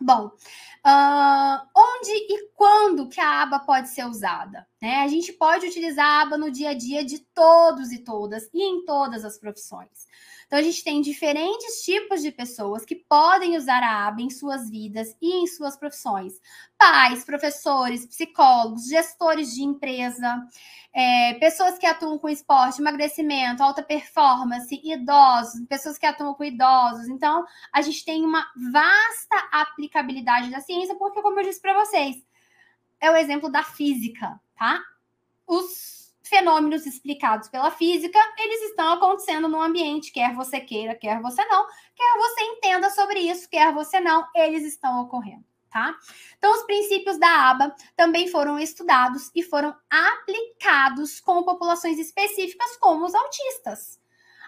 Bom, 0.00 0.26
uh, 0.26 1.68
onde 1.76 2.10
e 2.10 2.48
quando 2.54 3.08
que 3.08 3.20
a 3.20 3.42
aba 3.42 3.58
pode 3.60 3.90
ser 3.90 4.06
usada? 4.06 4.66
Né? 4.80 5.02
A 5.02 5.08
gente 5.08 5.32
pode 5.32 5.66
utilizar 5.66 6.06
a 6.06 6.22
aba 6.22 6.38
no 6.38 6.50
dia 6.50 6.70
a 6.70 6.74
dia 6.74 7.04
de 7.04 7.18
todos 7.18 7.92
e 7.92 7.98
todas 7.98 8.48
e 8.52 8.62
em 8.62 8.84
todas 8.86 9.24
as 9.26 9.38
profissões. 9.38 10.06
Então, 10.50 10.58
a 10.58 10.62
gente 10.62 10.82
tem 10.82 11.00
diferentes 11.00 11.84
tipos 11.84 12.20
de 12.22 12.32
pessoas 12.32 12.84
que 12.84 12.96
podem 12.96 13.56
usar 13.56 13.84
a 13.84 14.08
aba 14.08 14.20
em 14.20 14.28
suas 14.28 14.68
vidas 14.68 15.16
e 15.22 15.44
em 15.44 15.46
suas 15.46 15.76
profissões: 15.76 16.32
pais, 16.76 17.24
professores, 17.24 18.04
psicólogos, 18.04 18.88
gestores 18.88 19.54
de 19.54 19.62
empresa, 19.62 20.44
é, 20.92 21.34
pessoas 21.34 21.78
que 21.78 21.86
atuam 21.86 22.18
com 22.18 22.28
esporte, 22.28 22.80
emagrecimento, 22.80 23.62
alta 23.62 23.80
performance, 23.80 24.74
idosos, 24.82 25.64
pessoas 25.68 25.96
que 25.96 26.04
atuam 26.04 26.34
com 26.34 26.42
idosos. 26.42 27.06
Então, 27.06 27.46
a 27.72 27.80
gente 27.80 28.04
tem 28.04 28.24
uma 28.24 28.44
vasta 28.72 29.36
aplicabilidade 29.52 30.50
da 30.50 30.58
ciência, 30.58 30.96
porque, 30.96 31.22
como 31.22 31.38
eu 31.38 31.44
disse 31.44 31.62
para 31.62 31.78
vocês, 31.78 32.16
é 33.00 33.08
o 33.08 33.14
exemplo 33.14 33.48
da 33.48 33.62
física, 33.62 34.40
tá? 34.58 34.82
Os 35.46 35.99
fenômenos 36.30 36.86
explicados 36.86 37.48
pela 37.48 37.70
física, 37.70 38.18
eles 38.38 38.70
estão 38.70 38.94
acontecendo 38.94 39.48
no 39.48 39.60
ambiente, 39.60 40.12
quer 40.12 40.32
você 40.34 40.60
queira, 40.60 40.94
quer 40.94 41.20
você 41.20 41.44
não, 41.44 41.66
quer 41.94 42.18
você 42.18 42.42
entenda 42.44 42.88
sobre 42.90 43.18
isso, 43.18 43.50
quer 43.50 43.74
você 43.74 44.00
não, 44.00 44.26
eles 44.34 44.64
estão 44.64 45.02
ocorrendo, 45.02 45.44
tá? 45.68 45.94
Então, 46.38 46.54
os 46.54 46.62
princípios 46.62 47.18
da 47.18 47.50
aba 47.50 47.74
também 47.96 48.28
foram 48.28 48.58
estudados 48.58 49.30
e 49.34 49.42
foram 49.42 49.76
aplicados 49.90 51.20
com 51.20 51.42
populações 51.42 51.98
específicas, 51.98 52.76
como 52.78 53.04
os 53.04 53.14
autistas. 53.14 54.00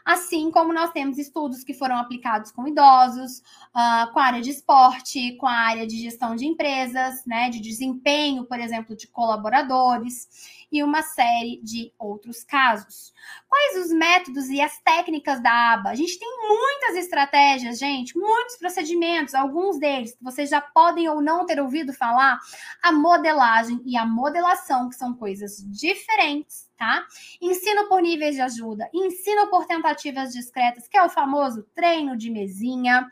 Assim 0.05 0.51
como 0.51 0.73
nós 0.73 0.91
temos 0.91 1.19
estudos 1.19 1.63
que 1.63 1.75
foram 1.75 1.97
aplicados 1.97 2.51
com 2.51 2.67
idosos, 2.67 3.39
uh, 3.39 4.13
com 4.13 4.19
a 4.19 4.25
área 4.25 4.41
de 4.41 4.51
esporte, 4.51 5.37
com 5.37 5.47
a 5.47 5.53
área 5.53 5.87
de 5.87 5.97
gestão 5.97 6.35
de 6.35 6.47
empresas, 6.47 7.25
né, 7.27 7.49
de 7.51 7.61
desempenho, 7.61 8.45
por 8.45 8.59
exemplo, 8.59 8.97
de 8.97 9.07
colaboradores 9.07 10.29
e 10.71 10.83
uma 10.83 11.03
série 11.03 11.61
de 11.63 11.93
outros 11.99 12.43
casos. 12.43 13.13
Quais 13.49 13.85
os 13.85 13.93
métodos 13.93 14.49
e 14.49 14.61
as 14.61 14.79
técnicas 14.81 15.43
da 15.43 15.75
aba? 15.75 15.91
A 15.91 15.95
gente 15.95 16.19
tem 16.19 16.29
muitas 16.49 16.97
estratégias, 16.97 17.79
gente, 17.79 18.17
muitos 18.19 18.57
procedimentos, 18.57 19.35
alguns 19.35 19.79
deles 19.79 20.17
vocês 20.21 20.49
já 20.49 20.61
podem 20.61 21.09
ou 21.09 21.21
não 21.21 21.45
ter 21.45 21.61
ouvido 21.61 21.93
falar, 21.93 22.39
a 22.83 22.91
modelagem 22.91 23.81
e 23.85 23.97
a 23.97 24.07
modelação, 24.07 24.89
que 24.89 24.97
são 24.97 25.15
coisas 25.15 25.59
diferentes 25.71 26.72
tá? 26.83 27.07
Ensino 27.41 27.89
por 27.89 28.03
níveis 28.03 28.35
de 28.35 28.41
ajuda, 28.41 28.91
ensino 28.93 29.47
por 29.47 29.67
tentativas 29.67 30.33
discretas, 30.33 30.89
que 30.89 30.99
é 30.99 31.05
o 31.05 31.09
famoso 31.09 31.63
treino 31.77 32.17
de 32.17 32.29
mesinha, 32.29 33.09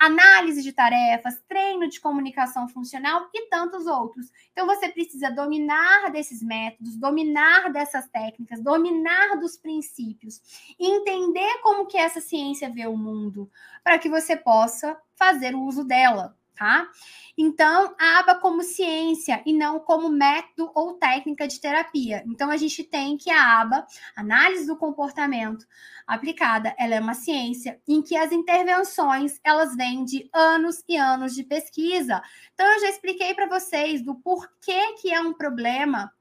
análise 0.00 0.62
de 0.62 0.72
tarefas, 0.72 1.38
treino 1.46 1.90
de 1.90 2.00
comunicação 2.00 2.66
funcional 2.70 3.28
e 3.34 3.50
tantos 3.50 3.86
outros. 3.86 4.32
Então 4.50 4.66
você 4.66 4.88
precisa 4.88 5.30
dominar 5.30 6.10
desses 6.10 6.42
métodos, 6.42 6.96
dominar 6.96 7.70
dessas 7.70 8.08
técnicas, 8.08 8.62
dominar 8.62 9.38
dos 9.38 9.58
princípios, 9.58 10.40
entender 10.80 11.60
como 11.62 11.84
que 11.84 11.98
essa 11.98 12.18
ciência 12.18 12.72
vê 12.72 12.86
o 12.86 12.96
mundo, 12.96 13.50
para 13.84 13.98
que 13.98 14.08
você 14.08 14.34
possa 14.34 14.98
fazer 15.14 15.54
o 15.54 15.60
uso 15.60 15.84
dela 15.84 16.34
tá? 16.62 16.88
Então, 17.36 17.92
a 17.98 18.20
aba 18.20 18.36
como 18.36 18.62
ciência 18.62 19.42
e 19.44 19.52
não 19.52 19.80
como 19.80 20.08
método 20.08 20.70
ou 20.76 20.94
técnica 20.94 21.48
de 21.48 21.60
terapia. 21.60 22.22
Então, 22.24 22.50
a 22.50 22.56
gente 22.56 22.84
tem 22.84 23.16
que 23.16 23.32
a 23.32 23.60
aba, 23.60 23.84
análise 24.14 24.64
do 24.64 24.76
comportamento 24.76 25.66
aplicada, 26.06 26.72
ela 26.78 26.94
é 26.94 27.00
uma 27.00 27.14
ciência 27.14 27.80
em 27.88 28.00
que 28.00 28.16
as 28.16 28.30
intervenções, 28.30 29.40
elas 29.42 29.74
vêm 29.74 30.04
de 30.04 30.30
anos 30.32 30.84
e 30.88 30.96
anos 30.96 31.34
de 31.34 31.42
pesquisa. 31.42 32.22
Então, 32.54 32.64
eu 32.74 32.80
já 32.80 32.90
expliquei 32.90 33.34
para 33.34 33.48
vocês 33.48 34.00
do 34.00 34.14
porquê 34.14 34.94
que 35.00 35.12
é 35.12 35.20
um 35.20 35.32
problema 35.32 36.12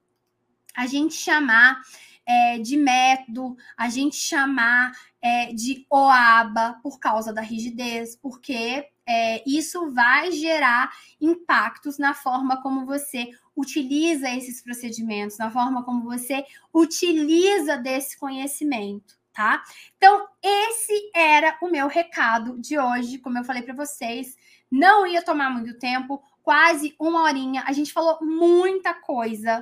a 0.76 0.88
gente 0.88 1.14
chamar 1.14 1.82
é, 2.26 2.58
de 2.58 2.78
método, 2.78 3.56
a 3.78 3.90
gente 3.90 4.16
chamar 4.16 4.92
é, 5.22 5.54
de 5.54 5.86
OABA 5.88 6.80
por 6.82 7.00
causa 7.00 7.32
da 7.32 7.42
rigidez, 7.42 8.16
porque 8.16 8.88
é, 9.12 9.44
isso 9.46 9.92
vai 9.92 10.32
gerar 10.32 10.90
impactos 11.20 11.98
na 11.98 12.14
forma 12.14 12.62
como 12.62 12.86
você 12.86 13.30
utiliza 13.54 14.30
esses 14.30 14.64
procedimentos, 14.64 15.38
na 15.38 15.52
forma 15.52 15.84
como 15.84 16.04
você 16.04 16.46
utiliza 16.74 17.76
desse 17.76 18.18
conhecimento, 18.18 19.20
tá? 19.34 19.62
Então, 19.98 20.28
esse 20.42 21.12
era 21.14 21.58
o 21.62 21.70
meu 21.70 21.88
recado 21.90 22.58
de 22.58 22.80
hoje, 22.80 23.18
como 23.18 23.38
eu 23.38 23.44
falei 23.44 23.62
para 23.62 23.76
vocês, 23.76 24.38
não 24.72 25.06
ia 25.06 25.22
tomar 25.22 25.50
muito 25.50 25.78
tempo, 25.78 26.24
quase 26.42 26.96
uma 26.98 27.24
horinha. 27.24 27.64
A 27.68 27.74
gente 27.74 27.92
falou 27.92 28.18
muita 28.22 28.94
coisa 28.94 29.60